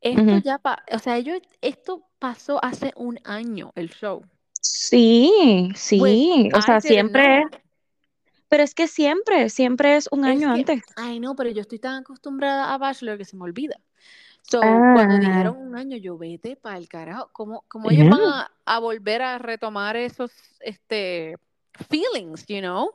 esto 0.00 0.36
Ujú. 0.36 0.42
ya, 0.44 0.58
pa- 0.58 0.84
o 0.92 0.98
sea, 0.98 1.16
ellos, 1.18 1.40
esto 1.62 2.06
pasó 2.18 2.62
hace 2.64 2.92
un 2.96 3.18
año, 3.24 3.72
el 3.76 3.90
show. 3.90 4.24
Sí, 4.62 5.70
Which 5.96 6.24
sí, 6.24 6.48
o 6.54 6.60
I 6.60 6.62
sea, 6.62 6.80
siempre, 6.80 7.22
know. 7.22 7.50
pero 8.48 8.62
es 8.62 8.74
que 8.74 8.86
siempre, 8.86 9.48
siempre 9.48 9.96
es 9.96 10.08
un 10.12 10.24
Es 10.24 10.26
año 10.26 10.52
que, 10.52 10.66
antes. 10.66 10.82
ay 10.96 11.18
no, 11.20 11.34
pero 11.34 11.50
yo 11.50 11.62
estoy 11.62 11.78
tan 11.78 12.02
acostumbrada 12.02 12.74
a 12.74 12.78
Bachelor 12.78 13.16
que 13.18 13.24
se 13.24 13.36
me 13.36 13.44
olvida. 13.44 13.76
So, 14.42 14.88
cuando 14.90 15.18
Ah, 15.18 15.18
dijeron 15.18 15.56
un 15.58 15.76
año, 15.76 15.96
yo 15.98 16.18
vete 16.18 16.56
para 16.56 16.78
el 16.78 16.88
carajo, 16.88 17.30
¿cómo, 17.32 17.64
cómo 17.68 17.90
ellos 17.90 18.06
ya. 18.06 18.10
van 18.10 18.20
a, 18.22 18.52
a 18.66 18.78
volver 18.80 19.22
a 19.22 19.38
retomar 19.38 19.96
esos 19.96 20.32
este, 20.60 21.36
feelings, 21.90 22.46
you 22.48 22.60
know? 22.60 22.92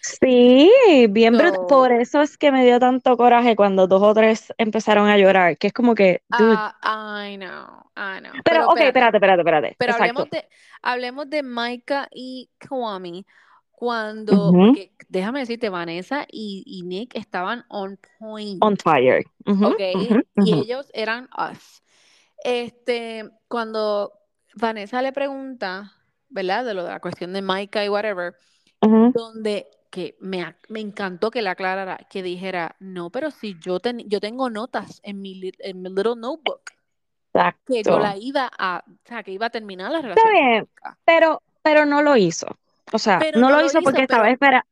Sí, 0.00 0.70
bien 1.10 1.36
brutal. 1.36 1.58
Por 1.66 1.92
So, 1.92 1.92
eso 1.92 2.22
es 2.22 2.38
que 2.38 2.50
me 2.52 2.64
dio 2.64 2.78
tanto 2.80 3.16
coraje 3.16 3.56
cuando 3.56 3.86
dos 3.86 4.02
o 4.02 4.14
tres 4.14 4.52
empezaron 4.58 5.08
a 5.08 5.18
llorar, 5.18 5.58
que 5.58 5.68
es 5.68 5.72
como 5.72 5.94
que, 5.94 6.22
dude. 6.28 6.56
ah, 6.60 6.74
I 6.82 7.36
know, 7.36 7.90
I 7.96 8.20
know. 8.20 8.40
Pero, 8.44 8.60
Pero 8.60 8.66
ok, 8.66 8.80
espérate, 8.80 9.16
espérate, 9.16 9.40
espérate, 9.42 9.76
pero 9.78 9.92
Exacto. 9.92 9.94
hablemos 9.94 10.30
de, 10.30 10.48
hablemos 10.82 11.30
de 11.30 11.42
Maika 11.42 12.08
y 12.12 12.50
Kwame 12.68 13.26
cuando, 13.72 14.52
déjame 15.08 15.40
decirte, 15.40 15.68
Vanessa 15.68 16.26
y, 16.30 16.64
y 16.66 16.82
Nick 16.82 17.14
estaban 17.16 17.64
on 17.68 17.98
point. 18.18 18.62
On 18.62 18.76
fire. 18.76 19.22
Ujú, 19.46 19.66
¿ok? 19.66 19.80
ujú, 19.94 20.22
Y 20.40 20.54
ellos 20.54 20.90
eran 20.94 21.28
us. 21.38 21.82
Este, 22.44 23.30
cuando 23.48 24.12
Vanessa 24.54 25.02
le 25.02 25.12
pregunta, 25.12 25.92
¿verdad? 26.28 26.64
De 26.64 26.74
lo 26.74 26.84
de 26.84 26.90
la 26.90 27.00
cuestión 27.00 27.32
de 27.32 27.42
Maika 27.42 27.84
y 27.84 27.88
whatever, 27.88 28.34
donde 29.12 29.68
que 29.90 30.16
me, 30.20 30.54
me 30.68 30.80
encantó 30.80 31.30
que 31.30 31.42
la 31.42 31.52
aclarara, 31.52 31.96
que 32.10 32.22
dijera, 32.22 32.76
no, 32.78 33.10
pero 33.10 33.30
si 33.30 33.58
yo, 33.58 33.80
ten- 33.80 34.08
yo 34.08 34.20
tengo 34.20 34.50
notas 34.50 35.00
en 35.02 35.20
mi, 35.20 35.50
en 35.60 35.82
mi 35.82 35.88
little 35.90 36.16
notebook, 36.16 36.70
que 37.66 37.82
yo 37.82 37.98
Exacto. 37.98 37.98
la 37.98 38.16
iba 38.16 38.50
a, 38.58 38.84
o 38.86 38.92
sea, 39.04 39.22
que 39.22 39.32
iba 39.32 39.46
a 39.46 39.50
terminar 39.50 39.90
la 39.90 39.98
Está 39.98 40.08
relación 40.08 40.32
con 40.32 40.42
bien, 40.42 40.68
pero, 41.04 41.42
pero 41.62 41.86
no 41.86 42.02
lo 42.02 42.16
hizo. 42.16 42.46
O 42.92 42.98
sea, 42.98 43.18
no 43.34 43.40
no 43.40 43.50
lo 43.50 43.56
lo 43.60 43.66
hizo 43.66 43.78
hizo, 43.78 43.84
porque 43.90 44.02
estaba, 44.02 44.30
espera, 44.30 44.66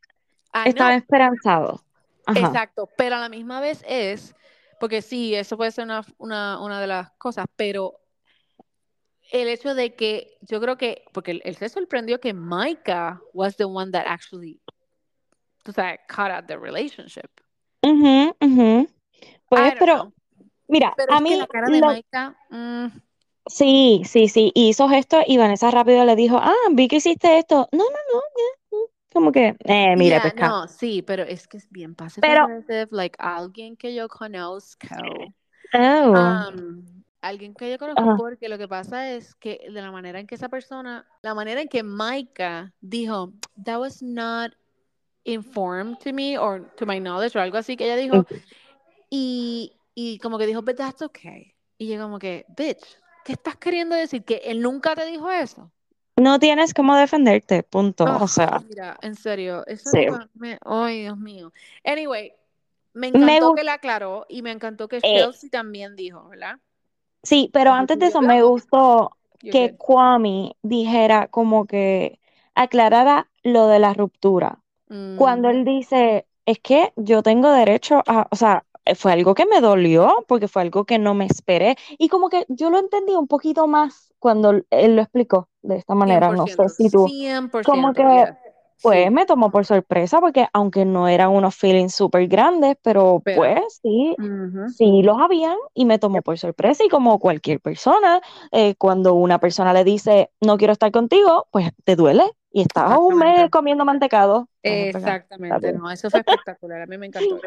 I 0.55 0.69
estaba 0.71 0.95
esperanzado. 0.95 1.83
Ajá. 2.27 2.41
exacto, 2.41 2.91
pero 2.97 3.17
a 3.17 3.21
la 3.21 3.29
misma 3.29 3.61
vez 3.61 3.85
es, 3.87 4.35
porque 4.81 5.01
sí, 5.03 5.35
eso 5.35 5.57
puede 5.57 5.71
ser 5.71 5.85
una, 5.85 6.05
una, 6.19 6.61
una 6.61 6.81
de 6.81 6.87
las 6.87 7.11
cosas, 7.13 7.47
pero 7.57 8.01
el 9.33 9.49
hecho 9.49 9.75
de 9.75 9.95
que 9.95 10.37
yo 10.41 10.61
creo 10.61 10.77
que, 10.77 11.05
porque 11.13 11.33
él, 11.33 11.43
él 11.45 11.57
se 11.57 11.69
sorprendió 11.69 12.21
que 12.21 12.33
Maika 12.33 13.21
was 13.33 13.57
the 13.57 13.65
one 13.65 13.91
that 13.93 14.05
actually, 14.07 14.61
tú 15.67 15.73
sabes, 15.73 16.01
cut 16.09 16.31
out 16.31 16.47
the 16.49 16.59
relationship. 16.59 17.31
Ujú, 17.83 18.35
ujú. 18.41 18.89
I 19.57 19.61
Pues, 19.61 19.75
don't 19.75 19.89
pero, 19.89 19.95
know. 19.95 20.13
mira, 20.69 20.97
Pero 20.97 21.13
a 21.13 21.21
es 21.21 21.25
que 21.25 21.37
mí 21.37 21.37
la 21.37 21.49
cara 21.49 21.71
de 21.71 21.83
lo, 21.83 21.89
Maika, 21.89 22.37
mm, 22.51 22.87
sí, 23.47 24.03
sí, 24.05 24.29
sí, 24.29 24.53
hizo 24.55 24.89
gesto 24.89 25.19
y 25.27 25.37
Vanessa 25.39 25.71
rápido 25.71 26.05
le 26.05 26.17
dijo, 26.17 26.39
ah, 26.41 26.55
vi 26.73 26.89
que 26.89 26.97
hiciste 26.97 27.39
esto. 27.39 27.69
No, 27.73 27.85
no, 27.85 27.99
no, 28.13 28.79
mm, 28.79 28.85
como 29.13 29.33
que, 29.33 29.57
eh, 29.65 29.97
mire, 29.97 30.17
yeah, 30.17 30.21
pescado. 30.21 30.57
no, 30.57 30.69
sí, 30.69 31.03
pero 31.03 31.23
es 31.23 31.47
que 31.49 31.57
es 31.59 31.71
bien 31.71 31.95
passive 31.95 32.27
Pero, 32.27 32.49
like 32.91 33.17
alguien 33.19 33.77
que 33.77 33.95
yo 33.95 34.09
conozco. 34.09 34.87
oh, 35.75 36.13
Um, 36.15 37.05
alguien 37.21 37.55
que 37.55 37.71
yo 37.71 37.79
conozco 37.79 38.03
ajá, 38.03 38.17
porque 38.17 38.49
lo 38.49 38.59
que 38.59 38.69
pasa 38.69 39.11
es 39.13 39.35
que 39.35 39.61
de 39.71 39.83
la 39.83 39.91
manera 39.91 40.21
en 40.21 40.27
que 40.27 40.37
esa 40.37 40.49
persona, 40.49 41.07
la 41.23 41.35
manera 41.35 41.61
en 41.63 41.69
que 41.69 41.83
Maika 41.83 42.73
dijo, 42.81 43.33
that 43.65 43.79
was 43.81 44.03
not 44.03 44.53
informed 45.27 45.99
to 46.01 46.13
me 46.13 46.39
or 46.39 46.63
to 46.77 46.87
my 46.87 46.99
knowledge 47.01 47.37
o 47.39 47.43
algo 47.43 47.59
así 47.59 47.77
que 47.77 47.85
ella 47.87 47.97
dijo 47.97 48.27
y, 49.11 49.73
y 49.95 50.19
como 50.21 50.39
que 50.39 50.47
dijo, 50.47 50.63
but 50.63 50.77
that's 50.77 51.03
okay. 51.03 51.55
Y 51.79 51.89
yo 51.89 52.01
como 52.03 52.19
que, 52.19 52.47
bitch, 52.57 52.85
¿qué 53.25 53.33
estás 53.35 53.57
queriendo 53.57 53.97
decir? 53.97 54.25
¿Que 54.25 54.37
él 54.45 54.63
nunca 54.63 54.95
te 54.97 55.07
dijo 55.07 55.31
eso? 55.31 55.73
no 56.17 56.39
tienes 56.39 56.75
cómo 56.75 56.95
defenderte, 56.97 57.63
punto. 57.63 58.17
O 58.21 58.29
Ah, 58.29 58.29
sea, 58.29 58.65
mira, 58.69 58.97
en 59.03 59.15
serio, 59.17 59.67
esa 59.67 59.91
sí. 59.93 60.07
me, 60.35 60.59
ay, 60.65 61.03
Dios 61.03 61.19
mío. 61.19 61.53
Anyway, 61.85 62.33
me 62.95 63.09
encantó 63.09 63.53
que 63.53 63.65
la 63.65 63.75
aclaró 63.75 64.27
y 64.29 64.43
me 64.43 64.53
encantó 64.53 64.89
que 64.89 65.03
eh, 65.03 65.29
Chelsea 65.29 65.51
también 65.51 65.97
dijo, 65.97 66.29
¿verdad? 66.29 66.61
sí, 67.23 67.51
pero 67.53 67.73
antes 67.73 67.99
de 67.99 68.07
eso 68.07 68.23
me 68.23 68.43
hablamos. 68.43 68.43
gustó 68.43 69.17
que. 69.49 69.75
Kwame 69.77 70.57
dijera 70.63 71.29
como 71.29 71.67
que 71.67 72.21
aclarara 72.55 73.31
lo 73.43 73.67
de 73.69 73.79
la 73.79 73.95
ruptura. 73.95 74.63
Cuando 75.17 75.51
él 75.51 75.65
dice, 75.65 76.27
es 76.45 76.59
que 76.61 76.93
yo 76.97 77.23
tengo 77.23 77.51
derecho 77.51 78.03
a, 78.07 78.29
o 78.31 78.37
sea, 78.37 78.65
eh, 78.85 78.95
fue 78.95 79.13
algo 79.13 79.35
que 79.35 79.47
me 79.47 79.61
dolió 79.61 80.25
porque 80.29 80.49
fue 80.49 80.63
algo 80.63 80.85
que 80.85 80.99
no 80.99 81.15
me 81.15 81.27
esperé 81.27 81.77
y 81.99 82.09
como 82.09 82.29
que 82.29 82.47
yo 82.49 82.71
lo 82.71 82.79
entendí 82.79 83.15
un 83.15 83.27
poquito 83.27 83.67
más 83.67 84.15
cuando 84.19 84.53
él 84.71 84.97
lo 84.97 85.03
explicó 85.03 85.49
de 85.63 85.77
esta 85.77 85.95
manera, 85.95 86.31
no 86.31 86.47
sé 86.47 86.55
100%, 86.55 86.69
si 86.69 86.91
tú, 86.91 87.07
como 87.65 87.93
100%, 87.93 87.95
que 87.95 88.03
yes. 88.03 88.37
pues 88.81 89.05
Sí, 89.07 89.11
me 89.11 89.27
tomó 89.27 89.51
por 89.51 89.65
sorpresa 89.65 90.21
porque 90.21 90.47
aunque 90.53 90.85
no 90.85 91.09
eran 91.09 91.31
unos 91.31 91.57
feelings 91.57 91.95
súper 91.95 92.29
grandes, 92.29 92.77
pero 92.83 93.21
pero, 93.25 93.39
pues 93.39 93.81
sí, 93.83 94.15
sí 94.77 95.03
los 95.03 95.19
habían 95.19 95.57
y 95.75 95.85
me 95.87 95.99
tomó 95.99 96.23
por 96.23 96.39
sorpresa 96.39 96.85
y 96.85 96.89
como 96.89 97.19
cualquier 97.19 97.61
persona, 97.61 98.21
eh, 98.53 98.75
cuando 98.77 99.15
una 99.15 99.39
persona 99.41 99.73
le 99.73 99.83
dice 99.83 100.31
no 100.41 100.59
quiero 100.59 100.73
estar 100.75 100.93
contigo, 100.93 101.47
pues 101.51 101.71
te 101.85 101.97
duele 101.97 102.25
y 102.57 102.63
estás 102.63 102.97
un 102.97 103.19
mes 103.19 103.51
comiendo 103.51 103.85
mantecado. 103.85 104.49
Exactamente, 104.63 105.75
no, 105.75 105.91
eso 105.91 106.09
fue 106.09 106.21
espectacular, 106.21 106.81
a 106.81 106.87
mí 106.87 106.97
me 106.97 107.05
encantó. 107.05 107.39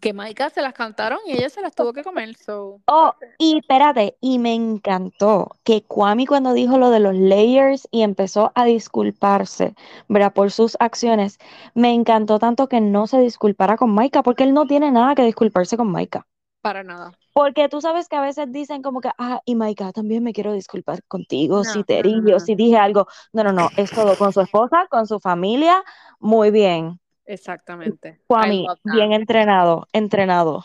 Que 0.00 0.12
Maika 0.12 0.50
se 0.50 0.60
las 0.60 0.74
cantaron 0.74 1.20
y 1.24 1.34
ella 1.34 1.48
se 1.48 1.62
las 1.62 1.72
tuvo 1.72 1.92
que 1.92 2.02
comer, 2.02 2.34
so, 2.36 2.80
Oh, 2.88 3.14
y 3.38 3.58
espérate, 3.58 4.16
y 4.20 4.40
me 4.40 4.54
encantó 4.54 5.52
que 5.62 5.84
Kwame 5.84 6.26
cuando 6.26 6.52
dijo 6.52 6.78
lo 6.78 6.90
de 6.90 6.98
los 6.98 7.14
layers 7.14 7.86
y 7.92 8.02
empezó 8.02 8.50
a 8.56 8.64
disculparse, 8.64 9.76
¿verdad? 10.08 10.32
Por 10.32 10.50
sus 10.50 10.76
acciones, 10.80 11.38
me 11.74 11.94
encantó 11.94 12.40
tanto 12.40 12.68
que 12.68 12.80
no 12.80 13.06
se 13.06 13.20
disculpara 13.20 13.76
con 13.76 13.90
Maika, 13.90 14.24
porque 14.24 14.42
él 14.42 14.52
no 14.52 14.66
tiene 14.66 14.90
nada 14.90 15.14
que 15.14 15.22
disculparse 15.22 15.76
con 15.76 15.92
Maika. 15.92 16.26
Para 16.66 16.82
nada. 16.82 17.12
Porque 17.32 17.68
tú 17.68 17.80
sabes 17.80 18.08
que 18.08 18.16
a 18.16 18.20
veces 18.20 18.50
dicen 18.50 18.82
como 18.82 19.00
que, 19.00 19.08
ah, 19.18 19.40
y 19.44 19.54
Maika, 19.54 19.92
también 19.92 20.24
me 20.24 20.32
quiero 20.32 20.52
disculpar 20.52 21.04
contigo 21.04 21.62
si 21.62 21.84
te 21.84 22.00
herí 22.00 22.20
no, 22.20 22.40
si 22.40 22.56
dije 22.56 22.76
algo. 22.76 23.06
No, 23.32 23.44
no, 23.44 23.52
no, 23.52 23.68
es 23.76 23.88
todo 23.92 24.16
con 24.16 24.32
su 24.32 24.40
esposa, 24.40 24.88
con 24.90 25.06
su 25.06 25.20
familia, 25.20 25.84
muy 26.18 26.50
bien. 26.50 26.98
exactamente. 27.24 28.20
Kwame, 28.26 28.66
bien 28.82 29.12
entrenado, 29.12 29.86
entrenado, 29.92 30.64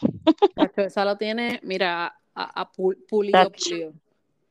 esa 0.76 1.06
lo 1.06 1.18
tiene, 1.18 1.60
mira, 1.62 2.08
a, 2.34 2.62
a 2.62 2.72
pu- 2.72 2.98
pulido, 3.08 3.52
pulido. 3.52 3.94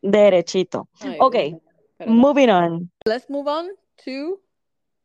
derechito. 0.01 0.89
Ay, 1.01 1.17
Ok, 1.19 1.35
moving 2.07 2.51
on. 2.51 2.93
Let's 3.05 3.29
move 3.29 3.51
on 3.51 3.71
to 4.05 4.41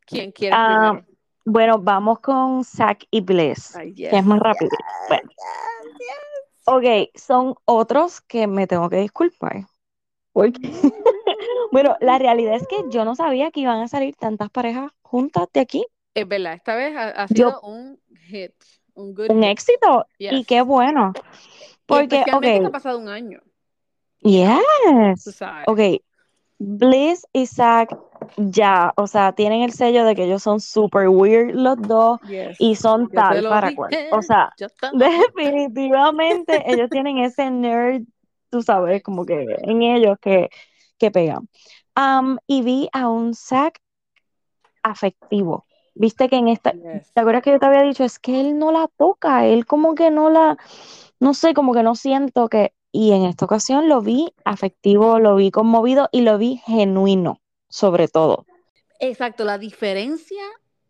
¿Quién 0.06 0.32
quieres 0.32 0.60
Ah? 0.60 1.02
Bueno, 1.46 1.80
vamos 1.80 2.20
con 2.20 2.64
Zack 2.64 3.06
y 3.12 3.22
Bliss, 3.22 3.76
Ay, 3.76 3.94
que 4.10 4.18
es 4.18 4.26
más 4.26 4.40
yes, 4.40 4.44
rápido. 4.44 4.72
Bueno, 5.10 5.30
yes, 6.00 6.46
ok, 6.66 7.10
son 7.16 7.56
otros 7.66 8.22
que 8.22 8.48
me 8.48 8.68
tengo 8.68 8.90
que 8.90 8.98
disculpar. 8.98 9.68
Bueno, 11.72 11.96
la 12.00 12.18
realidad 12.18 12.56
es 12.56 12.68
que 12.68 12.78
yo 12.90 13.06
no 13.06 13.16
sabía 13.16 13.52
que 13.52 13.60
iban 13.62 13.82
a 13.82 13.88
salir 13.88 14.16
tantas 14.16 14.50
parejas 14.50 14.92
juntas 15.02 15.48
de 15.54 15.60
aquí. 15.62 15.86
Es 16.14 16.28
verdad, 16.28 16.54
esta 16.54 16.76
vez 16.76 16.96
ha, 16.96 17.10
ha 17.10 17.28
Yo, 17.30 17.50
sido 17.50 17.62
un 17.62 18.00
hit, 18.16 18.54
un 18.94 19.14
good 19.14 19.32
un 19.32 19.44
hit. 19.44 19.52
éxito, 19.52 20.06
y 20.18 20.46
qué 20.46 20.62
bueno. 20.62 21.14
Y 21.88 21.88
Porque, 21.88 22.16
especialmente 22.16 22.60
que 22.62 22.66
ha 22.68 22.72
pasado 22.72 23.00
un 23.00 23.10
año. 23.10 23.42
Tú 25.24 25.32
yes, 25.32 25.32
sabes. 25.32 25.68
ok, 25.68 25.80
Bliss 26.58 27.26
y 27.34 27.46
Zack 27.48 27.98
ya, 28.38 28.94
o 28.96 29.08
sea, 29.08 29.34
tienen 29.34 29.62
el 29.62 29.72
sello 29.72 30.06
de 30.06 30.16
que 30.16 30.24
ellos 30.24 30.42
son 30.42 30.60
super 30.60 31.10
weird 31.10 31.54
los 31.54 31.82
dos 31.82 32.20
Yes. 32.22 32.56
y 32.60 32.76
son 32.76 33.04
Yo 33.04 33.10
tal 33.14 33.44
para 33.44 33.76
cual. 33.76 33.92
O 34.12 34.22
sea, 34.22 34.54
definitivamente 34.94 36.64
ellos 36.66 36.90
tienen 36.90 37.18
ese 37.20 37.52
nerd, 37.52 38.04
tú 38.50 38.62
sabes, 38.62 39.04
como 39.04 39.26
que 39.26 39.46
en 39.64 39.82
ellos 39.82 40.18
que, 40.22 40.50
que 40.98 41.12
pegan. 41.12 41.48
Y 42.48 42.62
vi 42.62 42.90
a 42.94 43.10
un 43.10 43.34
Zack 43.34 43.80
afectivo. 44.84 45.66
Viste 45.98 46.28
que 46.28 46.36
en 46.36 46.50
esta, 46.50 46.74
Yes. 46.74 47.14
¿te 47.14 47.22
acuerdas 47.22 47.42
que 47.44 47.52
yo 47.52 47.60
te 47.60 47.66
había 47.66 47.82
dicho? 47.84 48.04
Es 48.04 48.20
que 48.20 48.42
él 48.42 48.60
no 48.60 48.72
la 48.72 48.90
toca, 48.98 49.46
él 49.46 49.66
como 49.66 49.96
que 49.96 50.12
no 50.12 50.30
la, 50.30 50.58
no 51.20 51.34
sé, 51.34 51.54
como 51.54 51.74
que 51.74 51.84
no 51.84 51.96
siento 51.96 52.50
que, 52.50 52.74
y 52.96 53.12
en 53.12 53.26
esta 53.26 53.44
ocasión 53.44 53.90
lo 53.90 54.02
vi 54.02 54.34
afectivo, 54.46 55.20
lo 55.20 55.36
vi 55.36 55.52
conmovido 55.52 56.08
y 56.14 56.22
lo 56.22 56.38
vi 56.38 56.62
genuino, 56.66 57.42
sobre 57.68 58.08
todo. 58.08 58.46
Exacto, 59.02 59.44
la 59.44 59.58
diferencia 59.58 60.42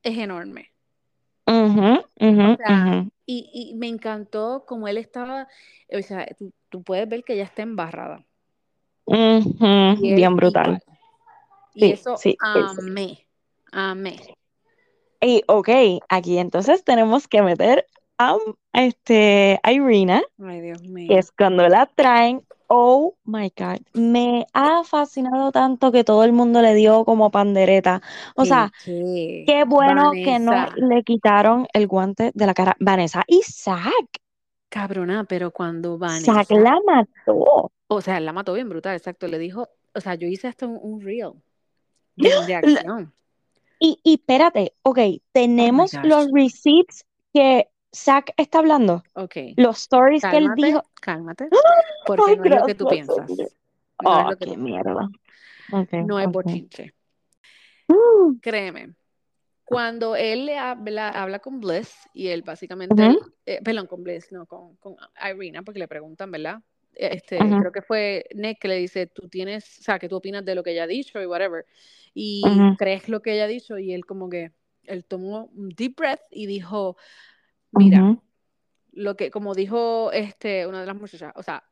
es 0.03 0.15
enorme. 0.19 0.71
O 1.47 1.51
sea, 1.51 2.05
ujú. 2.19 3.09
y, 3.25 3.49
y 3.51 3.73
me 3.75 3.87
encantó 3.87 4.65
como 4.67 4.87
él 4.87 4.97
estaba, 4.97 5.47
o 5.91 6.01
sea, 6.03 6.27
tú, 6.37 6.53
tú 6.69 6.83
puedes 6.83 7.09
ver 7.09 7.23
que 7.23 7.33
ella 7.33 7.45
está 7.45 7.63
embarrada. 7.63 8.23
Bien 9.07 10.35
brutal. 10.35 10.83
Y 11.73 11.81
Sí, 11.81 11.91
eso 11.93 12.17
sí. 12.17 12.37
amé, 12.39 13.27
amé. 13.71 14.15
Y 15.21 15.41
ok, 15.47 15.69
aquí 16.07 16.37
entonces 16.37 16.83
tenemos 16.83 17.27
que 17.27 17.41
meter 17.41 17.87
a 18.17 18.37
este, 18.73 19.59
a 19.63 19.71
Irina, 19.71 20.21
Ay, 20.43 20.61
Dios 20.61 20.81
que 20.81 20.89
mío. 20.89 21.17
es 21.17 21.31
cuando 21.31 21.67
la 21.67 21.85
traen. 21.87 22.43
Oh 22.67 23.15
my 23.25 23.53
God, 23.55 23.79
me 23.93 24.47
ha 24.53 24.83
fascinado 24.83 25.51
tanto 25.51 25.91
que 25.91 26.03
todo 26.03 26.23
el 26.23 26.33
mundo 26.33 26.61
le 26.63 26.73
dio 26.73 27.05
como 27.05 27.29
pandereta. 27.29 28.01
O 28.35 28.43
¿Qué, 28.43 28.47
sea, 28.49 28.71
qué? 28.83 29.43
qué 29.45 29.63
bueno 29.65 30.11
que 30.11 30.39
no 30.39 30.51
le 30.75 31.03
quitaron 31.03 31.67
el 31.73 31.87
guante 31.87 32.31
de 32.33 32.45
la 32.47 32.53
cara. 32.55 32.75
Vanessa 32.79 33.23
y 33.27 33.41
Zack, 33.43 34.19
cabrona, 34.69 35.25
pero 35.25 35.51
cuando 35.51 35.97
Zack 36.17 36.49
Vanessa, 36.49 36.55
la 36.55 36.75
mató. 36.85 37.71
o 37.87 38.01
sea, 38.01 38.19
la 38.19 38.33
mató 38.33 38.53
bien 38.53 38.67
brutal, 38.69 38.95
exacto, 38.95 39.27
le 39.27 39.37
dijo, 39.37 39.69
o 39.93 40.01
sea, 40.01 40.15
yo 40.15 40.27
hice 40.27 40.47
hasta 40.47 40.65
un, 40.65 40.79
un 40.81 41.01
reel 41.01 41.33
de 42.15 42.31
reacción. 42.47 43.13
Y, 43.79 43.99
y 44.03 44.15
espérate, 44.15 44.73
ok, 44.83 44.99
tenemos 45.33 45.91
gosh. 45.93 46.03
los 46.03 46.31
receipts 46.31 47.05
que 47.33 47.69
Zack 47.95 48.33
está 48.37 48.59
hablando, 48.59 49.03
Ok, 49.13 49.35
los 49.55 49.77
stories 49.77 50.23
que 50.23 50.37
él 50.37 50.49
dijo. 50.55 50.83
cálmate, 51.01 51.47
¡Ah! 51.51 51.81
porque 52.05 52.23
Ay, 52.27 52.37
no 52.37 52.43
es 52.43 52.51
lo 52.51 52.65
que 52.65 52.75
tú 52.75 52.85
gracias, 52.85 53.07
piensas. 53.07 53.39
es 53.39 53.55
Oh, 54.03 54.29
lo 54.29 54.37
que 54.37 54.45
qué 54.45 54.57
mierda. 54.57 55.09
Ok, 55.71 55.93
no 56.05 56.19
es 56.19 56.27
ok. 56.27 56.33
bochinche. 56.33 56.93
Uh, 57.87 58.37
Créeme, 58.41 58.93
cuando 59.63 60.15
él 60.15 60.45
le 60.45 60.57
habla, 60.57 61.09
habla 61.09 61.39
con 61.39 61.59
Bliss 61.59 61.95
y 62.13 62.27
él 62.27 62.43
básicamente, 62.43 63.17
eh, 63.45 63.61
perdón, 63.63 63.87
con 63.87 64.03
Bliss, 64.03 64.31
no, 64.31 64.45
con, 64.45 64.75
con 64.75 64.95
Irina, 65.35 65.63
porque 65.63 65.79
le 65.79 65.87
preguntan, 65.87 66.29
¿verdad? 66.31 66.59
Este, 66.93 67.37
creo 67.37 67.71
que 67.71 67.81
fue 67.81 68.25
Nick 68.35 68.59
que 68.59 68.67
le 68.67 68.75
dice, 68.77 69.07
tú 69.07 69.27
tienes, 69.27 69.79
o 69.79 69.83
sea, 69.83 69.99
que 69.99 70.07
tú 70.07 70.15
opinas 70.15 70.45
de 70.45 70.55
lo 70.55 70.63
que 70.63 70.71
ella 70.71 70.83
ha 70.83 70.87
dicho 70.87 71.21
y 71.21 71.25
whatever, 71.25 71.65
y 72.13 72.43
crees 72.77 73.09
lo 73.09 73.21
que 73.21 73.33
ella 73.33 73.45
ha 73.45 73.47
dicho 73.47 73.77
y 73.77 73.93
él 73.93 74.05
como 74.05 74.29
que, 74.29 74.51
él 74.83 75.03
tomó 75.03 75.49
un 75.55 75.69
deep 75.69 75.95
breath 75.97 76.21
y 76.29 76.45
dijo, 76.45 76.95
mira, 77.75 78.17
lo 78.91 79.15
que, 79.15 79.29
como 79.31 79.53
dijo 79.53 80.11
este, 80.11 80.67
una 80.67 80.81
de 80.81 80.87
las 80.87 80.95
muchachas, 80.95 81.33
o 81.35 81.43
sea, 81.43 81.63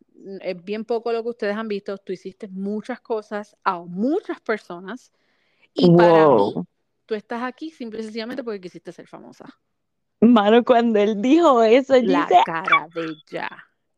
es 0.42 0.64
bien 0.64 0.86
poco 0.86 1.12
lo 1.12 1.24
que 1.24 1.30
ustedes 1.30 1.56
han 1.56 1.68
visto, 1.68 1.98
tú 1.98 2.14
hiciste 2.14 2.48
muchas 2.48 3.02
cosas 3.02 3.56
a 3.64 3.80
muchas 3.80 4.40
personas 4.42 5.12
y 5.74 5.90
para 5.96 6.28
mí, 6.28 6.54
tú 7.06 7.16
estás 7.16 7.44
aquí 7.44 7.72
simple 7.72 8.00
y 8.00 8.04
sencillamente 8.04 8.44
porque 8.44 8.62
quisiste 8.62 8.92
ser 8.92 9.08
famosa. 9.08 9.46
Mano, 10.22 10.64
cuando 10.64 11.00
él 11.00 11.22
dijo 11.22 11.64
eso, 11.64 11.96
La 11.96 12.26
hice, 12.26 12.36
cara 12.46 12.88
de 12.94 13.02
ella. 13.02 13.50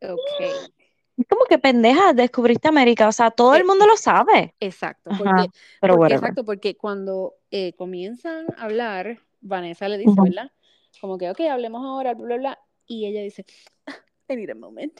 Ok. 0.01 1.25
como 1.29 1.45
que 1.45 1.57
pendeja, 1.57 2.13
descubriste 2.13 2.67
América, 2.67 3.07
o 3.07 3.11
sea, 3.11 3.31
todo 3.31 3.55
el 3.55 3.61
Eh, 3.61 3.65
mundo 3.65 3.85
lo 3.87 3.95
sabe. 3.95 4.53
Exacto, 4.59 5.11
Ajá, 5.11 5.47
pero 5.79 5.93
porque, 5.95 6.13
whatever. 6.13 6.15
exacto, 6.15 6.45
porque 6.45 6.77
cuando 6.77 7.35
eh, 7.51 7.73
comienzan 7.73 8.47
a 8.57 8.63
hablar, 8.63 9.19
Vanessa 9.41 9.87
le 9.87 9.97
dice, 9.97 10.11
Ujú. 10.11 10.23
¿verdad? 10.23 10.51
Como 10.99 11.17
que, 11.17 11.29
ok, 11.29 11.39
hablemos 11.51 11.83
ahora, 11.83 12.13
bla, 12.13 12.25
bla, 12.25 12.37
bla. 12.37 12.59
Y 12.87 13.05
ella 13.05 13.21
dice, 13.21 13.45
I 14.29 14.35
need 14.35 14.49
a 14.51 14.55
moment. 14.55 14.99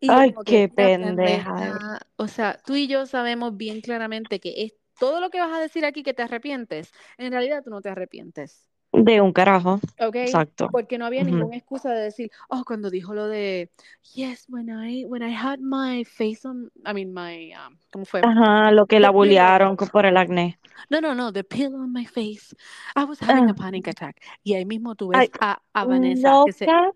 Y 0.00 0.08
Ay, 0.10 0.32
qué 0.44 0.68
que, 0.68 0.68
pendeja. 0.68 1.98
O 2.16 2.28
sea, 2.28 2.58
tú 2.64 2.76
y 2.76 2.86
yo 2.86 3.06
sabemos 3.06 3.56
bien 3.56 3.80
claramente 3.80 4.38
que 4.38 4.62
es 4.62 4.74
todo 4.98 5.20
lo 5.20 5.30
que 5.30 5.40
vas 5.40 5.52
a 5.52 5.60
decir 5.60 5.84
aquí 5.84 6.02
que 6.02 6.14
te 6.14 6.22
arrepientes, 6.22 6.92
en 7.18 7.32
realidad 7.32 7.62
tú 7.64 7.70
no 7.70 7.80
te 7.80 7.88
arrepientes. 7.88 8.66
De 9.04 9.20
un 9.20 9.32
carajo. 9.32 9.80
¿ok? 10.00 10.16
Exacto. 10.16 10.68
Porque 10.70 10.98
no 10.98 11.06
había 11.06 11.24
ninguna 11.24 11.56
excusa 11.56 11.90
de 11.92 12.02
decir, 12.02 12.30
oh, 12.48 12.64
cuando 12.64 12.90
dijo 12.90 13.14
lo 13.14 13.26
de, 13.28 13.70
yes, 14.14 14.46
when 14.48 14.68
I, 14.68 15.04
when 15.06 15.22
I 15.22 15.34
had 15.34 15.58
my 15.60 16.04
face 16.04 16.46
on, 16.46 16.70
I 16.84 16.92
mean, 16.92 17.12
my, 17.12 17.52
um, 17.54 17.76
¿cómo 17.92 18.04
fue? 18.04 18.20
Ajá, 18.20 18.70
lo 18.72 18.86
que 18.86 19.00
la 19.00 19.08
The 19.08 19.14
bullearon 19.14 19.76
por 19.76 20.06
el 20.06 20.16
acné. 20.16 20.58
No, 20.90 21.00
no, 21.00 21.14
no, 21.14 21.32
the 21.32 21.44
pillow 21.44 21.80
on 21.80 21.92
my 21.92 22.06
face. 22.06 22.54
I 22.94 23.04
was 23.04 23.20
having 23.20 23.48
Ah, 23.48 23.50
a 23.50 23.54
panic 23.54 23.88
attack. 23.88 24.20
Y 24.44 24.54
ahí 24.54 24.64
mismo 24.64 24.94
tú 24.94 25.08
ves 25.08 25.30
a, 25.40 25.60
a 25.72 25.84
Vanessa 25.84 26.40
que 26.44 26.52
se, 26.52 26.66
loca, 26.66 26.92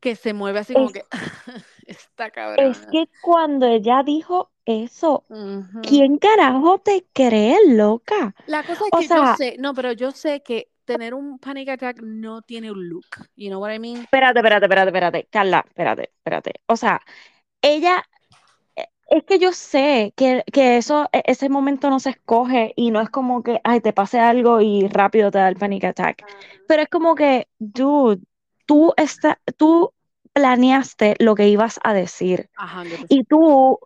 que 0.00 0.16
se 0.16 0.32
mueve 0.32 0.60
así 0.60 0.74
como 0.74 0.86
es, 0.86 0.92
que, 0.92 1.04
está 1.86 2.26
es 2.26 2.32
cabrona. 2.32 2.86
que 2.90 3.08
cuando 3.20 3.66
ella 3.66 4.02
dijo 4.02 4.50
eso. 4.64 5.24
¿quién 5.82 6.18
carajo 6.18 6.78
te 6.78 7.06
cree, 7.12 7.56
loca? 7.74 8.34
La 8.46 8.64
cosa 8.64 8.84
es 8.86 8.92
O 8.92 8.98
que 8.98 9.08
yo 9.08 9.08
sea, 9.08 9.36
sé, 9.36 9.56
no, 9.58 9.74
pero 9.74 9.92
yo 9.92 10.10
sé 10.10 10.42
que 10.42 10.70
tener 10.88 11.14
un 11.14 11.38
panic 11.38 11.68
attack 11.68 12.00
no 12.02 12.40
tiene 12.42 12.70
un 12.70 12.88
look. 12.88 13.04
You 13.36 13.50
know 13.50 13.60
what 13.60 13.72
I 13.72 13.78
mean? 13.78 13.98
espérate, 13.98 14.38
espérate, 14.40 14.64
espérate, 14.64 14.88
espérate, 14.88 15.28
Carla, 15.30 15.64
espérate, 15.68 16.02
espérate. 16.16 16.52
O 16.66 16.76
sea, 16.76 17.00
ella, 17.60 18.02
eh, 18.74 18.88
es 19.10 19.24
que 19.24 19.38
yo 19.38 19.52
sé 19.52 20.14
que, 20.16 20.42
que 20.50 20.78
eso, 20.78 21.08
e- 21.12 21.22
ese 21.26 21.48
momento 21.48 21.90
no 21.90 22.00
se 22.00 22.10
escoge 22.10 22.72
y 22.74 22.90
no 22.90 23.00
es 23.00 23.10
como 23.10 23.42
que, 23.42 23.60
ay, 23.64 23.80
te 23.80 23.92
pase 23.92 24.18
algo 24.18 24.60
y 24.62 24.88
rápido 24.88 25.30
te 25.30 25.38
da 25.38 25.48
el 25.48 25.56
panic 25.56 25.84
attack. 25.84 26.24
Pero 26.66 26.82
es 26.82 26.88
como 26.88 27.14
que, 27.14 27.48
dude, 27.58 28.22
tú, 28.66 28.94
está, 28.96 29.40
tú 29.56 29.92
planeaste 30.32 31.16
lo 31.18 31.34
que 31.34 31.48
ibas 31.48 31.78
a 31.84 31.92
decir 31.92 32.48
y 33.08 33.24
tú 33.24 33.78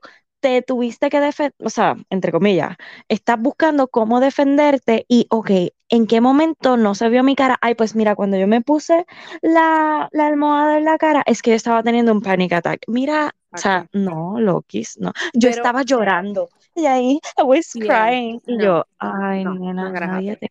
te 0.42 0.60
tuviste 0.60 1.08
que 1.08 1.20
defender, 1.20 1.54
o 1.64 1.70
sea, 1.70 1.96
entre 2.10 2.32
comillas, 2.32 2.76
estás 3.08 3.40
buscando 3.40 3.86
cómo 3.88 4.18
defenderte 4.20 5.06
y, 5.08 5.26
ok, 5.30 5.50
¿en 5.88 6.06
qué 6.08 6.20
momento 6.20 6.76
no 6.76 6.94
se 6.96 7.08
vio 7.08 7.22
mi 7.22 7.36
cara? 7.36 7.56
Ay, 7.60 7.76
pues 7.76 7.94
mira, 7.94 8.16
cuando 8.16 8.36
yo 8.36 8.48
me 8.48 8.60
puse 8.60 9.06
la, 9.40 10.08
la 10.12 10.26
almohada 10.26 10.78
en 10.78 10.84
la 10.84 10.98
cara, 10.98 11.22
es 11.26 11.42
que 11.42 11.50
yo 11.50 11.56
estaba 11.56 11.82
teniendo 11.84 12.12
un 12.12 12.20
panic 12.20 12.52
attack. 12.54 12.82
Mira, 12.88 13.34
o 13.52 13.56
sea, 13.58 13.86
no, 13.92 14.40
Lokis, 14.40 14.98
no. 14.98 15.12
Yo 15.32 15.48
Pero, 15.48 15.50
estaba 15.50 15.82
llorando 15.84 16.48
y 16.74 16.86
ahí, 16.86 17.20
I 17.38 17.42
was 17.42 17.72
crying 17.72 18.40
y 18.46 18.56
no, 18.56 18.64
yo, 18.64 18.84
ay, 18.98 19.44
no, 19.44 19.54
no 19.54 19.60
nena, 19.60 19.90
gonna 19.92 20.06
nadie 20.08 20.36
te, 20.36 20.50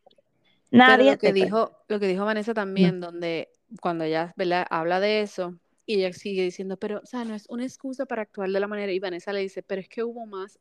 Pero 0.70 0.78
nadie 0.78 1.12
lo 1.12 1.18
que 1.18 1.28
te 1.28 1.34
dijo, 1.34 1.72
lo 1.90 2.00
que 2.00 2.08
dijo 2.08 2.24
Vanessa 2.26 2.54
también, 2.54 3.02
donde 3.02 3.50
cuando 3.82 4.06
ella, 4.06 4.34
¿verdad? 4.38 4.66
habla 4.70 5.00
de 5.02 5.22
eso, 5.22 5.60
y 5.86 5.96
ella 5.96 6.14
sigue 6.14 6.44
diciendo, 6.44 6.78
pero, 6.78 7.00
o 7.04 7.06
sea, 7.06 7.26
no 7.26 7.34
es 7.34 7.48
una 7.50 7.64
excusa 7.64 8.06
para 8.06 8.24
actuar 8.24 8.50
de 8.50 8.60
la 8.60 8.68
manera, 8.68 8.92
y 8.92 9.00
Vanessa 9.00 9.34
le 9.34 9.42
dice, 9.42 9.64
pero 9.64 9.82
es 9.82 9.90
que 9.90 10.04
hubo 10.04 10.26
más, 10.26 10.60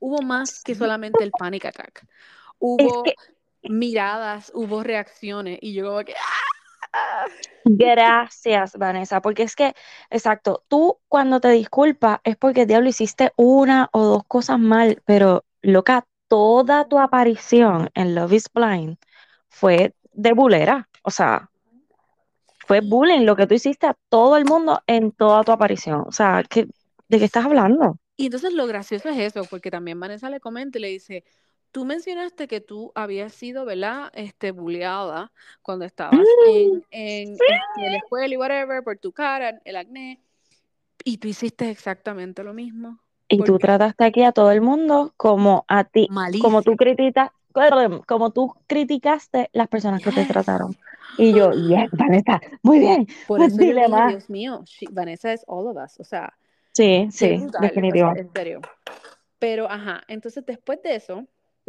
hubo 0.00 0.22
más 0.22 0.62
que 0.62 0.74
solamente 0.74 1.22
el 1.22 1.30
panic 1.32 1.66
attack. 1.66 2.02
Es 2.02 2.08
Hubo 2.58 3.02
que 3.02 3.14
miradas, 3.62 4.50
hubo 4.54 4.82
reacciones, 4.82 5.58
y 5.60 5.74
yo 5.74 5.86
como 5.86 6.04
que, 6.04 6.14
¡ah! 6.14 7.26
Gracias, 7.64 8.76
Vanessa, 8.78 9.20
porque 9.20 9.42
es 9.42 9.54
que, 9.54 9.74
exacto, 10.10 10.64
tú 10.68 10.98
cuando 11.08 11.40
te 11.40 11.50
disculpas 11.50 12.20
es 12.24 12.36
porque 12.36 12.66
diablo 12.66 12.88
hiciste 12.88 13.32
una 13.36 13.88
o 13.92 14.04
dos 14.04 14.24
cosas 14.26 14.58
mal, 14.58 15.02
pero 15.04 15.44
loca, 15.60 16.06
toda 16.28 16.88
tu 16.88 16.98
aparición 16.98 17.90
en 17.94 18.14
Love 18.14 18.32
is 18.32 18.50
Blind 18.52 18.96
fue 19.48 19.94
de 20.12 20.32
bulera, 20.32 20.88
o 21.02 21.10
sea, 21.10 21.50
fue 22.68 22.80
bullying 22.82 23.26
lo 23.26 23.36
que 23.36 23.48
tú 23.48 23.54
hiciste 23.54 23.86
a 23.88 23.96
todo 24.10 24.36
el 24.36 24.44
mundo 24.46 24.82
en 24.86 25.12
toda 25.12 25.42
tu 25.44 25.52
aparición, 25.52 26.04
o 26.06 26.12
sea, 26.12 26.44
¿qué- 26.48 26.68
¿de 27.08 27.18
qué 27.18 27.24
estás 27.26 27.46
hablando? 27.46 27.98
y 28.16 28.26
entonces 28.26 28.52
lo 28.52 28.66
gracioso 28.66 29.08
es 29.10 29.18
eso, 29.18 29.44
porque 29.48 29.70
también 29.70 30.00
Vanessa 30.00 30.28
le 30.30 30.40
comenta 30.40 30.78
y 30.78 30.82
le 30.82 30.88
dice, 30.88 31.24
tú 31.70 31.84
mencionaste 31.84 32.48
que 32.48 32.60
tú 32.60 32.92
habías 32.96 33.32
sido, 33.32 33.64
¿verdad? 33.64 34.10
Este, 34.14 34.50
bulleada 34.50 35.32
cuando 35.62 35.84
estabas 35.84 36.36
en, 36.40 36.84
en 36.90 37.34
este, 37.34 37.90
la 37.90 37.98
escuela 37.98 38.34
y 38.34 38.36
whatever, 38.36 38.82
por 38.82 38.98
tu 38.98 39.12
cara, 39.12 39.60
el 39.64 39.76
acné, 39.76 40.20
y 41.04 41.18
tú 41.18 41.28
hiciste 41.28 41.70
exactamente 41.70 42.42
lo 42.44 42.54
mismo. 42.54 43.00
Y 43.28 43.42
tú 43.42 43.58
trataste 43.58 44.04
aquí 44.04 44.22
a 44.24 44.32
todo 44.32 44.50
el 44.50 44.60
mundo 44.62 45.12
como 45.16 45.64
a 45.68 45.84
ti, 45.84 46.08
como 46.40 46.62
tú 46.62 46.76
criticas, 46.76 47.30
como 48.06 48.30
tú 48.30 48.54
criticaste 48.66 49.50
las 49.52 49.68
personas 49.68 50.00
que 50.02 50.10
te 50.10 50.20
Yes. 50.20 50.28
trataron. 50.28 50.76
Y 51.16 51.32
yo, 51.32 51.50
yes, 51.52 51.90
Vanessa, 51.92 52.40
muy 52.62 52.78
bien, 52.78 53.06
Por 53.26 53.38
pues 53.38 53.52
eso 53.52 53.60
dile 53.60 53.74
dije, 53.82 53.88
más. 53.88 54.08
Dios 54.08 54.30
mío, 54.30 54.62
she- 54.64 54.86
Vanessa 54.90 55.32
es 55.32 55.44
all 55.46 55.66
of 55.66 55.76
us. 55.76 55.98
O 55.98 56.04
sea, 56.04 56.32
Sí, 56.72 57.08
sí, 57.10 57.44
definitivo. 57.60 58.12
en 58.16 58.30
serio. 58.32 58.60
Pero, 59.38 59.70
ajá, 59.70 60.02
entonces 60.08 60.44
después 60.46 60.80
de 60.82 60.94
eso, 60.96 61.24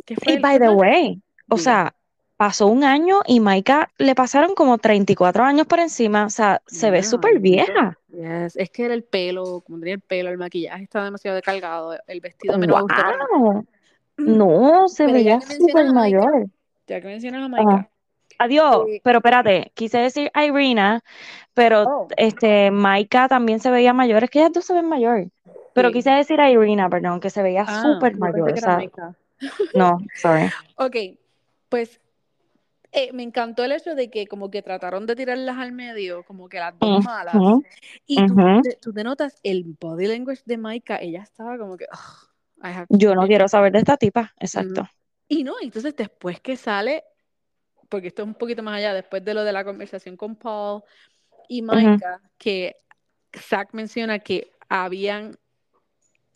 ¿qué 0.05 0.15
fue 0.15 0.33
Y 0.33 0.39
by 0.39 0.59
the 0.59 0.69
way, 0.69 1.21
o 1.49 1.55
Diga. 1.55 1.63
sea, 1.63 1.95
pasó 2.37 2.67
un 2.67 2.83
año 2.83 3.21
y 3.25 3.39
Maika 3.39 3.89
le 3.97 4.15
pasaron 4.15 4.55
como 4.55 4.77
34 4.77 5.43
años 5.43 5.67
por 5.67 5.79
encima, 5.79 6.25
o 6.25 6.29
sea, 6.29 6.61
se 6.67 6.91
ve 6.91 6.97
Nena, 6.99 7.09
súper 7.09 7.39
vieja. 7.39 7.97
Yes. 8.11 8.55
Es 8.55 8.69
que 8.69 8.85
era 8.85 8.93
el 8.93 9.03
pelo, 9.03 9.61
como 9.61 9.79
tenía 9.79 9.95
el 9.95 10.01
pelo, 10.01 10.29
el 10.29 10.37
maquillaje 10.37 10.83
estaba 10.83 11.05
demasiado 11.05 11.35
descargado, 11.35 11.97
el 12.07 12.21
vestido 12.21 12.53
a 12.55 12.57
mí 12.57 12.67
no 12.67 12.75
me 12.75 12.81
gustó. 12.81 13.01
¡Wow! 13.39 13.65
No, 14.25 14.87
se 14.87 15.05
Pero 15.05 15.15
veía 15.17 15.41
súper 15.41 15.87
a 15.87 15.93
mayor. 15.93 16.47
ya 16.87 17.01
que 17.01 17.07
mencionas 17.07 17.41
a 17.41 17.45
Ajá. 17.45 17.65
Maika, 17.65 17.89
Adiós, 18.39 18.87
eh, 18.87 19.01
pero 19.03 19.19
espérate, 19.19 19.71
quise 19.75 19.97
decir 19.97 20.31
Irina, 20.33 21.03
pero 21.53 21.83
oh, 21.83 22.07
este 22.15 22.71
Maika 22.71 23.27
también 23.27 23.59
se 23.59 23.69
veía 23.69 23.91
mayor, 23.91 24.23
es 24.23 24.29
que 24.29 24.39
ellas 24.39 24.53
dos 24.53 24.65
se 24.65 24.73
ven 24.73 24.87
mayor. 24.87 25.27
Pero 25.73 25.89
Sí. 25.89 25.95
quise 25.95 26.11
decir 26.11 26.39
a 26.39 26.49
Irina, 26.49 26.89
perdón, 26.89 27.19
que 27.19 27.29
se 27.29 27.43
veía 27.43 27.65
Ah, 27.67 27.81
súper 27.81 28.13
yo 28.13 28.19
mayor. 28.19 28.53
O 28.53 28.55
sea, 28.57 28.81
no, 29.75 29.97
sorry. 30.15 30.49
Ok, 30.77 30.95
pues 31.67 31.99
eh, 32.91 33.11
me 33.13 33.23
encantó 33.23 33.63
el 33.63 33.71
hecho 33.73 33.93
de 33.93 34.09
que 34.09 34.25
como 34.27 34.49
que 34.49 34.61
trataron 34.61 35.05
de 35.05 35.15
tirarlas 35.15 35.57
al 35.57 35.73
medio, 35.73 36.23
como 36.23 36.49
que 36.49 36.59
las 36.59 36.77
dos 36.79 37.03
malas. 37.03 37.35
Y 38.07 38.25
tú, 38.25 38.35
te, 38.63 38.77
tú 38.81 38.93
te 38.93 39.03
notas 39.03 39.35
el 39.43 39.63
body 39.79 40.07
language 40.07 40.41
de 40.45 40.57
Maika, 40.57 40.97
ella 40.97 41.21
estaba 41.21 41.57
como 41.57 41.77
que, 41.77 41.85
"Ugh, 41.91 41.99
I 41.99 41.99
have 41.99 42.28
Yo 42.89 43.15
no 43.15 43.21
to-" 43.21 43.27
quiero 43.27 43.47
saber 43.47 43.71
de 43.71 43.79
esta 43.79 43.97
tipa, 43.97 44.33
exacto. 44.39 44.87
Y 45.27 45.43
no, 45.43 45.55
entonces 45.61 45.95
después 45.95 46.39
que 46.39 46.57
sale, 46.57 47.03
porque 47.87 48.07
esto 48.07 48.23
es 48.23 48.27
un 48.27 48.33
poquito 48.33 48.63
más 48.63 48.77
allá, 48.77 48.93
después 48.93 49.23
de 49.23 49.33
lo 49.33 49.43
de 49.43 49.51
la 49.51 49.63
conversación 49.63 50.17
con 50.17 50.35
Paul 50.35 50.83
y. 51.47 51.61
Maika, 51.61 52.21
que 52.37 52.75
Zach 53.35 53.69
menciona 53.73 54.19
que 54.19 54.51
habían 54.67 55.37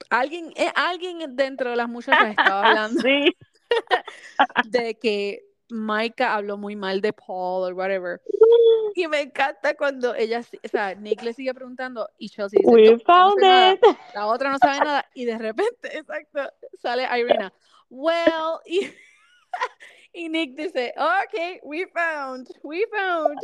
alguien, 0.10 0.52
eh, 0.56 0.72
alguien 0.76 1.36
dentro 1.36 1.72
de 1.72 1.76
las 1.76 1.90
muchachas 1.90 2.30
estaba 2.30 2.64
hablando 2.70 3.02
de 4.66 4.96
que 4.96 5.53
Maika 5.74 6.36
habló 6.36 6.58
muy 6.58 6.76
mal 6.76 7.02
de 7.02 7.12
Paul 7.14 7.72
o 7.72 7.76
whatever. 7.76 8.22
Y 8.96 9.08
me 9.08 9.22
encanta 9.22 9.76
cuando 9.76 10.14
ella, 10.14 10.42
o 10.42 10.68
sea, 10.68 10.94
Nick 10.94 11.24
le 11.24 11.34
sigue 11.34 11.52
preguntando 11.56 12.08
y 12.20 12.30
Chelsea 12.30 12.60
dice, 12.60 12.72
We 12.72 12.82
"No, 12.84 12.88
ella 12.88 12.92
no 12.92 13.00
found 13.00 13.40
sabe 13.42 13.52
nada". 13.52 13.74
it. 13.74 13.98
La 14.14 14.28
otra 14.28 14.52
no 14.52 14.60
sabe 14.60 14.80
nada 14.82 15.10
y 15.16 15.26
de 15.26 15.38
repente, 15.40 15.98
exacto, 15.98 16.42
sale 16.80 17.08
Irina. 17.18 17.52
Well, 17.90 18.60
y, 18.68 18.82
y 20.14 20.30
Nick 20.30 20.56
dice, 20.56 20.94
ok, 20.96 21.62
we 21.64 21.88
found, 21.88 22.50
we 22.62 22.86
found. 22.96 23.40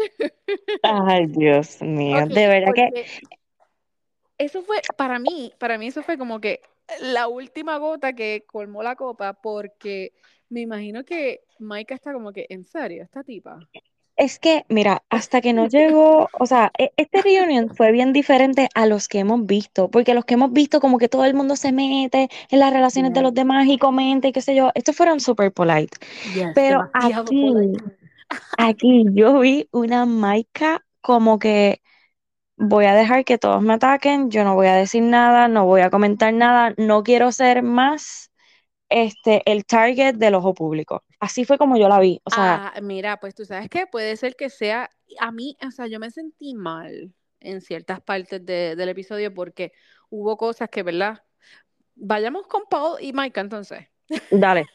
Ay, 0.84 1.26
Dios 1.26 1.82
mío, 1.82 2.28
de 2.28 2.48
verdad 2.48 2.74
que 2.76 3.06
eso 4.38 4.62
fue, 4.62 4.82
para 4.96 5.18
mí, 5.18 5.52
para 5.58 5.80
mí 5.80 5.88
eso 5.88 6.04
fue 6.04 6.18
como 6.18 6.40
que 6.40 6.62
la 7.02 7.28
última 7.28 7.78
gota 7.78 8.14
que 8.14 8.46
colmó 8.48 8.84
la 8.84 8.96
copa 8.96 9.34
porque 9.34 10.14
me 10.50 10.62
imagino 10.62 11.04
que 11.06 11.42
Maika 11.60 11.96
está 11.96 12.14
como 12.14 12.34
que, 12.34 12.46
en 12.50 12.66
serio, 12.66 13.04
esta 13.04 13.24
tipa. 13.24 13.68
es 14.16 14.38
que, 14.40 14.66
mira, 14.70 15.04
hasta 15.10 15.40
que 15.42 15.54
no 15.54 15.66
llegó, 15.70 16.30
o 16.34 16.46
sea, 16.46 16.72
e- 16.78 16.92
este 16.98 17.22
reunion 17.22 17.70
fue 17.76 17.92
bien 17.94 18.12
diferente 18.14 18.68
a 18.76 18.86
los 18.86 19.08
que 19.08 19.20
hemos 19.20 19.46
visto, 19.46 19.90
porque 19.90 20.14
los 20.14 20.26
que 20.26 20.34
hemos 20.34 20.52
visto 20.52 20.82
como 20.82 20.98
que 20.98 21.08
todo 21.10 21.24
el 21.26 21.34
mundo 21.34 21.56
se 21.56 21.72
mete 21.72 22.30
en 22.50 22.60
las 22.60 22.74
relaciones 22.74 23.14
de 23.14 23.22
los 23.22 23.34
demás 23.34 23.68
y 23.68 23.78
comenta 23.78 24.28
y 24.28 24.34
qué 24.34 24.42
sé 24.42 24.56
yo, 24.56 24.72
estos 24.76 24.96
fueron 24.96 25.20
super 25.22 25.54
polite, 25.54 25.98
Yes, 26.24 26.56
pero 26.56 26.86
aquí, 26.94 27.34
polite. 27.40 27.84
aquí 28.58 29.06
yo 29.14 29.40
vi 29.40 29.68
una 29.72 30.06
Maika 30.06 30.86
como 31.02 31.40
que 31.40 31.82
voy 32.58 32.86
a 32.86 32.96
dejar 32.96 33.26
que 33.26 33.38
todos 33.38 33.62
me 33.62 33.74
ataquen, 33.76 34.30
yo 34.32 34.44
no 34.44 34.56
voy 34.56 34.68
a 34.68 34.76
decir 34.76 35.04
nada, 35.04 35.48
no 35.48 35.66
voy 35.66 35.82
a 35.82 35.90
comentar 35.90 36.34
nada, 36.34 36.74
no 36.78 37.04
quiero 37.04 37.32
ser 37.32 37.64
más 37.64 38.29
este 38.90 39.42
el 39.52 39.66
target 39.66 40.16
del 40.16 40.36
ojo 40.36 40.54
público. 40.54 41.04
Así 41.20 41.46
fue 41.46 41.58
como 41.58 41.78
yo 41.78 41.90
la 41.90 42.00
vi, 42.00 42.22
o 42.26 42.30
sea, 42.32 42.62
Ah, 42.62 42.74
mira, 42.82 43.20
pues 43.20 43.34
tú 43.36 43.46
sabes 43.46 43.70
que 43.70 43.88
puede 43.88 44.16
ser 44.18 44.36
que 44.36 44.50
sea, 44.50 44.90
a 45.20 45.32
mí, 45.32 45.58
o 45.66 45.72
sea, 45.72 45.88
yo 45.88 46.00
me 46.00 46.12
sentí 46.12 46.54
mal 46.54 47.14
en 47.40 47.62
ciertas 47.62 48.02
partes 48.02 48.46
de- 48.46 48.76
del 48.76 48.90
episodio 48.90 49.34
porque 49.34 49.74
hubo 50.10 50.38
cosas 50.38 50.70
que, 50.70 50.84
¿verdad? 50.84 51.24
Vayamos 51.96 52.48
con 52.48 52.64
Paul 52.70 53.02
y 53.02 53.14
Maika 53.14 53.42
entonces. 53.42 53.88
dale, 54.32 54.66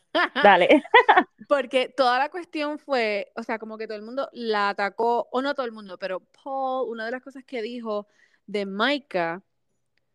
dale. 0.42 0.68
Porque 1.48 1.88
toda 1.88 2.18
la 2.18 2.30
cuestión 2.30 2.78
fue, 2.78 3.32
o 3.36 3.42
sea, 3.42 3.58
como 3.58 3.76
que 3.78 3.86
todo 3.86 3.96
el 3.96 4.02
mundo 4.04 4.28
la 4.32 4.70
atacó, 4.70 5.28
o 5.30 5.42
no 5.42 5.54
todo 5.54 5.66
el 5.66 5.72
mundo, 5.72 5.98
pero 5.98 6.20
Paul, 6.42 6.88
una 6.90 7.04
de 7.06 7.10
las 7.12 7.22
cosas 7.22 7.44
que 7.44 7.62
dijo 7.62 8.06
de 8.46 8.66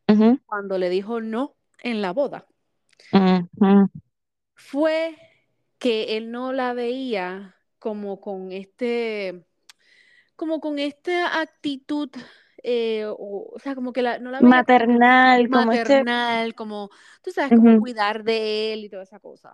Ujú, 0.09 0.39
cuando 0.45 0.77
le 0.77 0.89
dijo 0.89 1.21
no 1.21 1.55
en 1.81 2.01
la 2.01 2.11
boda 2.11 2.47
fue 4.55 5.17
que 5.77 6.17
él 6.17 6.31
no 6.31 6.53
la 6.53 6.73
veía 6.73 7.55
como 7.79 8.19
con 8.19 8.51
este, 8.51 9.45
como 10.35 10.59
con 10.59 10.79
esta 10.79 11.39
actitud, 11.39 12.09
eh, 12.61 13.05
o, 13.05 13.51
o 13.53 13.59
sea, 13.59 13.73
como 13.75 13.93
que 13.93 14.01
la, 14.01 14.19
no 14.19 14.31
la 14.31 14.39
como 14.39 14.49
Maternal, 14.49 15.49
como 15.49 15.71
este, 15.71 15.83
maternal, 15.83 16.55
como, 16.55 16.89
tú 17.23 17.31
sabes, 17.31 17.57
como 17.57 17.79
cuidar 17.79 18.23
de 18.23 18.73
él 18.73 18.85
y 18.85 18.89
toda 18.89 19.03
esa 19.03 19.19
cosa. 19.19 19.53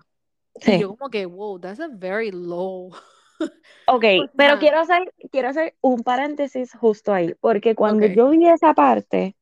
Y 0.55 0.65
sí. 0.65 0.79
yo 0.79 0.95
como 0.95 1.09
que, 1.09 1.25
wow, 1.25 1.59
that's 1.59 1.79
a 1.79 1.87
very 1.87 2.31
low. 2.31 2.91
Ok, 3.87 4.05
pero 4.37 4.57
quiero 4.59 4.79
hacer, 4.79 5.13
quiero 5.29 5.49
hacer 5.49 5.75
un 5.81 6.03
paréntesis 6.03 6.73
justo 6.73 7.13
ahí, 7.13 7.35
porque 7.41 7.75
cuando 7.75 8.05
ok, 8.05 8.13
yo 8.13 8.29
vi 8.29 8.47
esa 8.47 8.73
parte, 8.73 9.35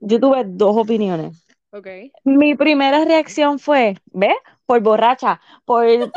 yo 0.00 0.18
tuve 0.18 0.44
dos 0.46 0.76
opiniones. 0.78 1.47
Ok. 1.72 1.88
Mi 2.24 2.54
primera 2.54 3.04
reacción 3.04 3.58
fue, 3.58 3.96
¿ves? 4.06 4.36
Por 4.66 4.80
borracha, 4.80 5.40
por. 5.64 5.86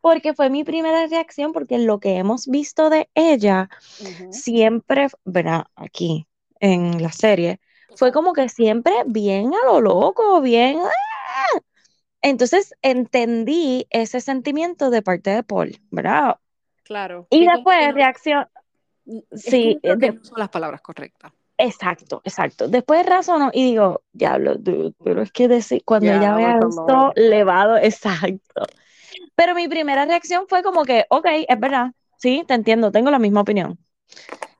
Porque 0.00 0.34
fue 0.34 0.50
mi 0.50 0.62
primera 0.62 1.06
reacción, 1.08 1.52
porque 1.52 1.78
lo 1.78 1.98
que 1.98 2.16
hemos 2.16 2.46
visto 2.46 2.90
de 2.90 3.10
ella 3.14 3.68
siempre, 4.30 5.08
¿verdad? 5.24 5.66
Aquí 5.74 6.26
en 6.60 7.02
la 7.02 7.10
serie, 7.10 7.60
fue 7.96 8.12
como 8.12 8.32
que 8.32 8.48
siempre 8.48 8.92
bien 9.06 9.52
a 9.54 9.66
lo 9.66 9.80
loco, 9.80 10.40
bien. 10.40 10.78
¡ah! 10.78 11.60
Entonces 12.22 12.74
entendí 12.82 13.86
ese 13.90 14.20
sentimiento 14.20 14.90
de 14.90 15.02
parte 15.02 15.30
de 15.30 15.42
Paul, 15.42 15.76
¿verdad? 15.90 16.38
Claro, 16.84 17.26
Y 17.30 17.46
después 17.46 17.88
no, 17.88 17.94
reacción, 17.94 18.48
sí, 19.32 19.78
que 19.82 19.96
de- 19.96 20.12
no 20.12 20.24
son 20.24 20.38
las 20.38 20.48
palabras 20.48 20.80
correctas. 20.80 21.32
Exacto, 21.58 22.20
exacto. 22.24 22.68
Después 22.68 23.06
razono 23.06 23.50
y 23.52 23.64
digo, 23.64 24.02
diablo, 24.12 24.56
dude, 24.56 24.92
pero 25.04 25.22
es 25.22 25.32
que 25.32 25.48
decir, 25.48 25.82
cuando 25.84 26.12
ella 26.12 26.32
Yeah, 26.32 26.34
vea 26.34 26.58
esto, 26.68 26.94
lot. 26.94 27.16
levado, 27.16 27.76
exacto. 27.82 28.62
Pero 29.36 29.54
mi 29.54 29.68
primera 29.68 30.06
reacción 30.06 30.46
fue 30.48 30.62
como 30.62 30.84
que, 30.84 31.06
ok, 31.10 31.26
es 31.48 31.60
verdad, 31.60 31.92
sí, 32.18 32.44
te 32.48 32.54
entiendo, 32.54 32.92
tengo 32.92 33.10
la 33.10 33.18
misma 33.20 33.42
opinión. 33.42 33.78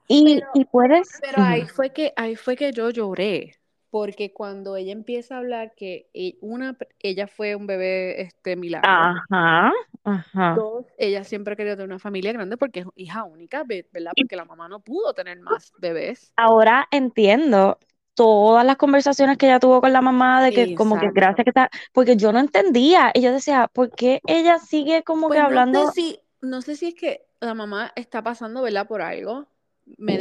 Y, 0.09 0.49
Pero, 0.49 0.53
y 0.53 0.67
puedes, 0.67 1.09
pero 1.21 1.43
ahí 1.43 1.67
fue 1.69 1.93
que, 1.93 2.13
ahí 2.17 2.37
fue 2.37 2.57
que 2.57 2.73
yo 2.73 2.91
lloré. 2.91 3.56
Porque 3.99 4.33
cuando 4.33 4.77
ella 4.77 4.93
empieza 4.93 5.37
a 5.37 5.39
hablar 5.39 5.75
que 5.77 6.11
e- 6.15 6.39
una, 6.43 6.77
ella 7.01 7.27
fue 7.29 7.57
un 7.57 7.67
bebé 7.67 8.21
este 8.23 8.57
milagro. 8.57 9.13
ajá, 9.31 9.73
ajá. 10.05 10.49
Dos, 10.55 10.87
ella 10.99 11.25
siempre 11.25 11.57
querido 11.57 11.77
tener 11.77 11.89
una 11.89 11.99
familia 11.99 12.33
grande 12.33 12.57
porque 12.57 12.81
es 12.81 12.87
hija 12.97 13.25
única, 13.25 13.65
ve- 13.65 13.89
¿verdad? 13.93 14.15
Porque 14.17 14.37
la 14.37 14.45
mamá 14.45 14.69
no 14.69 14.81
pudo 14.81 15.13
tener 15.15 15.39
más 15.41 15.73
bebés. 15.79 16.35
Ahora 16.37 16.87
entiendo 16.91 17.79
todas 18.15 18.65
las 18.65 18.77
conversaciones 18.77 19.37
que 19.39 19.47
ella 19.47 19.61
tuvo 19.61 19.81
con 19.81 19.93
la 19.93 20.01
mamá 20.03 20.43
de 20.43 20.53
que 20.53 20.73
como 20.73 20.99
que 20.99 21.11
Exacto. 21.11 21.13
gracias 21.13 21.45
que 21.45 21.51
está, 21.51 21.71
porque 21.93 22.17
yo 22.17 22.33
no 22.33 22.39
entendía, 22.41 23.11
y 23.15 23.23
yo 23.23 23.33
decía, 23.33 23.69
¿por 23.73 23.95
qué 23.95 24.23
ella 24.27 24.59
sigue 24.59 25.03
como 25.05 25.31
que 25.31 25.39
Pues 25.39 25.45
no 25.45 25.61
sé 25.71 25.87
hablando? 25.87 25.93
si, 25.93 26.21
no 26.41 26.63
sé 26.63 26.77
si 26.77 26.89
es 26.89 26.95
que 26.95 27.27
la 27.41 27.55
mamá 27.55 27.93
está 27.97 28.23
pasando, 28.23 28.63
¿verdad? 28.63 28.87
Por 28.89 29.03
algo 29.03 29.49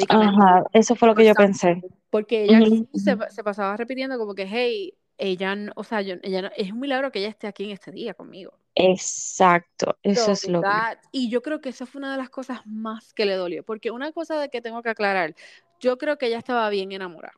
Ajá, 0.10 0.64
eso 0.74 0.96
fue 0.96 1.08
lo 1.08 1.16
que 1.16 1.26
yo 1.26 1.34
pensé. 1.34 1.82
Porque 2.10 2.44
ella 2.44 2.60
se, 2.94 3.44
pasaba 3.44 3.76
repitiendo 3.78 4.18
como 4.18 4.36
que, 4.36 4.48
hey, 4.48 4.94
ella, 5.18 5.56
no- 5.56 5.72
o 5.76 5.84
sea, 5.84 6.02
yo, 6.02 6.16
ella 6.24 6.44
no- 6.44 6.52
es 6.56 6.72
un 6.72 6.80
milagro 6.80 7.12
que 7.12 7.20
ella 7.20 7.30
esté 7.30 7.48
aquí 7.48 7.66
en 7.66 7.72
este 7.72 7.92
día 7.92 8.14
conmigo. 8.14 8.54
Exacto, 8.76 9.98
eso 10.04 10.32
es 10.32 10.48
lo 10.48 10.62
que. 10.62 10.68
y 11.12 11.30
yo 11.30 11.42
creo 11.42 11.62
que 11.62 11.70
esa 11.70 11.86
fue 11.86 12.00
una 12.00 12.12
de 12.12 12.18
las 12.18 12.30
cosas 12.30 12.66
más 12.66 13.14
que 13.14 13.26
le 13.26 13.36
dolió. 13.36 13.64
Porque 13.64 13.92
una 13.92 14.12
cosa 14.12 14.40
de 14.40 14.50
que 14.50 14.62
tengo 14.62 14.82
que 14.82 14.90
aclarar, 14.90 15.34
yo 15.80 15.98
creo 15.98 16.18
que 16.18 16.28
ella 16.28 16.38
estaba 16.38 16.70
bien 16.70 16.92
enamorada 16.92 17.34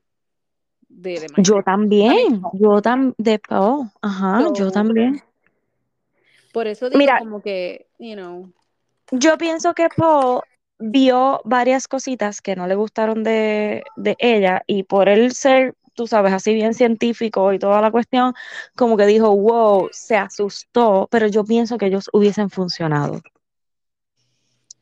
de. 0.89 1.27
Yo 1.37 1.61
también, 1.63 2.41
yo 2.53 2.81
también, 2.81 3.15
de 3.17 3.41
oh, 3.49 3.87
ajá, 4.01 4.47
yo 4.55 4.71
también. 4.71 5.21
por 6.51 6.67
eso 6.67 6.89
digo 6.89 6.97
Mira, 6.99 7.19
como 7.19 7.41
que, 7.41 7.87
you 7.99 8.15
know, 8.15 8.51
yo 9.11 9.37
pienso 9.37 9.73
que 9.73 9.87
Paul 9.95 10.41
vio 10.79 11.41
varias 11.45 11.87
cositas 11.87 12.41
que 12.41 12.55
no 12.55 12.67
le 12.67 12.75
gustaron 12.75 13.23
de, 13.23 13.83
de 13.95 14.15
ella 14.19 14.63
y 14.67 14.83
por 14.83 15.09
él 15.09 15.33
ser, 15.33 15.75
tú 15.95 16.07
sabes, 16.07 16.33
así 16.33 16.53
bien 16.53 16.73
científico 16.73 17.51
y 17.53 17.59
toda 17.59 17.81
la 17.81 17.91
cuestión, 17.91 18.33
como 18.75 18.97
que 18.97 19.05
dijo, 19.05 19.35
wow, 19.35 19.89
se 19.91 20.15
asustó, 20.15 21.07
pero 21.11 21.27
yo 21.27 21.43
pienso 21.43 21.77
que 21.77 21.87
ellos 21.87 22.09
hubiesen 22.13 22.49
funcionado. 22.49 23.21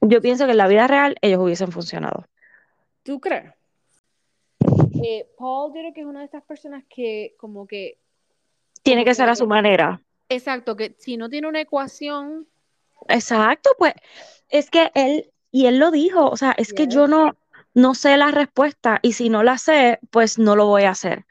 Yo 0.02 0.22
pienso 0.22 0.46
que 0.46 0.52
en 0.52 0.58
la 0.58 0.68
vida 0.68 0.88
real 0.88 1.16
ellos 1.22 1.40
hubiesen 1.42 1.72
funcionado. 1.72 2.26
¿tú 3.04 3.20
crees? 3.20 3.54
Eh, 5.04 5.28
Paul 5.38 5.74
yo 5.74 5.82
creo 5.82 5.94
que 5.94 6.02
es 6.02 6.08
una 6.08 6.20
de 6.20 6.26
estas 6.26 6.44
personas 6.44 6.84
que 6.90 7.36
como 7.38 7.68
que, 7.68 8.00
Tiene 8.84 9.02
como 9.02 9.06
que 9.06 9.16
ser 9.16 9.30
a 9.30 9.36
su 9.36 9.48
manera. 9.48 10.02
exacto, 10.30 10.76
que 10.76 10.96
si 10.98 11.18
no 11.18 11.30
tiene 11.30 11.48
una 11.48 11.62
ecuación, 11.62 12.48
Exacto, 13.08 13.70
pues 13.78 13.94
es 14.50 14.70
que 14.72 14.92
él, 14.96 15.32
y 15.56 15.68
él 15.68 15.78
lo 15.80 15.90
dijo, 15.90 16.30
o 16.30 16.36
sea, 16.36 16.54
es 16.58 16.74
que 16.74 16.86
yo 16.88 17.08
no, 17.08 17.38
no 17.74 17.96
sé 17.96 18.18
la 18.18 18.30
respuesta 18.30 19.00
y 19.02 19.14
si 19.14 19.30
no 19.30 19.42
la 19.42 19.58
sé, 19.58 20.00
pues 20.12 20.38
no 20.38 20.58
lo 20.58 20.66
voy 20.66 20.84
a 20.84 20.90
hacer. 20.90 21.24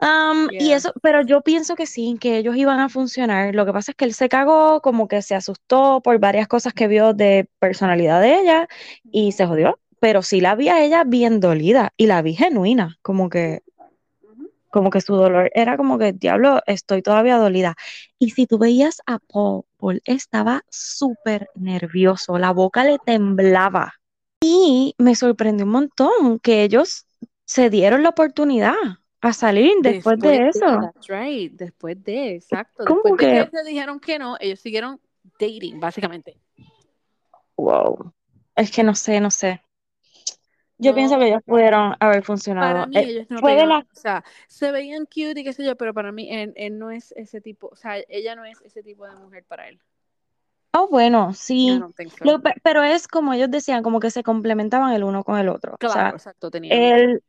Am, 0.00 0.48
y 0.50 0.72
eso, 0.72 0.92
pero 1.00 1.22
yo 1.22 1.40
pienso 1.42 1.76
que 1.76 1.86
sí, 1.86 2.16
que 2.20 2.38
ellos 2.38 2.56
iban 2.56 2.80
a 2.80 2.88
funcionar. 2.88 3.54
Lo 3.54 3.64
que 3.66 3.72
pasa 3.72 3.92
es 3.92 3.96
que 3.96 4.04
él 4.04 4.14
se 4.14 4.28
cagó, 4.28 4.80
como 4.80 5.06
que 5.06 5.22
se 5.22 5.36
asustó 5.36 6.00
por 6.02 6.18
varias 6.18 6.48
cosas 6.48 6.72
que 6.72 6.88
vio 6.88 7.14
de 7.14 7.48
personalidad 7.60 8.20
de 8.20 8.40
ella 8.40 8.68
y 9.12 9.30
se 9.30 9.46
jodió. 9.46 9.78
pero 10.00 10.22
sí 10.22 10.40
la 10.40 10.56
vi 10.56 10.68
a 10.68 10.82
ella 10.82 11.04
bien 11.04 11.38
dolida 11.38 11.92
y 11.96 12.06
la 12.06 12.22
vi 12.22 12.34
genuina, 12.34 12.98
como 13.00 13.28
que, 13.28 13.62
como 14.70 14.90
que 14.90 15.00
su 15.00 15.14
dolor 15.14 15.50
era 15.54 15.76
como 15.76 15.98
que, 15.98 16.12
diablo, 16.12 16.62
estoy 16.66 17.02
todavía 17.02 17.36
dolida. 17.36 17.76
Y 18.22 18.30
si 18.30 18.46
tú 18.46 18.58
veías 18.58 19.00
a 19.06 19.18
Paul, 19.18 19.64
Paul 19.78 20.02
estaba 20.04 20.62
súper 20.68 21.48
nervioso, 21.54 22.36
la 22.38 22.52
boca 22.52 22.84
le 22.84 22.98
temblaba. 22.98 23.94
Y 24.42 24.94
me 24.98 25.14
sorprendió 25.14 25.64
un 25.64 25.72
montón 25.72 26.38
que 26.38 26.62
ellos 26.62 27.06
se 27.46 27.70
dieron 27.70 28.02
la 28.02 28.10
oportunidad 28.10 28.74
a 29.22 29.32
salir 29.32 29.72
después, 29.80 30.18
de 30.18 30.48
eso. 30.48 30.66
That's 30.66 31.08
right, 31.08 31.52
después 31.54 32.02
de, 32.04 32.36
exacto. 32.36 32.84
Después 32.84 33.12
de 33.12 33.16
que 33.16 33.32
ellos 33.38 33.50
dijeron 33.66 33.98
que 33.98 34.18
no, 34.18 34.36
ellos 34.38 34.60
siguieron 34.60 35.00
dating, 35.38 35.80
básicamente. 35.80 36.38
Wow. 37.56 38.12
Es 38.54 38.70
que 38.70 38.82
no 38.82 38.94
sé, 38.94 39.18
no 39.20 39.30
sé. 39.30 39.62
Yo 40.80 40.94
pienso 40.94 41.18
que 41.18 41.28
ellos 41.28 41.42
pudieron 41.44 41.94
haber 42.00 42.24
funcionado. 42.24 42.68
Para 42.68 42.86
mí 42.86 43.02
Eh, 43.02 43.04
ellos 43.04 43.26
no 43.30 43.42
pegaban, 43.42 43.68
la- 43.68 43.86
o 43.92 43.96
sea, 44.00 44.22
se 44.48 44.70
veían 44.72 45.06
cute 45.06 45.40
y 45.40 45.44
qué 45.44 45.52
sé 45.52 45.64
yo, 45.64 45.76
pero 45.76 45.94
para 45.94 46.12
mí 46.12 46.28
él, 46.30 46.52
él 46.56 46.78
no 46.78 46.90
es 46.90 47.12
ese 47.12 47.40
tipo, 47.40 47.68
o 47.68 47.76
sea, 47.76 47.96
ella 48.08 48.36
no 48.36 48.44
es 48.44 48.60
ese 48.62 48.82
tipo 48.82 49.06
de 49.06 49.16
mujer 49.16 49.44
para 49.44 49.68
él. 49.68 49.80
Oh, 50.72 50.88
bueno, 50.88 51.32
sí. 51.34 51.84
so. 51.88 51.94
Lo 52.22 52.40
pero 52.62 52.82
es 52.84 53.08
como 53.08 53.32
ellos 53.32 53.50
decían, 53.50 53.82
como 53.82 53.98
que 54.00 54.10
se 54.10 54.22
complementaban 54.22 54.92
el 54.92 55.04
uno 55.04 55.24
con 55.24 55.38
el 55.38 55.48
otro. 55.48 55.74
O 55.74 55.78
Claro, 55.78 55.88
sea, 55.88 56.14
exacto, 56.14 56.48
tenían. 56.50 56.92
él, 56.92 57.22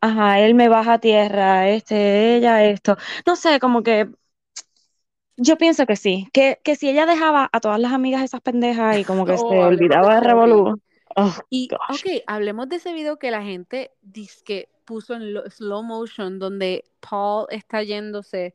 ajá, 0.00 0.40
él 0.40 0.54
me 0.54 0.68
baja 0.68 0.94
a 0.94 1.00
tierra, 1.00 1.68
este, 1.70 2.36
ella 2.36 2.64
esto. 2.64 2.96
No 3.26 3.36
sé, 3.36 3.60
como 3.60 3.82
que 3.82 4.10
yo 5.36 5.56
pienso 5.58 5.86
que 5.86 5.96
sí, 5.96 6.28
que, 6.32 6.60
que 6.64 6.76
si 6.76 6.88
ella 6.88 7.06
dejaba 7.06 7.48
a 7.52 7.60
todas 7.60 7.78
las 7.80 7.92
amigas 7.92 8.22
esas 8.22 8.40
pendejas 8.40 8.96
y 8.98 9.04
como 9.04 9.26
que 9.26 9.38
Oh, 9.38 9.48
se 9.48 9.62
olvidaba 9.62 10.20
de. 10.20 10.20
Revolú. 10.20 10.80
Oh, 11.20 11.36
Y, 11.50 11.68
gosh. 11.68 12.00
ok, 12.00 12.22
hablemos 12.26 12.68
de 12.68 12.76
ese 12.76 12.92
video 12.92 13.18
que 13.18 13.30
la 13.30 13.42
gente 13.42 13.90
dice 14.02 14.42
que 14.44 14.68
puso 14.84 15.14
en 15.14 15.34
lo- 15.34 15.50
slow 15.50 15.82
motion, 15.82 16.38
donde 16.38 16.84
Paul 17.00 17.46
está 17.50 17.82
yéndose 17.82 18.54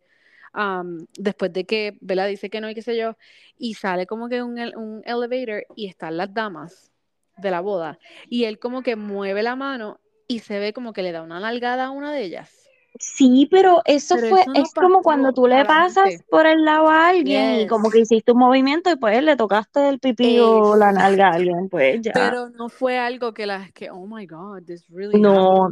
am, 0.53 1.07
después 1.17 1.51
de 1.51 1.65
que 1.65 1.97
Bella 2.01 2.25
dice 2.25 2.49
que 2.49 2.61
no 2.61 2.69
y 2.69 2.75
qué 2.75 2.81
sé 2.81 2.95
yo, 2.95 3.17
y 3.57 3.73
sale 3.73 4.05
como 4.07 4.29
que 4.29 4.41
un, 4.41 4.57
un 4.75 5.01
elevator 5.05 5.65
y 5.75 5.87
están 5.87 6.17
las 6.17 6.33
damas 6.33 6.91
de 7.37 7.51
la 7.51 7.61
boda, 7.61 7.99
y 8.29 8.45
él 8.45 8.59
como 8.59 8.81
que 8.83 8.95
mueve 8.95 9.43
la 9.43 9.55
mano 9.55 9.99
y 10.27 10.39
se 10.39 10.59
ve 10.59 10.71
como 10.71 10.93
que 10.93 11.03
le 11.03 11.11
da 11.11 11.21
una 11.23 11.39
nalgada 11.39 11.85
a 11.85 11.91
una 11.91 12.13
de 12.13 12.23
ellas. 12.23 12.62
Sí, 12.99 13.47
pero 13.51 13.81
eso 13.85 14.15
Pero 14.15 14.27
fue, 14.27 14.41
eso 14.41 14.51
no 14.53 14.63
es 14.63 14.73
como 14.73 15.01
cuando 15.01 15.33
tú 15.33 15.47
le 15.47 15.55
la 15.57 15.65
pasas 15.65 16.09
gente. 16.13 16.25
por 16.29 16.45
el 16.45 16.63
lado 16.63 16.89
a 16.89 17.07
alguien 17.09 17.59
y 17.59 17.65
como 17.67 17.89
que 17.89 17.99
Yes. 17.99 18.01
hiciste 18.01 18.31
un 18.31 18.39
movimiento 18.39 18.91
y 18.91 18.95
pues 18.97 19.21
le 19.23 19.35
tocaste 19.35 19.89
el 19.89 19.99
pipí 19.99 20.37
o 20.39 20.75
la 20.75 20.91
nalga 20.91 21.29
a 21.29 21.33
alguien, 21.33 21.69
pues 21.69 22.01
ya. 22.01 22.13
Pero 22.13 22.49
no 22.49 22.69
fue 22.69 22.97
algo 22.99 23.33
que 23.33 23.45
las 23.45 23.71
que, 23.71 23.89
oh 23.89 24.05
my 24.07 24.25
God, 24.25 24.63
this 24.65 24.87
really 24.89 25.21
No, 25.21 25.71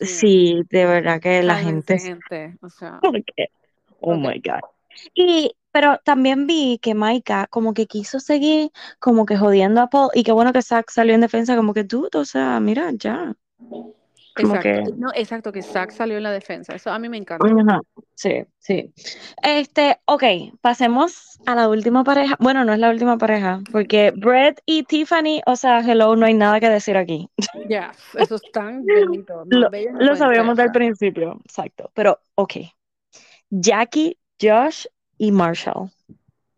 sí, 0.00 0.62
de 0.70 0.86
verdad 0.86 1.20
que 1.20 1.42
la 1.42 1.56
Cálmense, 1.56 1.98
gente, 1.98 1.98
gente. 1.98 2.58
O 2.62 2.68
sea, 2.70 2.98
porque, 3.00 3.48
oh 4.00 4.14
ok. 4.14 4.18
my 4.18 4.40
God. 4.40 4.60
Y, 5.14 5.52
pero 5.72 5.98
también 6.04 6.46
vi 6.46 6.78
que 6.82 6.94
Maika 6.94 7.46
como 7.48 7.74
que 7.74 7.86
quiso 7.86 8.20
seguir 8.20 8.70
como 9.00 9.26
que 9.26 9.36
jodiendo 9.38 9.80
a 9.80 9.88
Paul 9.90 10.10
y 10.14 10.24
qué 10.24 10.32
bueno 10.32 10.52
que 10.52 10.62
Zack 10.62 10.90
salió 10.90 11.14
en 11.14 11.22
defensa 11.22 11.56
como 11.56 11.74
que 11.74 11.84
tú, 11.84 12.08
o 12.14 12.24
sea, 12.24 12.60
mira, 12.60 12.90
ya, 12.94 13.34
como 14.34 14.58
que... 14.60 14.70
Exacto. 14.70 14.94
No, 14.96 15.10
exacto, 15.14 15.52
que 15.52 15.62
Zack 15.62 15.90
salió 15.90 16.16
en 16.16 16.22
la 16.22 16.32
defensa. 16.32 16.74
Eso 16.74 16.90
a 16.90 16.98
mí 16.98 17.08
me 17.08 17.16
encanta. 17.16 17.46
Ajá, 17.46 17.80
Sí, 18.14 18.44
sí. 18.58 18.92
Este, 19.42 19.98
ok, 20.04 20.22
pasemos 20.60 21.40
a 21.44 21.56
la 21.56 21.68
última 21.68 22.04
pareja. 22.04 22.36
Bueno, 22.38 22.64
no 22.64 22.72
es 22.72 22.78
la 22.78 22.90
última 22.90 23.18
pareja, 23.18 23.60
porque 23.72 24.12
Brett 24.14 24.60
y 24.64 24.84
Tiffany, 24.84 25.42
o 25.46 25.56
sea, 25.56 25.80
hello, 25.80 26.14
no 26.14 26.26
hay 26.26 26.34
nada 26.34 26.60
que 26.60 26.68
decir 26.68 26.96
aquí. 26.96 27.28
Ya, 27.68 27.92
eso 28.14 28.36
es 28.36 28.42
tan 28.52 28.84
bendito. 28.84 29.44
Más 29.46 29.72
Lo, 29.98 30.16
sabíamos 30.16 30.56
del 30.56 30.70
principio, 30.70 31.40
exacto. 31.44 31.90
Pero, 31.94 32.20
ok. 32.36 32.54
Jackie, 33.50 34.18
Josh 34.40 34.86
y 35.18 35.32
Marshall. 35.32 35.90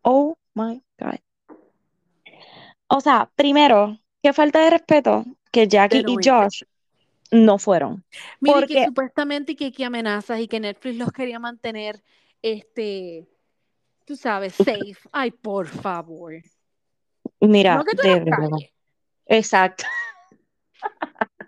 Oh 0.02 0.36
my 0.54 0.82
God. 0.98 1.18
O 2.88 3.00
sea, 3.00 3.30
primero, 3.36 3.98
qué 4.22 4.32
falta 4.32 4.62
de 4.64 4.70
respeto 4.70 5.24
que 5.50 5.66
Jackie 5.66 6.04
y. 6.06 6.16
Josh 6.22 6.62
no 7.34 7.58
fueron. 7.58 8.04
Mire 8.40 8.54
que 8.54 8.60
Porque, 8.60 8.84
supuestamente 8.86 9.56
que, 9.56 9.72
que 9.72 9.84
amenazas 9.84 10.40
y 10.40 10.48
que 10.48 10.60
Netflix 10.60 10.96
los 10.96 11.12
quería 11.12 11.38
mantener, 11.38 12.02
este, 12.42 13.28
tú 14.04 14.16
sabes, 14.16 14.54
safe. 14.54 14.96
Ay, 15.12 15.30
por 15.30 15.66
favor. 15.66 16.34
mira, 17.40 17.76
No 17.76 17.84
que 17.84 17.96
tú 17.96 18.02
de 18.02 18.12
eras 18.12 18.24
verdad. 18.24 18.50
calle. 18.50 18.72
Exacto. 19.26 19.84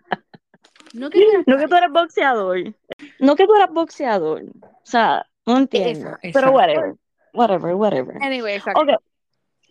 No 0.93 1.11
que 1.11 1.20
tú 1.20 1.51
No 1.51 1.59
que 1.59 1.64
eres 1.64 1.91
boxeador. 1.93 2.74
No 3.20 3.37
que 3.37 3.47
tú 3.47 3.55
eras 3.55 3.70
boxeador. 3.70 4.45
O 4.62 4.80
sea, 4.82 5.26
no 5.45 5.59
entiendo. 5.59 6.16
Pero 6.22 6.53
whatever. 6.53 6.95
Whatever, 7.34 7.74
whatever. 7.74 8.16
Anyway, 8.22 8.55
exacto. 8.55 8.80
Ok, 8.80 8.89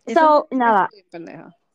Eso 0.05 0.19
so, 0.19 0.47
nada. 0.51 0.87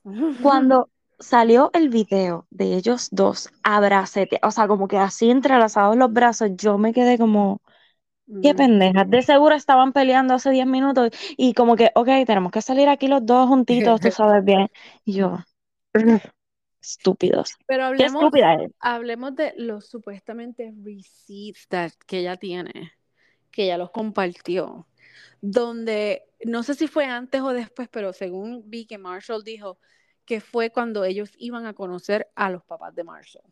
Cuando 0.42 0.88
salió 1.20 1.70
el 1.74 1.88
video 1.90 2.46
de 2.50 2.74
ellos 2.76 3.08
dos 3.12 3.50
abracete, 3.62 4.40
o 4.42 4.50
sea, 4.50 4.68
como 4.68 4.88
que 4.88 4.98
así 4.98 5.30
entrelazados 5.30 5.96
los 5.96 6.12
brazos, 6.12 6.50
yo 6.56 6.78
me 6.78 6.92
quedé 6.94 7.18
como, 7.18 7.62
qué 8.42 8.54
Mm. 8.54 8.54
pendejas. 8.54 9.10
De 9.10 9.22
seguro 9.22 9.54
estaban 9.56 9.92
peleando 9.92 10.34
hace 10.34 10.50
10 10.50 10.66
minutos 10.66 11.10
y 11.36 11.54
como 11.54 11.76
que, 11.76 11.92
ok, 11.94 12.08
tenemos 12.26 12.52
que 12.52 12.62
salir 12.62 12.88
aquí 12.88 13.08
los 13.08 13.24
dos 13.26 13.48
juntitos, 13.48 14.00
tú 14.00 14.10
sabes 14.12 14.44
bien. 14.44 14.68
Y 15.04 15.14
yo, 15.14 15.38
"Ugh, 15.94 16.20
estúpidos. 16.82 17.56
Pero 17.66 17.84
hablemos, 17.84 18.32
hablemos 18.80 19.34
de 19.36 19.54
los 19.56 19.88
supuestamente 19.88 20.72
receipts 20.84 21.68
that- 21.68 21.92
que 22.06 22.18
ella 22.20 22.36
tiene, 22.36 22.92
que 23.50 23.64
ella 23.64 23.78
los 23.78 23.90
compartió, 23.90 24.88
donde 25.40 26.24
no 26.46 26.62
sé 26.64 26.74
si 26.74 26.88
fue 26.88 27.06
antes 27.06 27.42
o 27.42 27.52
después, 27.52 27.88
pero 27.90 28.12
según 28.12 28.64
vi 28.70 28.86
que 28.86 28.98
Marshall 28.98 29.44
dijo 29.44 29.78
que 30.30 30.40
fue 30.40 30.70
cuando 30.70 31.02
ellos 31.02 31.32
iban 31.38 31.66
a 31.66 31.74
conocer 31.74 32.30
a 32.36 32.50
los 32.50 32.62
papás 32.62 32.94
de 32.94 33.02
Marshall. 33.02 33.42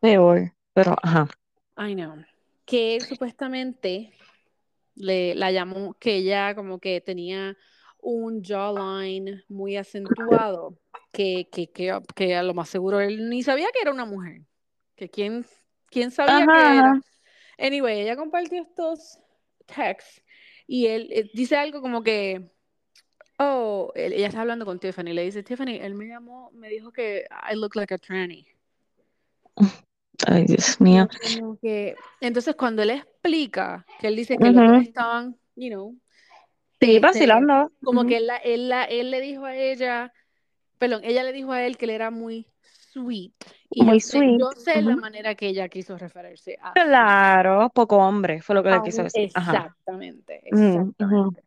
Peor, 0.00 0.52
pero 0.74 0.96
ajá. 1.00 1.28
I 1.78 1.94
know. 1.94 2.16
Que 2.64 2.96
él 2.96 3.02
supuestamente 3.02 4.12
le, 4.96 5.36
la 5.36 5.52
llamó, 5.52 5.94
que 5.94 6.16
ella 6.16 6.56
como 6.56 6.80
que 6.80 7.00
tenía 7.00 7.56
un 8.00 8.42
jawline 8.42 9.44
muy 9.48 9.76
acentuado, 9.76 10.76
que, 11.12 11.48
que, 11.52 11.70
que, 11.70 11.96
que 12.16 12.34
a 12.34 12.42
lo 12.42 12.54
más 12.54 12.68
seguro 12.68 12.98
él 12.98 13.30
ni 13.30 13.44
sabía 13.44 13.68
que 13.72 13.82
era 13.82 13.92
una 13.92 14.04
mujer. 14.04 14.40
Que 14.96 15.08
quién, 15.08 15.46
quién 15.90 16.10
sabía 16.10 16.42
Ajá, 16.42 16.46
que 16.46 16.76
era. 16.76 17.00
Anyway, 17.56 18.00
ella 18.00 18.16
compartió 18.16 18.60
estos 18.62 19.20
texts 19.66 20.24
y 20.66 20.88
él 20.88 21.06
eh, 21.12 21.30
dice 21.32 21.54
algo 21.54 21.80
como 21.80 22.02
que, 22.02 22.50
oh, 23.42 23.92
él- 23.94 24.12
ella 24.12 24.28
está 24.28 24.40
hablando 24.40 24.64
con 24.64 24.78
Tiffany, 24.78 25.12
le 25.12 25.22
dice, 25.24 25.42
Tiffany, 25.42 25.76
él 25.80 25.94
me 25.94 26.06
llamó, 26.06 26.50
me 26.52 26.68
dijo 26.68 26.92
que 26.92 27.26
I 27.50 27.54
look 27.56 27.74
like 27.76 27.92
a 27.94 27.98
tranny. 27.98 28.46
Ay, 30.26 30.44
Dios 30.46 30.80
mío. 30.80 31.08
como 31.36 31.58
que, 31.58 31.96
entonces 32.20 32.54
cuando 32.54 32.82
él 32.82 32.90
explica 32.90 33.84
que 34.00 34.06
él 34.08 34.16
dice 34.16 34.36
que 34.38 34.50
los 34.50 34.66
dos 34.66 34.82
estaban, 34.82 35.36
you 35.56 35.68
know, 35.70 35.96
Sí, 36.80 36.96
este, 36.96 37.00
vacilando. 37.00 37.70
como 37.82 38.00
Ujú. 38.00 38.08
que 38.08 38.16
él, 38.18 38.26
la- 38.26 38.36
él, 38.38 38.68
la- 38.68 38.84
él 38.84 39.10
le 39.10 39.20
dijo 39.20 39.44
a 39.44 39.54
ella, 39.56 40.12
perdón, 40.78 41.02
ella 41.04 41.22
le 41.22 41.32
dijo 41.32 41.52
a 41.52 41.62
él 41.64 41.76
que 41.76 41.84
él 41.84 41.90
era 41.92 42.10
muy 42.10 42.46
sweet. 42.92 43.32
Y 43.70 43.84
Muy 43.84 43.96
yo 43.96 44.00
sé, 44.00 44.18
sweet. 44.18 44.38
yo 44.40 44.50
sé 44.52 44.82
la 44.82 44.92
Ujú. 44.92 45.00
manera 45.00 45.34
que 45.34 45.46
ella 45.48 45.68
quiso 45.68 45.96
referirse 45.96 46.58
a 46.60 46.72
sweet. 46.72 46.84
Claro, 46.86 47.70
poco 47.74 47.96
hombre, 47.98 48.42
fue 48.42 48.54
lo 48.54 48.62
que 48.62 48.70
A 48.70 48.76
le 48.78 48.82
quiso 48.82 48.98
un- 48.98 49.04
decir. 49.04 49.30
Ajá. 49.34 49.52
exactamente, 49.56 50.42
ujú. 50.52 50.62
exactamente. 50.64 51.42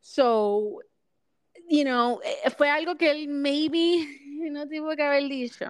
So, 0.00 0.80
you 1.72 1.84
know, 1.84 2.20
eh, 2.22 2.50
fue 2.50 2.68
algo 2.68 2.96
que 2.96 3.10
él 3.10 3.28
maybe 3.28 4.06
no 4.50 4.68
tuvo 4.68 4.94
que 4.94 5.02
haber 5.02 5.24
dicho. 5.24 5.64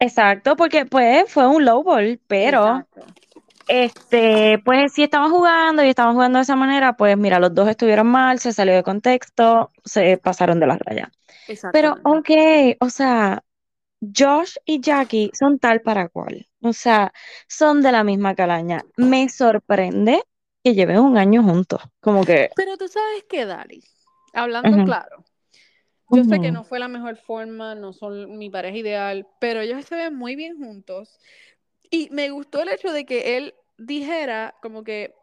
Exacto, 0.00 0.56
porque 0.56 0.86
pues 0.86 1.30
fue 1.30 1.46
un 1.46 1.64
low 1.64 1.82
ball, 1.82 2.18
pero 2.26 2.78
Exacto. 2.78 3.06
este, 3.68 4.58
pues 4.64 4.92
si 4.92 5.02
estaban 5.04 5.30
jugando 5.30 5.84
y 5.84 5.88
estaban 5.88 6.14
jugando 6.14 6.38
de 6.38 6.42
esa 6.42 6.56
manera, 6.56 6.94
pues 6.96 7.16
mira, 7.16 7.38
los 7.38 7.54
dos 7.54 7.68
estuvieron 7.68 8.06
mal, 8.06 8.38
se 8.38 8.52
salió 8.52 8.74
de 8.74 8.82
contexto, 8.82 9.70
se 9.84 10.16
pasaron 10.18 10.58
de 10.60 10.66
las 10.66 10.78
rayas. 10.80 11.10
Pero 11.72 11.96
ok, 12.04 12.30
o 12.80 12.88
sea, 12.88 13.42
Josh 14.00 14.56
y 14.64 14.80
Jackie 14.80 15.30
son 15.34 15.58
tal 15.58 15.82
para 15.82 16.08
cual, 16.08 16.46
o 16.62 16.72
sea, 16.72 17.12
son 17.48 17.82
de 17.82 17.92
la 17.92 18.02
misma 18.02 18.34
calaña. 18.34 18.82
Me 18.96 19.28
sorprende 19.28 20.22
que 20.62 20.74
lleven 20.74 20.98
un 21.00 21.18
año 21.18 21.42
juntos, 21.42 21.82
como 22.00 22.24
que, 22.24 22.50
Pero 22.56 22.78
tú 22.78 22.88
sabes 22.88 23.24
que, 23.28 23.44
Dari, 23.44 23.82
hablando 24.32 24.84
claro, 24.84 25.24
yo 26.14 26.24
sé 26.24 26.40
que 26.40 26.52
no 26.52 26.64
fue 26.64 26.78
la 26.78 26.88
mejor 26.88 27.16
forma, 27.16 27.74
no 27.74 27.92
son 27.92 28.38
mi 28.38 28.50
pareja 28.50 28.76
ideal, 28.78 29.26
pero 29.40 29.60
ellos 29.60 29.84
se 29.86 29.96
ven 29.96 30.16
muy 30.16 30.36
bien 30.36 30.56
juntos. 30.58 31.18
Y 31.90 32.10
me 32.10 32.30
gustó 32.30 32.62
el 32.62 32.68
hecho 32.70 32.92
de 32.92 33.06
que 33.06 33.36
él 33.38 33.54
dijera 33.78 34.54
como 34.62 34.84
que 34.84 35.14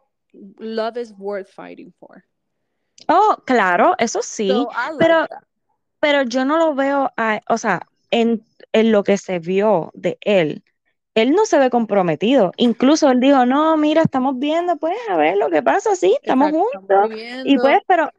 love 0.60 0.98
is 0.98 1.14
worth 1.18 1.50
fighting 1.50 1.94
for. 2.00 2.24
Oh, 3.08 3.38
claro, 3.46 3.96
eso 4.00 4.22
sí, 4.22 4.68
So 4.68 4.70
I 4.74 4.92
like 4.92 5.18
pero 5.18 5.28
that. 5.30 5.44
pero 6.02 6.24
yo 6.24 6.46
no 6.46 6.58
lo 6.60 6.76
veo, 6.76 7.12
a- 7.18 7.42
o 7.50 7.58
sea, 7.58 7.88
en, 8.12 8.46
en 8.74 8.92
lo 8.92 9.04
que 9.04 9.18
se 9.18 9.40
vio 9.40 9.92
de 9.96 10.18
él, 10.22 10.64
él 11.16 11.32
no 11.34 11.46
se 11.46 11.60
ve 11.60 11.70
comprometido. 11.72 12.54
Incluso 12.58 13.12
él 13.12 13.20
dijo, 13.22 13.46
no, 13.46 13.78
mira, 13.78 14.04
estamos 14.04 14.40
viendo, 14.40 14.78
pues, 14.78 14.96
a 15.10 15.18
ver 15.18 15.38
lo 15.38 15.50
que 15.52 15.64
pasa, 15.64 15.96
sí, 15.96 16.16
estamos 16.22 16.52
Exacto, 16.52 16.54
juntos. 16.54 17.12
estamos 17.12 17.12
Y 17.44 17.60
pues, 17.60 17.80
pero 17.88 18.12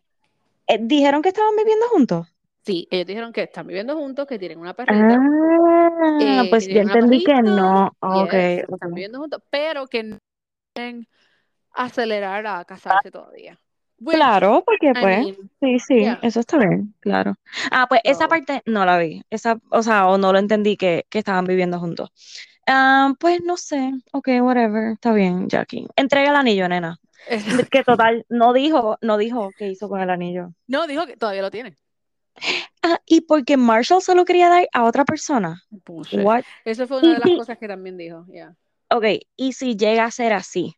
eh, 0.69 0.79
dijeron 0.83 1.23
que 1.23 1.31
estaban 1.31 1.57
viviendo 1.57 1.87
juntos. 1.91 2.32
Sí, 2.65 2.87
ellos 2.91 3.07
dijeron 3.07 3.33
que 3.33 3.43
están 3.43 3.67
viviendo 3.67 3.97
juntos, 3.97 4.27
que 4.27 4.39
tienen 4.39 4.59
una 4.59 4.75
perrita. 4.75 5.19
Ah, 5.21 6.19
eh, 6.21 6.47
pues 6.49 6.69
yo 6.69 6.81
entendí 6.81 7.25
que 7.25 7.43
no. 7.43 7.91
yes, 8.03 8.25
Ok, 8.25 8.35
están 8.35 8.95
viviendo 8.95 9.19
juntos, 9.19 9.43
pero 9.51 9.87
que 9.89 10.05
no 10.05 10.19
quieren 10.73 11.09
acelerar 11.73 12.47
a 12.47 12.65
casarse 12.65 13.11
todavía. 13.11 13.59
Claro, 14.05 14.65
porque 14.65 14.89
I 14.89 14.93
pues, 14.93 15.25
mean, 15.25 15.37
sí, 15.61 15.79
sí, 15.79 16.01
yeah. 16.01 16.19
eso 16.23 16.41
está 16.41 16.59
bien, 16.59 16.95
claro. 17.01 17.35
Ah, 17.71 17.87
pues 17.89 18.01
esa 18.05 18.27
parte 18.27 18.63
no 18.67 18.85
la 18.85 18.99
vi, 18.99 19.23
esa, 19.31 19.59
o 19.71 19.83
sea, 19.83 20.09
o 20.09 20.19
no 20.19 20.33
lo 20.33 20.39
entendí 20.39 20.77
que, 20.77 21.07
que 21.09 21.19
estaban 21.19 21.45
viviendo 21.45 21.79
juntos. 21.79 22.11
Ah, 22.67 23.15
pues 23.19 23.43
no 23.43 23.57
sé, 23.57 23.93
ok, 24.13 24.29
whatever, 24.41 24.93
está 24.93 25.13
bien, 25.13 25.49
Jackie. 25.49 25.87
Entrega 25.97 26.31
el 26.31 26.37
anillo, 26.37 26.69
nena. 26.69 26.99
Que 27.71 27.85
total, 27.85 28.27
no 28.29 28.53
dijo, 28.53 28.99
no 29.01 29.17
dijo 29.17 29.51
qué 29.57 29.69
hizo 29.69 29.89
con 29.89 30.01
el 30.01 30.11
anillo. 30.11 30.53
no, 30.67 30.89
dijo 30.89 31.07
que 31.07 31.17
todavía 31.17 31.43
lo 31.43 31.51
tiene. 31.53 31.77
Ah, 32.83 32.99
y 33.07 33.23
porque 33.23 33.57
Marshall 33.57 34.03
se 34.03 34.15
lo 34.15 34.25
quería 34.25 34.49
dar 34.49 34.69
a 34.73 34.85
otra 34.85 35.05
persona. 35.05 35.63
What? 36.13 36.43
Eso 36.65 36.87
fue 36.87 36.99
una 36.99 37.15
de 37.15 37.21
las 37.21 37.31
cosas 37.31 37.59
que 37.59 37.69
también 37.69 37.97
dijo, 37.97 38.27
yeah. 38.27 38.57
ok, 38.91 39.05
y 39.37 39.53
si 39.53 39.77
llega 39.77 40.05
a 40.05 40.11
ser 40.11 40.33
así, 40.33 40.75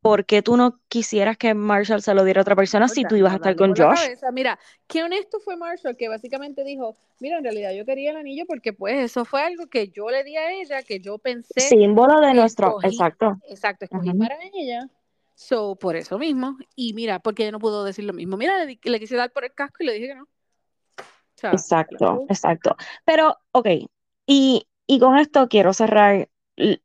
¿por 0.00 0.24
qué 0.24 0.40
tú 0.40 0.56
no 0.56 0.80
quisieras 0.88 1.36
que 1.36 1.52
Marshall 1.52 2.00
se 2.00 2.14
lo 2.14 2.24
diera 2.24 2.40
a 2.40 2.42
otra 2.42 2.56
persona 2.56 2.88
si 2.88 3.04
tú 3.04 3.16
ibas 3.16 3.32
a 3.32 3.36
estar 3.36 3.56
con 3.56 3.74
Josh? 3.74 4.08
Mira, 4.32 4.58
qué 4.86 5.02
honesto 5.02 5.40
fue 5.40 5.56
Marshall, 5.56 5.96
que 5.96 6.08
básicamente 6.08 6.64
dijo, 6.64 6.96
mira, 7.20 7.38
en 7.38 7.44
realidad 7.44 7.72
yo 7.72 7.84
quería 7.84 8.12
el 8.12 8.16
anillo 8.16 8.44
porque 8.46 8.72
pues 8.72 8.96
eso 8.96 9.24
fue 9.24 9.42
algo 9.42 9.66
que 9.66 9.88
yo 9.88 10.08
le 10.10 10.24
di 10.24 10.36
a 10.36 10.52
ella, 10.52 10.82
que 10.82 11.00
yo 11.00 11.18
pensé 11.18 11.68
Símbolo 11.68 12.20
de 12.20 12.34
nuestro, 12.34 12.68
escogí, 12.68 12.88
exacto. 12.88 13.36
exacto, 13.48 13.84
escogí 13.84 14.10
Ujú. 14.10 14.18
para 14.18 14.36
ella. 14.54 14.88
So, 15.34 15.76
por 15.76 15.96
eso 15.96 16.18
mismo. 16.18 16.56
Y 16.76 16.94
mira, 16.94 17.18
porque 17.18 17.42
ella 17.42 17.52
no 17.52 17.58
pudo 17.58 17.84
decir 17.84 18.04
lo 18.04 18.14
mismo. 18.14 18.36
Mira, 18.38 18.64
le 18.64 19.00
quise 19.00 19.16
dar 19.16 19.32
por 19.32 19.44
el 19.44 19.52
casco 19.52 19.76
y 19.80 19.86
le 19.86 19.92
dije 19.92 20.08
que 20.08 20.14
no. 20.14 20.26
Exacto, 21.50 22.24
exacto. 22.28 22.76
Pero, 23.04 23.36
ok, 23.52 23.66
y, 24.26 24.66
y 24.86 24.98
con 25.00 25.18
esto 25.18 25.48
quiero 25.48 25.72
cerrar 25.72 26.28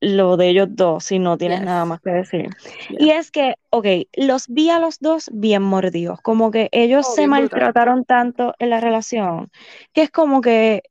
lo 0.02 0.36
de 0.38 0.50
ellos 0.50 0.68
dos, 0.72 1.06
si 1.06 1.18
no 1.20 1.38
tienes 1.38 1.62
nada 1.62 1.86
más 1.86 2.02
que 2.02 2.12
decir. 2.12 2.50
Y 2.90 3.12
es 3.12 3.32
que, 3.32 3.56
ok, 3.70 3.86
los 4.16 4.48
vi 4.48 4.70
a 4.70 4.80
los 4.80 5.00
dos 5.00 5.30
bien 5.34 5.62
mordidos, 5.64 6.20
como 6.22 6.52
que 6.52 6.70
ellos 6.72 7.08
Oh, 7.08 7.16
se 7.16 7.22
brutal. 7.22 7.42
maltrataron 7.42 8.06
tanto 8.06 8.54
en 8.60 8.70
la 8.70 8.80
relación, 8.82 9.50
que 9.94 10.04
es 10.04 10.12
como 10.12 10.42
que 10.42 10.84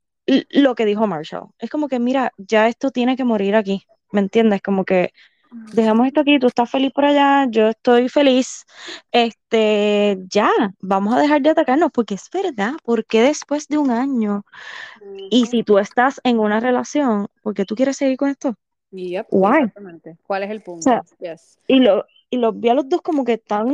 lo 0.49 0.75
que 0.75 0.85
dijo 0.85 1.07
Marshall, 1.07 1.49
es 1.59 1.69
como 1.69 1.87
que, 1.87 1.99
mira, 1.99 2.33
ya 2.37 2.67
esto 2.67 2.91
tiene 2.91 3.15
que 3.15 3.23
morir 3.23 3.55
aquí, 3.55 3.83
¿me 4.11 4.21
entiendes? 4.21 4.61
Como 4.61 4.83
que 4.85 5.11
dejemos 5.51 6.07
esto 6.07 6.21
aquí, 6.21 6.39
tú 6.39 6.47
estás 6.47 6.69
feliz 6.69 6.91
por 6.93 7.05
allá, 7.05 7.47
yo 7.49 7.69
estoy 7.69 8.09
feliz, 8.09 8.65
este, 9.11 10.17
ya, 10.29 10.49
vamos 10.79 11.13
a 11.15 11.19
dejar 11.19 11.41
de 11.41 11.49
atacarnos, 11.51 11.91
porque 11.93 12.15
es 12.15 12.29
verdad, 12.31 12.73
porque 12.83 13.21
después 13.21 13.67
de 13.67 13.77
un 13.77 13.91
año, 13.91 14.43
y 15.29 15.45
si 15.47 15.63
tú 15.63 15.79
estás 15.79 16.21
en 16.23 16.39
una 16.39 16.59
relación, 16.59 17.27
¿por 17.41 17.53
qué 17.53 17.65
tú 17.65 17.75
quieres 17.75 17.97
seguir 17.97 18.17
con 18.17 18.29
esto? 18.29 18.55
Yep, 18.91 19.27
Why? 19.31 19.71
exactamente. 19.71 20.17
¿Cuál 20.27 20.43
es 20.43 20.51
el 20.51 20.61
O 20.61 20.81
sea, 20.81 21.01
punto? 21.01 21.05
Yes. 21.19 21.59
y, 21.67 21.79
lo, 21.81 22.05
y 22.29 22.37
los 22.37 22.59
vi 22.59 22.69
a 22.69 22.73
los 22.73 22.89
dos 22.89 23.01
como 23.01 23.25
que 23.25 23.37
tan, 23.37 23.69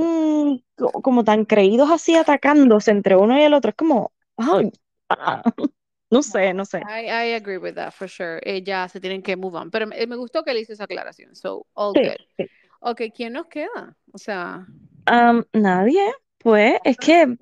co- 0.75 0.91
como 1.03 1.23
tan 1.23 1.45
creídos 1.45 1.89
así 1.91 2.15
atacándose 2.15 2.91
entre 2.91 3.15
uno 3.15 3.37
y 3.39 3.43
el 3.43 3.53
otro, 3.53 3.69
es 3.71 3.75
como, 3.75 4.11
ay, 4.37 4.71
ah, 5.09 5.43
no 6.09 6.21
sé, 6.23 6.53
no 6.53 6.65
sé. 6.65 6.81
I, 6.87 7.05
I 7.07 7.33
agree 7.35 7.57
with 7.57 7.75
that 7.75 7.91
for 7.91 8.07
sure. 8.07 8.39
Eh, 8.43 8.63
ya 8.63 8.87
se 8.87 8.99
tienen 8.99 9.21
que 9.21 9.35
move 9.35 9.57
on. 9.57 9.71
Pero 9.71 9.87
me, 9.87 10.05
me 10.07 10.15
gustó 10.15 10.43
que 10.43 10.53
le 10.53 10.61
hizo 10.61 10.73
esa 10.73 10.85
aclaración. 10.85 11.35
So, 11.35 11.65
all 11.73 11.93
Sí, 11.95 12.01
good. 12.01 12.15
sí. 12.37 12.47
Ok, 12.79 13.01
¿quién 13.15 13.33
nos 13.33 13.47
queda? 13.47 13.97
O 14.13 14.17
sea, 14.17 14.65
nadie, 15.53 16.01
pues, 16.37 16.75
es 16.83 16.97
que 16.97 17.37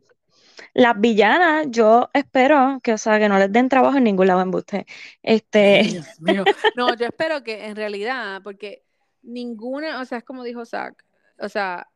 las 0.74 1.00
villanas, 1.00 1.68
yo 1.70 2.10
espero 2.14 2.80
que, 2.82 2.94
o 2.94 2.98
sea, 2.98 3.20
que 3.20 3.30
no 3.30 3.38
les 3.38 3.52
den 3.52 3.70
trabajo 3.70 3.98
en 3.98 4.06
ningún 4.06 4.28
lado 4.28 4.42
en 4.42 4.52
buste. 4.52 4.86
Este, 5.22 5.84
Dios 5.92 6.20
mío. 6.22 6.44
No, 6.76 6.96
yo 6.96 7.06
espero 7.08 7.44
que 7.44 7.66
en 7.66 7.76
realidad, 7.76 8.42
porque 8.44 8.84
ninguna, 9.24 10.02
o 10.02 10.06
sea, 10.06 10.20
es 10.20 10.24
como 10.24 10.44
dijo 10.44 10.66
Zach, 10.66 10.94
o 11.40 11.50
sea, 11.50 11.88
eh, 11.88 11.95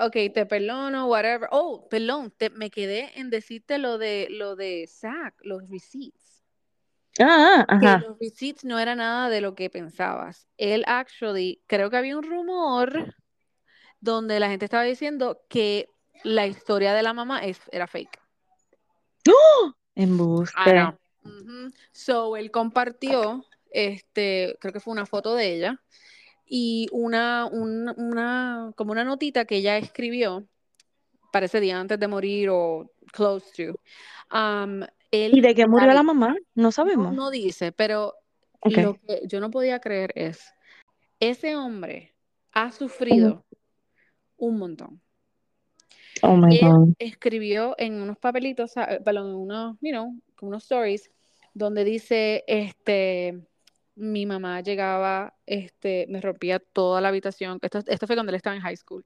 ok, 0.00 0.12
te 0.34 0.46
perdono, 0.46 1.06
whatever. 1.06 1.48
Oh, 1.52 1.88
perdón, 1.88 2.32
te, 2.36 2.50
me 2.50 2.70
quedé 2.70 3.18
en 3.18 3.30
decirte 3.30 3.78
lo 3.78 3.98
de 3.98 4.28
lo 4.30 4.56
de 4.56 4.86
Zach, 4.88 5.34
los 5.40 5.68
receipts. 5.68 6.44
ah, 7.20 7.66
Que 7.80 7.86
ajá. 7.86 7.98
los 7.98 8.18
receipts 8.18 8.64
no 8.64 8.78
era 8.78 8.94
nada 8.94 9.28
de 9.30 9.40
lo 9.40 9.54
que 9.54 9.70
pensabas. 9.70 10.48
Él 10.56 10.84
actually, 10.86 11.62
creo 11.66 11.90
que 11.90 11.96
había 11.96 12.16
un 12.16 12.24
rumor 12.24 13.14
donde 14.00 14.40
la 14.40 14.48
gente 14.48 14.64
estaba 14.64 14.84
diciendo 14.84 15.40
que 15.48 15.88
la 16.24 16.46
historia 16.46 16.94
de 16.94 17.02
la 17.02 17.12
mamá 17.12 17.44
es, 17.44 17.60
era 17.70 17.86
fake. 17.86 18.20
I 19.26 19.32
Embuste. 19.94 20.72
know. 20.72 20.98
Ujú. 21.24 21.72
So, 21.92 22.36
él 22.36 22.50
compartió, 22.50 23.44
este, 23.70 24.56
creo 24.60 24.72
que 24.72 24.80
fue 24.80 24.92
una 24.92 25.06
foto 25.06 25.34
de 25.34 25.54
ella 25.54 25.82
y 26.48 26.88
una, 26.92 27.46
un- 27.46 27.92
una, 27.96 28.72
como 28.76 28.92
una 28.92 29.04
notita 29.04 29.44
que 29.44 29.56
ella 29.56 29.76
escribió 29.76 30.46
para 31.32 31.46
ese 31.46 31.60
día 31.60 31.78
antes 31.78 31.98
de 32.00 32.08
morir 32.08 32.48
o 32.50 32.90
close 33.12 33.46
to. 33.56 33.80
Um, 34.34 34.82
él, 35.10 35.36
¿Y 35.36 35.40
de 35.40 35.54
qué 35.54 35.66
murió 35.66 35.88
la 35.92 36.02
mamá? 36.02 36.34
No 36.54 36.72
sabemos. 36.72 37.14
no 37.14 37.30
dice, 37.30 37.72
pero 37.72 38.14
Ok. 38.60 38.78
lo 38.78 38.94
que 38.94 39.20
yo 39.26 39.40
no 39.40 39.50
podía 39.50 39.78
creer 39.80 40.12
es, 40.14 40.52
ese 41.20 41.54
hombre 41.56 42.14
ha 42.52 42.72
sufrido 42.72 43.44
un 44.36 44.58
montón. 44.58 45.00
Oh 46.22 46.36
my 46.36 46.58
Él 46.58 46.60
God. 46.66 46.88
escribió 46.98 47.74
en 47.78 48.00
unos 48.02 48.18
papelitos, 48.18 48.72
perdón, 49.04 49.28
en 49.30 49.36
unos, 49.36 49.76
you 49.80 49.90
know, 49.92 50.14
unos 50.40 50.64
stories, 50.64 51.10
donde 51.54 51.84
dice, 51.84 52.44
este, 52.46 53.46
mi 53.98 54.26
mamá 54.26 54.60
llegaba, 54.62 55.36
este, 55.46 56.06
me 56.08 56.20
rompía 56.20 56.60
toda 56.60 57.00
la 57.00 57.08
habitación. 57.08 57.58
Esto, 57.62 57.80
esto 57.86 58.06
fue 58.06 58.16
cuando 58.16 58.30
él 58.30 58.36
estaba 58.36 58.56
en 58.56 58.62
high 58.62 58.76
school. 58.76 59.04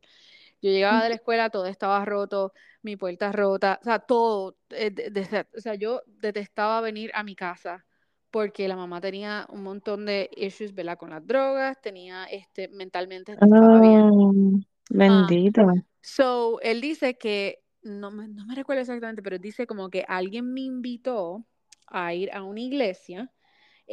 Yo 0.62 0.70
llegaba 0.70 1.02
de 1.04 1.10
la 1.10 1.14
escuela, 1.16 1.50
todo 1.50 1.66
estaba 1.66 2.04
roto, 2.04 2.52
mi 2.82 2.96
puerta 2.96 3.32
rota, 3.32 3.78
o 3.82 3.84
sea, 3.84 3.98
todo. 4.00 4.56
eh, 4.70 4.90
de- 4.90 5.10
de- 5.10 5.46
o 5.56 5.60
sea, 5.60 5.74
yo 5.74 6.02
detestaba 6.06 6.80
venir 6.80 7.10
a 7.14 7.22
mi 7.24 7.34
casa 7.36 7.84
porque 8.30 8.68
la 8.68 8.76
mamá 8.76 9.00
tenía 9.00 9.46
un 9.50 9.62
montón 9.62 10.06
de 10.06 10.30
issues, 10.36 10.74
¿verdad? 10.74 10.98
Con 10.98 11.10
las 11.10 11.26
drogas, 11.26 11.80
tenía, 11.82 12.24
este, 12.26 12.68
mentalmente 12.68 13.32
estaba 13.34 13.80
bien. 13.80 14.10
Ah, 14.10 14.98
Ah, 15.06 15.34
bendito. 15.34 15.62
So, 16.02 16.60
él 16.62 16.80
dice 16.80 17.16
que, 17.18 17.62
no 17.82 18.10
me, 18.10 18.28
no 18.28 18.46
me 18.46 18.54
recuerdo 18.54 18.82
exactamente, 18.82 19.22
pero 19.22 19.38
dice 19.38 19.66
como 19.66 19.90
que 19.90 20.04
alguien 20.08 20.52
me 20.52 20.62
invitó 20.62 21.44
a 21.86 22.14
ir 22.14 22.32
a 22.32 22.42
una 22.44 22.60
iglesia 22.60 23.30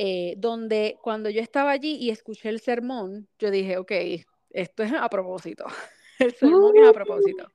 eh, 0.01 0.35
donde 0.37 0.97
cuando 1.01 1.29
yo 1.29 1.41
estaba 1.41 1.71
allí 1.71 1.97
y 1.97 2.09
escuché 2.09 2.47
el 2.47 2.61
sermón, 2.61 3.27
yo 3.37 3.51
dije, 3.51 3.75
ok, 3.75 3.91
esto 4.49 4.83
es 4.83 4.93
a 4.93 5.09
propósito. 5.09 5.65
El 6.19 6.33
sermón 6.33 6.77
es 6.77 6.87
a 6.87 6.93
propósito. 6.93 7.49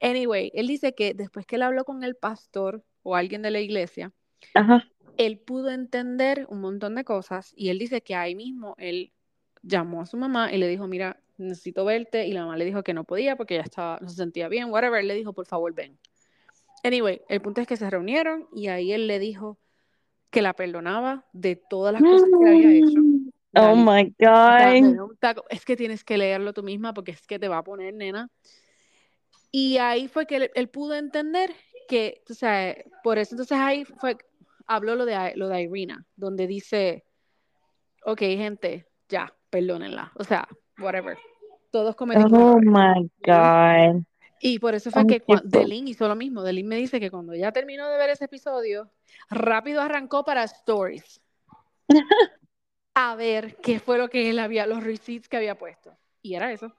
Anyway, 0.00 0.50
él 0.54 0.66
dice 0.66 0.94
que 0.94 1.14
después 1.14 1.46
que 1.46 1.56
él 1.56 1.62
habló 1.62 1.84
con 1.84 2.02
el 2.02 2.16
pastor 2.16 2.82
o 3.02 3.14
alguien 3.14 3.42
de 3.42 3.50
la 3.50 3.60
iglesia, 3.60 4.12
Ajá. 4.54 4.88
él 5.18 5.38
pudo 5.38 5.70
entender 5.70 6.46
un 6.48 6.60
montón 6.60 6.94
de 6.94 7.04
cosas 7.04 7.52
y 7.56 7.68
él 7.68 7.78
dice 7.78 8.00
que 8.02 8.14
ahí 8.14 8.34
mismo 8.34 8.74
él 8.78 9.12
llamó 9.62 10.00
a 10.00 10.06
su 10.06 10.16
mamá 10.16 10.52
y 10.52 10.56
le 10.56 10.68
dijo, 10.68 10.86
mira, 10.86 11.20
necesito 11.36 11.84
verte 11.84 12.26
y 12.26 12.32
la 12.32 12.42
mamá 12.42 12.56
le 12.56 12.64
dijo 12.64 12.82
que 12.82 12.94
no 12.94 13.04
podía 13.04 13.36
porque 13.36 13.56
ya 13.56 13.62
estaba, 13.62 13.98
no 14.00 14.08
se 14.08 14.16
sentía 14.16 14.48
bien, 14.48 14.70
whatever, 14.70 15.00
él 15.00 15.08
le 15.08 15.14
dijo, 15.14 15.32
por 15.34 15.46
favor, 15.46 15.74
ven. 15.74 15.98
Anyway, 16.84 17.20
el 17.28 17.40
punto 17.42 17.60
es 17.60 17.66
que 17.66 17.76
se 17.76 17.88
reunieron 17.88 18.48
y 18.54 18.68
ahí 18.68 18.92
él 18.92 19.06
le 19.06 19.18
dijo 19.18 19.58
que 20.30 20.42
la 20.42 20.54
perdonaba 20.54 21.26
de 21.32 21.56
todas 21.56 21.92
las 21.92 22.02
cosas 22.02 22.28
que 22.30 22.44
le 22.44 22.50
había 22.50 22.70
hecho. 22.78 23.00
Oh 23.56 23.74
Gaby, 23.74 23.82
my 23.84 24.14
God. 24.18 25.42
Es 25.50 25.64
que 25.64 25.76
tienes 25.76 26.04
que 26.04 26.16
leerlo 26.16 26.52
tú 26.52 26.62
misma 26.62 26.94
porque 26.94 27.10
es 27.10 27.26
que 27.26 27.38
te 27.38 27.48
va 27.48 27.58
a 27.58 27.64
poner, 27.64 27.94
nena. 27.94 28.30
Y 29.50 29.78
ahí 29.78 30.06
fue 30.06 30.26
que 30.26 30.36
él, 30.36 30.50
él 30.54 30.68
pudo 30.68 30.94
entender 30.94 31.52
que, 31.88 32.22
o 32.30 32.34
sea, 32.34 32.76
por 33.02 33.18
eso 33.18 33.34
entonces 33.34 33.58
ahí 33.58 33.84
fue, 33.84 34.16
habló 34.66 34.94
lo 34.94 35.04
de, 35.04 35.32
lo 35.34 35.48
de 35.48 35.62
Irina, 35.62 36.06
donde 36.14 36.46
dice, 36.46 37.04
ok, 38.04 38.20
gente, 38.20 38.86
ya, 39.08 39.34
perdónenla. 39.50 40.12
O 40.14 40.22
sea, 40.22 40.46
whatever. 40.78 41.18
Todos 41.72 41.96
cometimos 41.96 42.32
Oh 42.32 42.58
errores. 42.58 42.68
my? 42.68 43.10
God. 43.26 44.04
Y 44.42 44.58
por 44.58 44.74
eso 44.74 44.90
fue 44.90 45.06
que 45.06 45.22
Delin 45.44 45.86
hizo 45.86 46.08
lo 46.08 46.16
mismo. 46.16 46.42
Delin 46.42 46.66
me 46.66 46.76
dice 46.76 46.98
que 46.98 47.10
cuando 47.10 47.34
ya 47.34 47.52
terminó 47.52 47.88
de 47.88 47.98
ver 47.98 48.08
ese 48.08 48.24
episodio, 48.24 48.90
rápido 49.28 49.82
arrancó 49.82 50.24
para 50.24 50.44
Stories 50.44 51.20
a 52.94 53.14
ver 53.16 53.56
qué 53.56 53.78
fue 53.78 53.98
lo 53.98 54.08
que 54.08 54.30
él 54.30 54.38
había, 54.38 54.66
los 54.66 54.82
receipts 54.82 55.28
que 55.28 55.36
había 55.36 55.56
puesto. 55.56 55.94
Y 56.22 56.34
era 56.34 56.50
eso. 56.52 56.74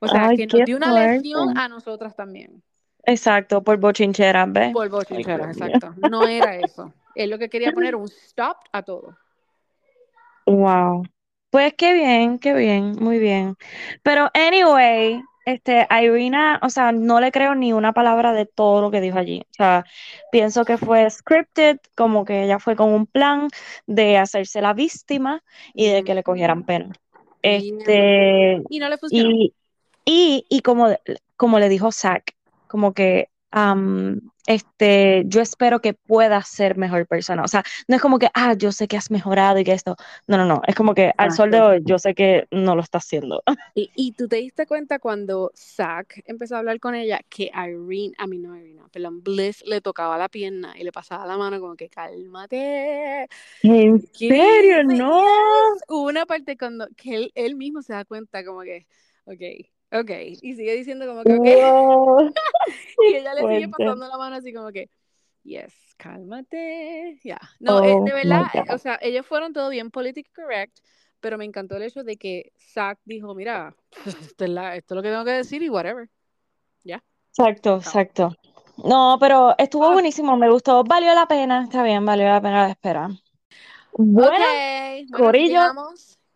O 0.00 0.08
sea, 0.08 0.28
Ay, 0.28 0.36
que 0.38 0.46
nos 0.46 0.64
dio 0.64 0.76
una 0.76 0.92
lección 0.92 1.58
a 1.58 1.68
nosotras 1.68 2.16
también. 2.16 2.62
Exacto, 3.04 3.62
por 3.62 3.78
bochinchera, 3.78 4.46
¿ves? 4.46 4.72
Por 4.72 4.84
Ay, 4.84 4.88
bochincheras, 4.88 5.56
Dios 5.56 5.68
exacto. 5.68 5.94
No 6.08 6.26
era 6.26 6.56
eso. 6.56 6.94
Él 7.14 7.28
lo 7.28 7.38
que 7.38 7.50
quería 7.50 7.72
poner 7.74 7.96
un 7.96 8.06
stop 8.06 8.56
a 8.72 8.82
todo. 8.82 9.16
Wow. 10.46 11.04
Pues 11.50 11.74
qué 11.74 11.92
bien, 11.92 12.38
qué 12.38 12.54
bien, 12.54 12.92
muy 12.98 13.18
bien. 13.18 13.56
Pero 14.02 14.30
anyway, 14.32 15.22
este, 15.44 15.86
Irina, 15.90 16.60
o 16.62 16.70
sea, 16.70 16.92
no 16.92 17.20
le 17.20 17.32
creo 17.32 17.54
ni 17.54 17.72
una 17.72 17.92
palabra 17.92 18.32
de 18.32 18.46
todo 18.46 18.80
lo 18.80 18.90
que 18.90 19.00
dijo 19.00 19.18
allí. 19.18 19.42
O 19.50 19.54
sea, 19.54 19.84
pienso 20.30 20.64
que 20.64 20.78
fue 20.78 21.08
scripted, 21.10 21.78
como 21.96 22.24
que 22.24 22.44
ella 22.44 22.58
fue 22.58 22.76
con 22.76 22.92
un 22.92 23.06
plan 23.06 23.48
de 23.86 24.18
hacerse 24.18 24.60
la 24.60 24.72
víctima 24.72 25.42
y 25.74 25.88
de 25.88 26.04
que 26.04 26.14
le 26.14 26.22
cogieran 26.22 26.64
pena. 26.64 26.92
Este, 27.42 28.62
y 28.68 28.78
no 28.78 28.88
le 28.88 28.98
funcionó. 28.98 29.30
Y, 29.30 29.54
y, 30.04 30.46
y 30.48 30.60
como, 30.60 30.88
como 31.36 31.58
le 31.58 31.68
dijo 31.68 31.90
Zack, 31.90 32.34
como 32.68 32.92
que 32.92 33.28
este, 34.46 35.22
yo 35.26 35.40
espero 35.40 35.80
que 35.80 35.94
puedas 35.94 36.48
ser 36.48 36.76
mejor 36.76 37.06
persona. 37.06 37.42
O 37.42 37.48
sea, 37.48 37.62
no 37.86 37.96
es 37.96 38.02
como 38.02 38.18
que, 38.18 38.28
ah, 38.34 38.54
yo 38.54 38.72
sé 38.72 38.88
que 38.88 38.96
has 38.96 39.10
mejorado 39.10 39.58
y 39.58 39.64
que 39.64 39.72
esto. 39.72 39.96
No, 40.26 40.36
no, 40.36 40.44
no. 40.44 40.62
Es 40.66 40.74
como 40.74 40.94
que 40.94 41.12
al 41.16 41.32
sol 41.32 41.50
de 41.50 41.60
hoy 41.60 41.82
yo 41.84 41.98
sé 41.98 42.14
que 42.14 42.46
no 42.50 42.74
lo 42.74 42.82
está 42.82 42.98
haciendo. 42.98 43.42
Y, 43.74 43.90
y, 43.94 44.12
tú 44.12 44.28
te 44.28 44.36
diste 44.36 44.66
cuenta 44.66 44.98
cuando 44.98 45.50
Zack 45.56 46.22
empezó 46.26 46.56
a 46.56 46.58
hablar 46.58 46.78
con 46.78 46.94
ella 46.94 47.20
que 47.30 47.50
Irene, 47.54 48.12
a 48.18 48.26
mí 48.26 48.36
no 48.38 48.54
Irene, 48.54 48.82
perdón, 48.92 49.22
Bliss 49.22 49.64
le 49.66 49.80
tocaba 49.80 50.18
la 50.18 50.28
pierna 50.28 50.74
y 50.78 50.84
le 50.84 50.92
pasaba 50.92 51.24
la 51.24 51.38
mano 51.38 51.58
como 51.58 51.74
que 51.74 51.88
cálmate. 51.88 53.28
¿En 53.62 54.00
serio? 54.12 54.84
No. 54.84 55.24
Hubo 55.88 56.06
una 56.06 56.26
parte 56.26 56.58
cuando 56.58 56.86
que 56.96 57.14
él, 57.14 57.32
él 57.34 57.56
mismo 57.56 57.80
se 57.80 57.94
da 57.94 58.04
cuenta 58.04 58.44
como 58.44 58.60
que, 58.60 58.86
ok, 59.24 59.71
ok. 59.92 60.10
Y 60.42 60.54
sigue 60.54 60.74
diciendo 60.74 61.06
como 61.06 61.22
que, 61.22 61.34
ok. 61.34 62.32
y 63.10 63.14
ella 63.14 63.34
le 63.34 63.40
sigue 63.40 63.68
pasando 63.68 64.08
la 64.08 64.16
mano 64.16 64.36
así 64.36 64.52
como 64.52 64.70
que, 64.70 64.90
yes, 65.42 65.74
cálmate. 65.96 67.18
Ya. 67.22 67.40
No, 67.60 67.82
eh, 67.84 67.88
de 67.88 67.94
oh 67.94 68.02
verdad, 68.04 68.46
o 68.70 68.78
sea, 68.78 68.98
ellos 69.00 69.26
fueron 69.26 69.52
todo 69.52 69.68
bien 69.68 69.90
politically 69.90 70.32
correct, 70.34 70.78
pero 71.20 71.38
me 71.38 71.44
encantó 71.44 71.76
el 71.76 71.82
hecho 71.82 72.04
de 72.04 72.16
que 72.16 72.52
Zack 72.58 72.98
dijo, 73.04 73.34
mira, 73.34 73.74
esto 74.06 74.44
es, 74.44 74.50
la, 74.50 74.76
esto 74.76 74.94
es 74.94 74.96
lo 74.96 75.02
que 75.02 75.10
tengo 75.10 75.24
que 75.24 75.32
decir 75.32 75.62
y 75.62 75.68
whatever. 75.68 76.08
Ya. 76.84 77.02
Exacto, 77.30 77.76
exacto. 77.76 78.36
No, 78.84 79.16
pero 79.20 79.54
estuvo 79.58 79.86
ah. 79.86 79.92
buenísimo, 79.92 80.36
me 80.36 80.50
gustó, 80.50 80.82
valió 80.84 81.14
la 81.14 81.26
pena, 81.26 81.64
está 81.64 81.82
bien, 81.82 82.04
valió 82.04 82.26
la 82.26 82.40
pena 82.40 82.62
la 82.64 82.70
espera. 82.70 83.08
Bueno, 83.94 84.44
okay. 84.44 85.06
Corillo, 85.08 85.60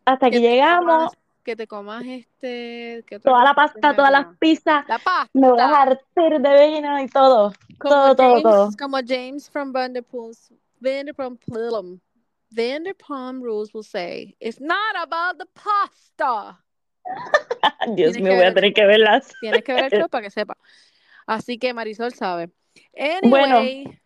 hasta 0.05 0.27
aquí 0.27 0.41
llegamos 0.41 1.13
que 1.47 1.55
te 1.55 1.69
comas 1.69 2.05
este. 2.05 3.05
toda 3.23 3.45
la 3.45 3.55
pasta, 3.55 3.95
todas 3.95 4.11
las 4.11 4.37
pizzas. 4.39 4.85
La 4.89 4.99
pasta. 4.99 5.31
Me 5.33 5.49
voy 5.49 5.61
a 5.61 5.69
dejar 5.69 6.01
de 6.41 6.67
vino 6.67 7.01
y 7.01 7.07
todo. 7.07 7.53
todo, 7.81 8.17
todo, 8.17 8.43
todo. 8.43 8.71
Como 8.77 8.99
James 9.07 9.49
from 9.49 9.73
Vanderpool's, 9.73 10.53
Vanderpump, 10.81 11.41
Vanderpump 12.53 13.43
Rules 13.43 13.73
will 13.73 13.85
say, 13.85 14.35
it's 14.41 14.61
not 14.61 14.97
about 15.01 15.39
the 15.39 15.47
pasta. 15.55 16.59
Dios 17.95 18.19
mío, 18.19 18.35
voy 18.35 18.45
a 18.45 18.53
tener 18.53 18.75
que 18.75 18.85
verlas. 18.85 19.33
Tienes 19.41 19.63
que 19.63 19.73
ver 19.73 19.95
el 19.95 20.09
para 20.11 20.25
que 20.25 20.31
sepa. 20.31 20.57
Así 21.29 21.59
que 21.59 21.73
Marisol 21.73 22.13
sabe. 22.13 22.51
Anyway, 22.99 23.31
bueno, 23.31 23.99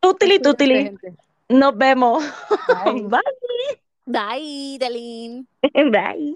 tutili, 0.00 0.38
tutili. 0.38 0.96
Nos 1.48 1.76
vemos. 1.76 2.22
Bye. 2.84 3.08
Bye, 4.06 4.78
Bye 4.78 5.90
Bye. 5.90 6.32